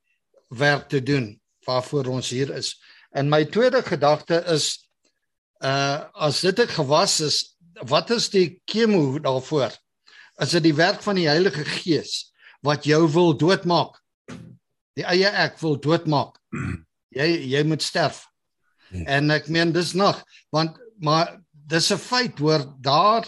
werk 0.56 0.90
te 0.90 1.02
doen 1.04 1.36
waarvoor 1.66 2.10
ons 2.18 2.30
hier 2.34 2.52
is. 2.56 2.76
En 3.16 3.30
my 3.30 3.46
tweede 3.46 3.84
gedagte 3.86 4.42
is 4.54 4.86
uh 5.64 6.04
as 6.14 6.42
dit 6.42 6.60
'n 6.60 6.68
gewas 6.68 7.20
is, 7.20 7.55
wat 7.84 8.10
is 8.10 8.30
die 8.30 8.62
kemo 8.66 9.20
daarvoor? 9.20 9.74
Is 10.44 10.56
dit 10.56 10.64
die 10.64 10.76
werk 10.76 11.04
van 11.04 11.20
die 11.20 11.28
Heilige 11.28 11.66
Gees 11.66 12.32
wat 12.66 12.88
jou 12.88 13.04
wil 13.12 13.36
doodmaak? 13.38 14.00
Die 14.96 15.06
eie 15.08 15.30
ek 15.30 15.60
wil 15.64 15.78
doodmaak. 15.80 16.40
Jy 17.16 17.28
jy 17.48 17.62
moet 17.64 17.84
sterf. 17.84 18.26
En 18.92 19.32
ek 19.32 19.48
meen 19.52 19.74
dis 19.76 19.94
nog 19.96 20.22
want 20.56 20.78
maar 21.00 21.40
dis 21.52 21.92
'n 21.92 21.98
feit 21.98 22.40
hoor 22.40 22.64
daar 22.80 23.28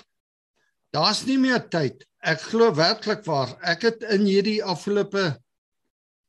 daar's 0.91 1.25
nie 1.25 1.37
meer 1.37 1.67
tyd. 1.69 2.03
Ek 2.19 2.41
glo 2.41 2.73
werklik 2.73 3.23
waar. 3.25 3.57
Ek 3.61 3.81
het 3.81 4.03
in 4.03 4.25
hierdie 4.25 4.63
afgelope 4.63 5.37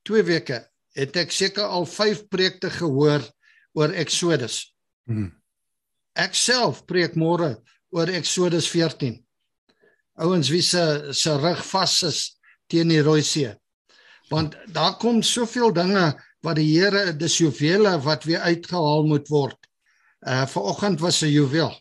2 0.02 0.22
weke 0.22 0.68
het 0.94 1.16
ek 1.16 1.30
seker 1.30 1.64
al 1.64 1.86
5 1.86 2.28
preekte 2.28 2.70
gehoor 2.70 3.22
oor 3.72 3.90
Exodus. 3.90 4.74
Mm. 5.06 5.32
Ek 6.14 6.34
self 6.34 6.84
preek 6.86 7.14
môre 7.14 7.56
oor 7.90 8.08
Exodus 8.08 8.68
14. 8.70 9.16
Ouens 10.18 10.50
wie 10.50 10.62
se 10.62 11.12
se 11.14 11.36
rug 11.38 11.60
vas 11.70 12.02
is 12.02 12.20
teen 12.66 12.88
die 12.88 13.02
Rooi 13.02 13.22
See. 13.22 13.52
Want 14.28 14.56
daar 14.72 14.96
kom 15.00 15.22
soveel 15.22 15.72
dinge 15.72 16.12
wat 16.44 16.58
die 16.58 16.68
Here 16.68 17.12
dis 17.16 17.38
juwele 17.38 17.96
wat 18.04 18.26
weer 18.28 18.44
uitgehaal 18.44 19.06
moet 19.06 19.28
word. 19.28 19.58
Uh 20.20 20.46
vanoggend 20.46 21.00
was 21.00 21.22
'n 21.22 21.30
juwel. 21.30 21.72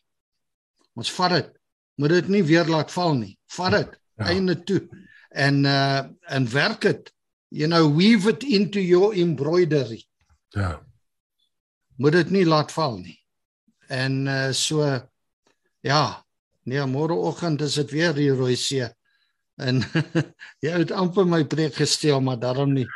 Ons 0.93 1.11
vat 1.11 1.29
dit. 1.29 1.51
Moet 1.95 2.09
dit 2.09 2.27
nie 2.27 2.43
weer 2.43 2.65
laat 2.65 2.91
val 2.91 3.15
nie. 3.15 3.37
Vat 3.45 3.71
dit 3.71 3.89
ja. 4.17 4.25
einde 4.25 4.63
toe 4.63 4.87
en 5.29 5.63
uh 5.65 6.05
en 6.29 6.51
werk 6.51 6.81
dit. 6.81 7.13
You 7.49 7.67
know 7.67 7.95
weave 7.97 8.29
it 8.29 8.43
into 8.43 8.79
your 8.79 9.13
embroidery. 9.13 10.05
Ja. 10.49 10.81
Moet 11.97 12.11
dit 12.11 12.29
nie 12.29 12.45
laat 12.45 12.71
val 12.71 12.97
nie. 12.97 13.19
En 13.87 14.27
uh 14.27 14.51
so 14.51 14.83
ja, 15.88 16.25
nee, 16.67 16.83
môreoggend 16.85 17.61
is 17.65 17.77
dit 17.79 17.91
weer 17.95 18.15
die 18.15 18.31
rooi 18.35 18.55
see. 18.59 18.88
En 19.57 19.81
jy 20.63 20.73
het 20.73 20.91
amper 20.93 21.25
my 21.25 21.43
preek 21.49 21.79
gesteel, 21.79 22.21
maar 22.21 22.39
daarom 22.39 22.75
nie. 22.75 22.88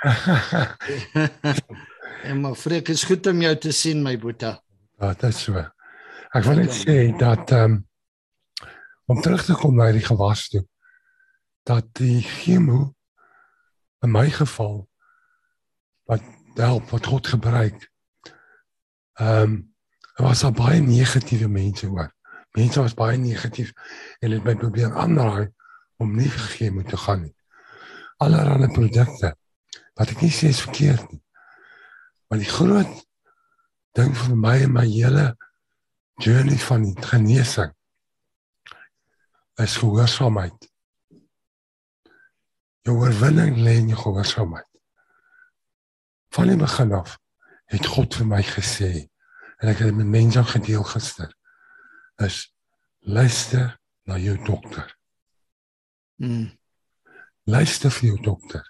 en 2.28 2.42
maar 2.44 2.58
vreek 2.60 2.92
is 2.94 3.06
goed 3.10 3.28
om 3.32 3.42
jou 3.42 3.56
te 3.58 3.72
sien 3.74 4.04
my 4.06 4.18
boetie. 4.20 4.54
Ja, 5.02 5.14
dit 5.14 5.30
is 5.32 5.39
so. 5.48 5.64
Ek 6.32 6.46
wil 6.46 6.62
net 6.62 6.76
sê 6.76 6.98
dat 7.20 7.56
ehm 7.56 7.80
um, 7.80 7.80
om 9.12 9.20
terug 9.20 9.42
te 9.44 9.56
kom 9.60 9.74
na 9.76 9.89
die 9.92 10.06
gewas 10.06 10.46
toe 10.48 10.62
dat 11.68 11.89
die 12.00 12.22
chemo 12.24 12.94
in 14.06 14.14
my 14.14 14.30
geval 14.32 14.86
wat 16.08 16.24
help 16.56 16.94
wat 16.94 17.10
God 17.12 17.28
gebruik. 17.28 17.89
Ehm 19.20 19.42
um, 19.42 19.60
was 20.22 20.42
daar 20.46 20.54
baie 20.54 20.82
negatiewe 20.82 21.48
mense 21.50 21.88
hoor. 21.88 22.12
Mense 22.58 22.82
was 22.82 22.93
baie 22.93 23.18
negatief 23.18 23.72
en 24.20 24.32
het 24.36 24.43
my 24.43 24.56
probeer 24.60 24.95
aanraai 24.97 25.52
om 26.02 26.16
nie 26.18 26.30
vir 26.30 26.47
chemo 26.56 26.84
te 26.84 26.97
gaan 26.99 27.24
nie. 27.24 27.36
Allerhande 28.24 28.68
produkte 28.76 29.36
wat 29.99 30.12
ek 30.12 30.24
nie 30.26 30.34
sê 30.34 30.52
is 30.52 30.64
verkeerd 30.66 31.06
nie. 31.12 31.22
Maar 32.28 32.41
die 32.41 32.52
groot 32.52 32.97
ding 33.95 34.12
vir 34.18 34.36
my 34.36 34.58
en 34.66 34.76
my 34.76 34.86
hele 34.88 35.26
journey 36.22 36.60
van 36.68 36.86
die 36.88 37.08
genesing 37.08 37.72
is 39.62 39.78
gehoorsaamheid. 39.80 40.70
Jou 42.88 42.97
oorwinning 42.97 43.60
lê 43.62 43.78
in 43.80 43.91
jou 43.93 43.99
gehoorsaamheid. 43.99 44.68
Van 46.36 46.49
die 46.49 46.60
begin 46.60 46.95
af 46.97 47.18
het 47.72 47.88
God 47.88 48.16
vir 48.20 48.28
my 48.28 48.41
gesê 48.43 48.91
en 49.62 49.70
ek 49.72 49.84
het 49.84 49.91
dit 49.91 49.99
met 50.02 50.10
mense 50.20 50.43
gedeel 50.56 50.84
gister 50.89 51.32
is 52.26 52.54
luister 53.00 53.80
na 54.04 54.18
jou 54.18 54.38
dokter. 54.46 54.98
Mm. 56.22 56.52
Luister 57.44 57.92
vir 57.92 58.12
jou 58.12 58.22
dokter. 58.22 58.66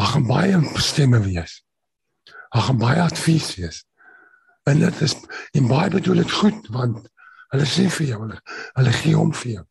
Ag 0.00 0.14
gaan 0.14 0.26
baie 0.26 0.60
stemme 0.80 1.20
wees. 1.24 1.60
Ag 2.48 2.68
gaan 2.68 2.80
baie 2.80 3.02
advies 3.02 3.54
wees. 3.60 3.84
En 4.68 4.78
dit 4.78 5.00
is 5.00 5.16
en 5.52 5.68
baie 5.68 5.90
bedoel 5.90 6.22
dit 6.22 6.32
goed 6.32 6.68
want 6.72 7.08
hulle 7.52 7.68
sê 7.68 7.88
vir 7.92 8.06
jou 8.08 8.18
hulle, 8.22 8.38
hulle 8.78 8.92
gee 8.96 9.18
om 9.18 9.32
vir 9.36 9.50
jou. 9.52 9.64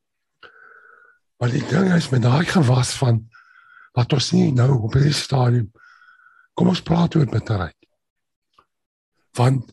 Maar 1.42 1.54
die 1.56 1.66
ding 1.66 1.88
is 1.96 2.12
met 2.14 2.22
daai 2.22 2.46
gewas 2.46 2.94
van 3.02 3.24
wat 3.98 4.14
ons 4.14 4.32
nie 4.36 4.52
nou 4.54 4.70
op 4.86 4.94
hierdie 4.94 5.16
stadium 5.16 5.72
kom 6.54 6.70
ons 6.70 6.84
praat 6.86 7.16
oor 7.18 7.26
bitterheid. 7.26 7.78
Want 9.38 9.72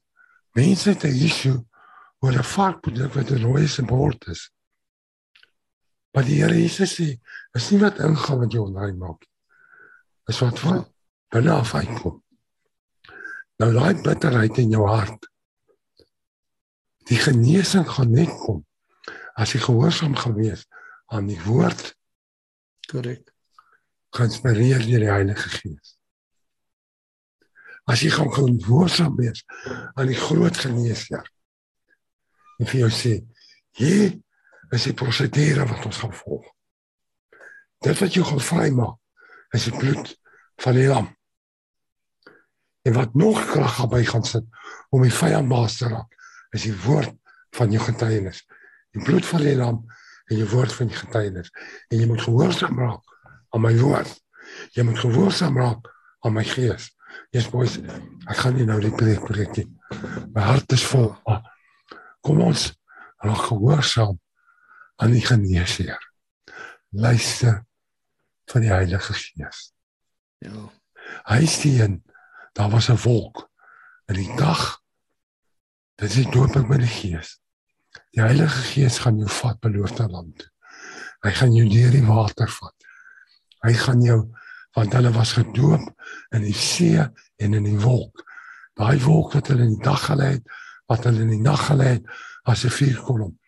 mense 0.57 0.89
het 0.89 1.05
'n 1.05 1.25
issue 1.29 1.68
oor 2.19 2.33
'n 2.33 2.51
varkproduk 2.55 3.12
wat 3.14 3.31
'n 3.31 3.43
rooi 3.43 3.66
se 3.66 3.83
bord 3.83 4.27
is. 4.27 4.51
Maar 6.12 6.25
die 6.25 6.43
Here 6.43 6.55
Jesus 6.55 6.95
sê, 6.99 7.21
is 7.53 7.71
nie 7.71 7.81
wat 7.81 7.99
ingaan 7.99 8.39
wat 8.39 8.53
jou 8.53 8.64
onrein 8.66 8.99
maak 8.99 9.21
nie. 9.21 9.35
Is 10.27 10.39
wat 10.39 10.59
van 10.59 10.87
binne 11.29 11.53
af 11.53 11.75
uitkom. 11.75 12.23
Nou 13.59 13.73
daai 13.73 14.03
bitterheid 14.03 14.59
in 14.59 14.71
jou 14.71 14.87
hart. 14.89 15.29
Die 17.09 17.19
genesing 17.19 17.89
gaan 17.89 18.11
net 18.11 18.35
kom 18.45 18.66
as 19.35 19.53
jy 19.53 19.61
gehoorsaam 19.61 20.16
gewees 20.16 20.66
aan 21.07 21.27
die 21.27 21.41
woord 21.47 21.95
Korrek. 22.89 23.33
geïnspireer 24.16 24.83
deur 24.87 25.03
die 25.05 25.11
Heilige 25.11 25.49
Gees. 25.53 25.97
As 27.89 28.01
jy 28.01 28.11
gaan 28.12 28.33
gehoorsaam 28.33 29.16
wees 29.16 29.45
aan 29.95 30.09
die 30.09 30.16
groot 30.16 30.57
geneesheer. 30.57 31.27
En 32.59 32.67
vir 32.67 32.81
jou 32.85 32.91
sê, 32.93 33.15
hier 33.79 34.17
is 34.75 34.87
die 34.89 34.97
prosedure 34.97 35.67
wat 35.69 35.85
ons 35.89 36.01
gaan 36.03 36.15
volg. 36.15 36.47
Dit 37.85 38.01
wat 38.03 38.17
jou 38.17 38.25
gaan 38.27 38.43
vrymaak 38.43 39.55
is 39.57 39.69
die 39.69 39.77
bloed 39.79 40.11
van 40.61 40.77
die 40.77 40.89
lam. 40.91 41.07
En 42.83 42.97
wat 42.97 43.15
nog 43.15 43.39
krag 43.53 43.77
gaan 43.79 43.91
by 43.93 44.03
gaan 44.05 44.25
sit 44.27 44.45
om 44.91 45.05
die 45.05 45.15
vyand 45.15 45.49
baas 45.49 45.79
te 45.79 45.89
raak, 45.89 46.11
is 46.57 46.67
die 46.67 46.77
woord 46.85 47.15
van 47.57 47.73
jou 47.73 47.83
getuienis. 47.85 48.43
Die 48.97 49.05
bloed 49.05 49.27
van 49.29 49.45
die 49.45 49.57
lam 49.57 49.83
en 50.29 50.37
die 50.37 50.49
woord 50.49 50.73
van 50.73 50.91
die 50.91 50.99
getuienis. 50.99 51.53
En 51.89 52.01
jy 52.01 52.09
moet 52.11 52.25
gehoorsaam 52.25 52.81
raak 52.81 53.15
aan 53.55 53.65
my 53.65 53.75
woord. 53.79 54.11
Jy 54.77 54.85
moet 54.89 55.01
gehoorsaam 55.01 55.59
raak 55.61 55.89
aan 56.27 56.35
my 56.37 56.45
gees. 56.49 56.91
Boys, 57.53 57.77
ek 58.29 58.41
gaan 58.41 58.57
nie 58.57 58.67
nou 58.69 58.79
die 58.81 58.93
preek 58.95 59.25
preek 59.29 59.55
nie. 59.57 59.67
My 60.35 60.45
hart 60.49 60.73
is 60.73 60.85
vol. 60.89 61.13
Maar 61.27 61.45
kom 62.21 62.41
ons 62.41 62.73
raak 63.25 63.49
gehoorsaam 63.51 64.19
aan 64.99 65.14
die 65.14 65.25
geneesheer. 65.25 66.01
Luister 66.91 67.64
van 68.49 68.64
die 68.64 68.73
Heilige 68.73 69.14
Gees. 69.14 69.73
Ja. 70.39 70.69
Hy 71.29 71.47
sien 71.47 72.03
daar 72.53 72.71
was 72.71 72.89
'n 72.89 73.01
wolk 73.03 73.51
in 74.07 74.14
die 74.14 74.37
dag. 74.37 74.81
Dit 75.95 76.09
is 76.09 76.14
die 76.14 76.31
dooping 76.31 76.69
met 76.69 76.81
die 76.81 76.95
Gees. 77.01 77.41
Die 78.11 78.23
Heilige 78.23 78.62
Gees 78.73 78.99
gaan 78.99 79.19
jou 79.19 79.29
vat 79.29 79.61
beloofde 79.61 80.09
land 80.09 80.39
toe. 80.39 80.51
Hy 81.21 81.31
gaan 81.31 81.55
jou 81.55 81.69
deur 81.69 81.91
die 81.91 82.07
water 82.07 82.49
vat. 82.49 82.75
Hy 83.66 83.73
gaan 83.73 84.03
jou 84.03 84.21
want 84.77 84.93
hulle 84.93 85.11
was 85.11 85.33
gedoop 85.33 85.89
in 86.31 86.43
die 86.43 86.55
see 86.55 87.01
en 87.37 87.55
in 87.55 87.64
die 87.64 87.81
wolk. 87.81 88.23
Daai 88.79 89.01
wolk 89.03 89.33
wat 89.33 89.49
hulle 89.51 89.66
in 89.66 89.75
die 89.75 89.85
dag 89.85 90.05
gelei 90.07 90.33
het, 90.37 90.45
wat 90.89 91.05
hulle 91.05 91.24
in 91.26 91.34
die 91.36 91.45
nag 91.45 91.66
gelei 91.68 91.89
het 91.99 92.07
as 92.49 92.64
'n 92.64 92.72
vuurkolom, 92.72 93.39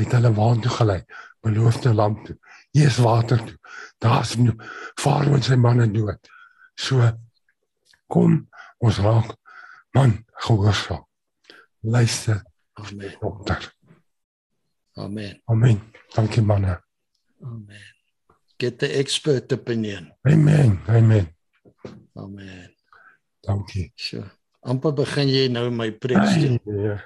het 0.00 0.12
hulle 0.12 0.32
waantoe 0.34 0.72
gelei, 0.72 1.04
beloofde 1.40 1.94
land 1.94 2.24
toe. 2.26 2.38
Is 2.72 2.98
water 2.98 3.38
toe. 3.44 3.58
Daar's 3.98 4.36
Farao 5.00 5.34
en 5.34 5.42
sy 5.42 5.56
manne 5.56 5.86
dood. 5.90 6.28
So 6.74 7.00
kom 8.06 8.48
ons 8.78 8.98
raak 8.98 9.36
man 9.92 10.24
gehoorsaam. 10.44 11.06
Luister, 11.80 12.42
Amen. 12.74 13.16
dokter. 13.20 13.74
Amen. 14.94 15.42
Amen. 15.44 15.80
Dankie 16.14 16.42
manne. 16.42 16.82
Amen. 17.42 17.94
Get 18.58 18.78
the 18.78 18.88
expert 18.88 19.52
opinion. 19.52 20.12
Amen. 20.22 20.80
Amen. 20.88 21.36
Amen. 22.14 22.74
Dankie. 23.40 23.92
So. 23.94 24.24
Amper 24.66 24.92
begin 24.96 25.28
jy 25.30 25.46
nou 25.52 25.70
my 25.70 25.90
preek. 25.92 26.26
Ja. 26.66 26.96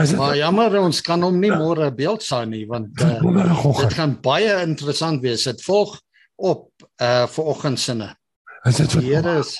As 0.00 0.10
dit 0.12 0.18
Maar 0.18 0.36
jammer 0.36 0.78
ons 0.80 1.00
kan 1.04 1.22
hom 1.22 1.38
nie 1.40 1.50
môre 1.52 1.90
beeld 1.94 2.22
sien 2.24 2.50
nie 2.50 2.64
want 2.68 3.00
uh, 3.02 3.20
dit 3.80 3.94
gaan 3.98 4.16
baie 4.24 4.52
interessant 4.64 5.20
wees. 5.24 5.44
Dit 5.48 5.62
volg 5.64 5.96
op 6.36 6.68
uh 7.00 7.26
vir 7.32 7.44
oggendsinne. 7.52 8.10
is 8.66 8.76
dit 8.76 8.90
so 8.90 9.00
Here 9.00 9.38
is 9.38 9.56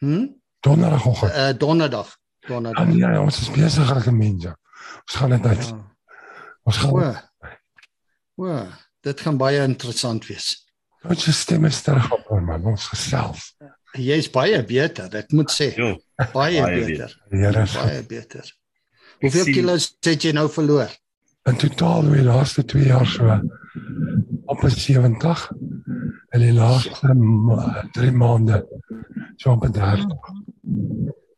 hm 0.00 0.26
donderdagoggend. 0.60 1.32
uh, 1.32 1.52
donderdag. 1.58 2.08
Ja, 2.40 2.48
Donderdag. 2.48 2.86
nee, 2.86 3.20
ons 3.20 3.40
is 3.40 3.50
besig 3.50 3.92
as 3.92 4.06
'n 4.06 4.16
mens. 4.16 4.42
ja. 4.42 4.56
Ons 5.06 5.16
gaan 5.16 5.30
dit 5.30 5.46
uit. 5.46 5.64
Ja. 5.66 5.84
Ons 6.62 6.76
gaan 6.76 6.90
O. 6.90 7.14
O, 8.36 8.66
dit 9.00 9.20
gaan 9.20 9.36
baie 9.36 9.62
interessant 9.62 10.26
wees. 10.26 10.66
ons 11.08 11.40
stemme 11.40 11.68
is 11.68 11.82
terug 11.82 12.10
op 12.12 12.40
man. 12.40 12.64
Ons 12.64 12.86
gesels. 12.88 13.54
Jy's 13.98 14.28
baie 14.30 14.62
beter, 14.64 15.08
ek 15.18 15.32
moet 15.32 15.50
sê. 15.50 15.72
Jo, 15.76 15.96
Baie, 16.32 16.60
baie 16.62 16.84
beter. 16.86 17.14
Here 17.30 17.62
is 17.62 17.74
Baie 17.74 18.02
beter. 18.06 18.44
Hoeveel 19.20 19.44
sien- 19.44 19.54
kilos 19.54 19.96
het 20.04 20.22
jy 20.22 20.32
nou 20.32 20.48
verloor? 20.48 20.90
in 21.48 21.56
totaal 21.56 22.04
oor 22.04 22.14
die 22.16 22.22
laaste 22.24 22.62
2 22.64 22.84
jaar 22.86 23.06
so 23.06 23.24
op 24.46 24.62
'n 24.64 24.70
70 24.70 25.50
en 26.30 26.40
die 26.40 26.52
laaste 26.52 27.14
3 27.92 28.10
maande 28.12 28.66
so 29.36 29.50
op 29.52 29.64
'n 29.64 29.72
30. 29.72 30.06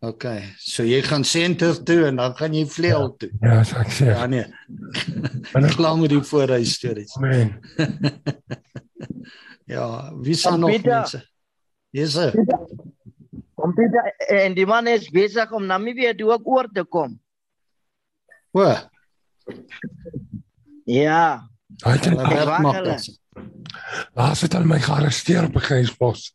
OK. 0.01 0.25
So 0.59 0.83
jy 0.83 1.03
gaan 1.03 1.25
senter 1.25 1.83
toe 1.85 2.07
en 2.07 2.17
dan 2.17 2.35
gaan 2.37 2.53
jy 2.55 2.67
vleuel 2.67 3.15
toe. 3.17 3.31
Ja, 3.41 3.61
as 3.61 3.73
ek 3.73 3.87
sê. 3.93 4.07
Ja 4.07 4.27
nee. 4.27 4.45
En 5.55 5.65
ek 5.65 5.75
Klaar 5.79 5.97
met 5.99 6.11
die 6.11 6.21
voorhuis 6.23 6.73
stories. 6.75 7.17
meen, 7.21 7.55
Ja, 9.67 10.13
wie 10.21 10.35
sal 10.35 10.59
nog 10.59 10.71
Pieter. 10.71 11.32
Mense? 11.93 12.31
Jesse. 12.33 12.47
Computer 13.55 14.15
en 14.29 14.55
die 14.55 14.67
man 14.67 14.87
is 14.91 15.09
besig 15.11 15.53
om 15.53 15.67
Namibië 15.67 16.15
toe 16.19 16.33
ook 16.33 16.47
oor 16.49 16.69
te 16.73 16.85
kom. 16.85 17.19
O, 18.53 18.67
Ja, 20.85 21.49
hy 21.85 21.91
het 21.93 22.03
dit. 22.03 23.19
laas 24.19 24.41
het 24.43 24.53
hulle 24.53 24.67
my 24.67 24.81
gearresteer 24.83 25.45
op 25.45 25.55
'n 25.57 25.61
grenspos. 25.69 26.33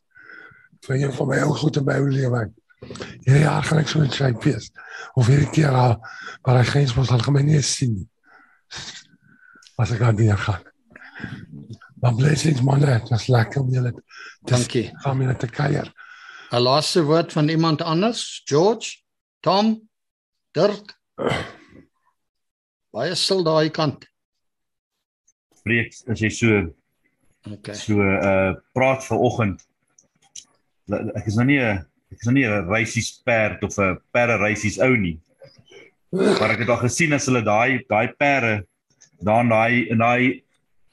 Vir 0.84 0.96
een 0.96 1.12
van 1.12 1.28
my 1.28 1.38
ou 1.44 1.52
goed 1.54 1.76
in 1.76 1.84
my 1.84 1.94
ou 1.94 2.08
lewe. 2.10 2.50
Hierdie 3.24 3.42
jaar 3.44 3.62
gaan 3.62 3.78
ek 3.78 3.88
so 3.88 4.00
in 4.00 4.10
sy 4.10 4.32
fees. 4.40 4.70
Of 5.14 5.26
hierdie 5.26 5.50
keer 5.50 5.70
al 5.70 6.00
maar 6.42 6.56
hy 6.56 6.64
grenspos 6.64 7.10
al 7.10 7.18
gemeen 7.18 7.46
nie 7.46 7.60
sien 7.62 7.94
nie. 7.94 8.08
As 9.76 9.90
ek 9.90 10.00
aan 10.00 10.16
die 10.16 10.36
gaan. 10.36 10.62
Maar 12.00 12.14
blessings 12.14 12.62
man, 12.62 12.80
dit 12.80 13.08
was 13.08 13.26
lekker 13.26 13.60
om 13.60 13.70
julle 13.70 13.92
te 13.92 14.02
Dankie. 14.40 14.90
gaan 15.02 15.16
met 15.16 15.38
te 15.38 15.46
kuier. 15.46 15.92
'n 16.50 16.60
Laaste 16.60 17.02
woord 17.04 17.32
van 17.32 17.48
iemand 17.48 17.82
anders? 17.82 18.42
George, 18.44 18.96
Tom, 19.40 19.88
Dirk. 20.52 20.96
Baie 22.90 23.14
stil 23.14 23.42
daai 23.42 23.70
kant. 23.70 24.06
preek 25.68 25.92
as 26.08 26.20
jy 26.20 26.30
so 26.32 26.60
OK. 27.52 27.74
so 27.76 28.00
uh 28.00 28.54
praat 28.72 29.04
vanoggend. 29.04 29.60
Ek 30.88 31.26
is 31.28 31.36
nou 31.36 31.44
nie 31.44 31.60
'n 31.60 31.84
ek 32.10 32.18
is 32.20 32.26
nou 32.26 32.34
nie 32.34 32.46
'n 32.46 32.68
reisies 32.68 33.20
perd 33.24 33.62
of 33.64 33.76
'n 33.78 33.98
perde 34.12 34.38
reisies 34.40 34.78
ou 34.80 34.96
nie. 34.96 35.20
Maar 36.12 36.56
ek 36.56 36.64
het 36.64 36.68
al 36.68 36.80
gesien 36.88 37.12
as 37.12 37.26
hulle 37.26 37.42
daai 37.44 37.84
daai 37.88 38.08
perde 38.16 38.64
dan 39.20 39.48
daai 39.48 39.90
in 39.90 39.98
daai 39.98 40.42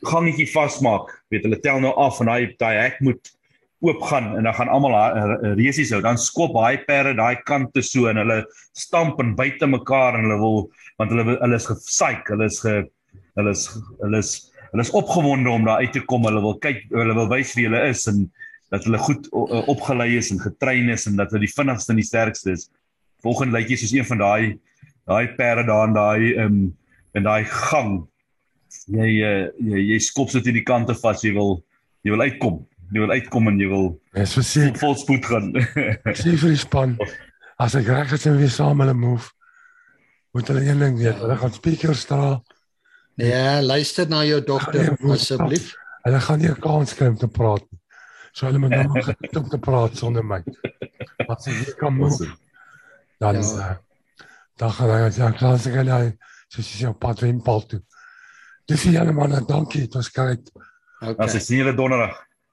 gangetjie 0.04 0.52
vasmaak. 0.52 1.24
Weet 1.32 1.44
hulle 1.44 1.60
tel 1.60 1.80
nou 1.80 1.94
af 1.96 2.20
en 2.20 2.26
daai 2.28 2.56
daai 2.60 2.76
hek 2.82 3.00
moet 3.02 3.32
oopgaan 3.86 4.34
en 4.38 4.48
dan 4.48 4.56
gaan 4.58 4.72
almal 4.74 4.96
resies 5.60 5.94
hou. 5.94 6.02
Dan 6.04 6.20
skop 6.22 6.56
daai 6.58 6.82
perde 6.88 7.16
daai 7.20 7.42
kante 7.48 7.84
so 7.86 8.10
en 8.12 8.20
hulle 8.22 8.42
stamp 8.78 9.22
en 9.24 9.36
byt 9.38 9.60
te 9.62 9.70
mekaar 9.70 10.18
en 10.18 10.28
hulle 10.28 10.40
wil 10.42 10.60
want 11.00 11.12
hulle 11.14 11.38
hulle 11.38 11.60
is 11.60 11.68
gesyk, 11.70 12.28
hulle 12.34 12.50
is 12.50 12.60
ge 12.64 12.76
hulle 13.36 13.52
is 13.56 13.68
hulle 14.02 14.22
is 14.24 14.34
hulle 14.72 14.84
is 14.84 14.94
opgewonde 14.98 15.52
om 15.52 15.68
daar 15.68 15.84
uit 15.84 15.94
te 15.96 16.04
kom. 16.08 16.26
Hulle 16.28 16.42
wil 16.44 16.58
kyk, 16.64 16.86
hulle 16.94 17.16
wil 17.18 17.30
wys 17.32 17.54
wie 17.58 17.68
hulle 17.70 17.84
is 17.90 18.06
en 18.12 18.26
dat 18.74 18.88
hulle 18.88 19.00
goed 19.06 19.28
uh, 19.32 19.62
opgelei 19.72 20.16
is 20.18 20.32
en 20.34 20.42
getrein 20.42 20.90
is 20.90 21.06
en 21.10 21.20
dat 21.20 21.32
hulle 21.32 21.46
die 21.46 21.54
vinnigste 21.54 21.94
en 21.94 22.02
die 22.02 22.08
sterkste 22.08 22.56
is. 22.56 22.68
Volgende 23.24 23.58
lyk 23.58 23.72
jy 23.72 23.80
soos 23.82 23.96
een 23.96 24.08
van 24.08 24.24
daai 24.24 24.56
daai 25.06 25.36
perde 25.38 25.68
daar 25.70 25.88
in 25.88 25.96
daai 25.96 26.46
um, 26.46 26.60
in 27.16 27.28
daai 27.28 27.46
gang. 27.70 28.00
Jy 28.92 29.10
jy 29.16 29.84
jy 29.94 30.00
skop 30.04 30.34
dit 30.34 30.52
in 30.52 30.60
die 30.60 30.66
kante 30.68 30.98
vas. 30.98 31.24
Jy 31.24 31.36
wil 31.38 31.60
jy 32.06 32.16
wil 32.16 32.26
uitkom. 32.26 32.64
Jy 32.94 33.00
wil 33.02 33.12
uitkom 33.12 33.48
en 33.48 33.60
jy 33.60 33.68
wil 33.70 33.88
Dis 34.14 34.34
verseker. 34.38 34.78
vol 34.80 34.96
spoed 34.96 35.26
gaan. 35.26 35.54
Ek 36.10 36.18
sê 36.20 36.36
vir 36.38 36.50
die 36.54 36.60
span 36.62 36.98
as 37.58 37.76
ek 37.76 37.88
reg 37.88 38.12
is 38.14 38.26
en 38.28 38.38
weer 38.38 38.50
saam 38.52 38.82
hulle 38.84 38.94
move 38.94 39.32
moet 40.36 40.48
hulle 40.52 40.66
een 40.68 40.80
ding 40.84 40.98
weet, 41.00 41.16
hulle 41.24 41.38
gaan 41.40 41.54
speakers 41.56 42.04
dra. 42.06 42.42
Ja, 43.16 43.62
luister 43.64 44.10
na 44.12 44.26
jou 44.28 44.42
dogter 44.44 44.90
asseblief. 45.14 45.70
Hulle 46.04 46.20
gaan 46.20 46.40
nie 46.40 46.50
'n 46.52 46.60
kans 46.60 46.94
kry 46.94 47.08
om 47.08 47.16
te 47.18 47.28
praat 47.32 47.64
nie. 47.72 47.80
So 48.36 48.46
hulle 48.46 48.60
moet 48.60 48.70
nou 48.76 48.88
maar 48.92 49.04
geniet 49.08 49.36
om 49.40 49.48
te 49.50 49.58
praat 49.58 49.96
sonder 49.96 50.24
my. 50.24 50.42
Wat 51.28 51.40
sê 51.46 51.52
jy 51.56 51.74
kan 51.80 51.96
move. 51.96 52.28
Dan 53.20 53.36
Ja. 53.36 53.42
ja. 53.58 53.80
dan 54.58 54.72
gaan 54.72 54.90
hy 54.90 55.10
ja, 55.16 55.32
klaar 55.32 55.58
se 55.60 55.72
gaan 55.72 55.88
hy 55.88 56.12
so 56.50 56.62
sy 56.62 56.86
op 56.88 57.00
pad 57.00 57.22
in 57.24 57.42
Paul 57.42 57.62
toe. 57.66 57.80
Dis 58.68 58.84
vir 58.84 58.92
julle 59.00 59.14
manne, 59.14 59.40
dankie. 59.48 59.82
Dit 59.88 59.94
was 59.96 60.10
great. 60.10 60.52
As 61.02 61.10
OK. 61.16 61.20
ek 61.36 61.42
sien 61.42 61.58
julle 61.64 61.74
donderdag. 61.76 62.25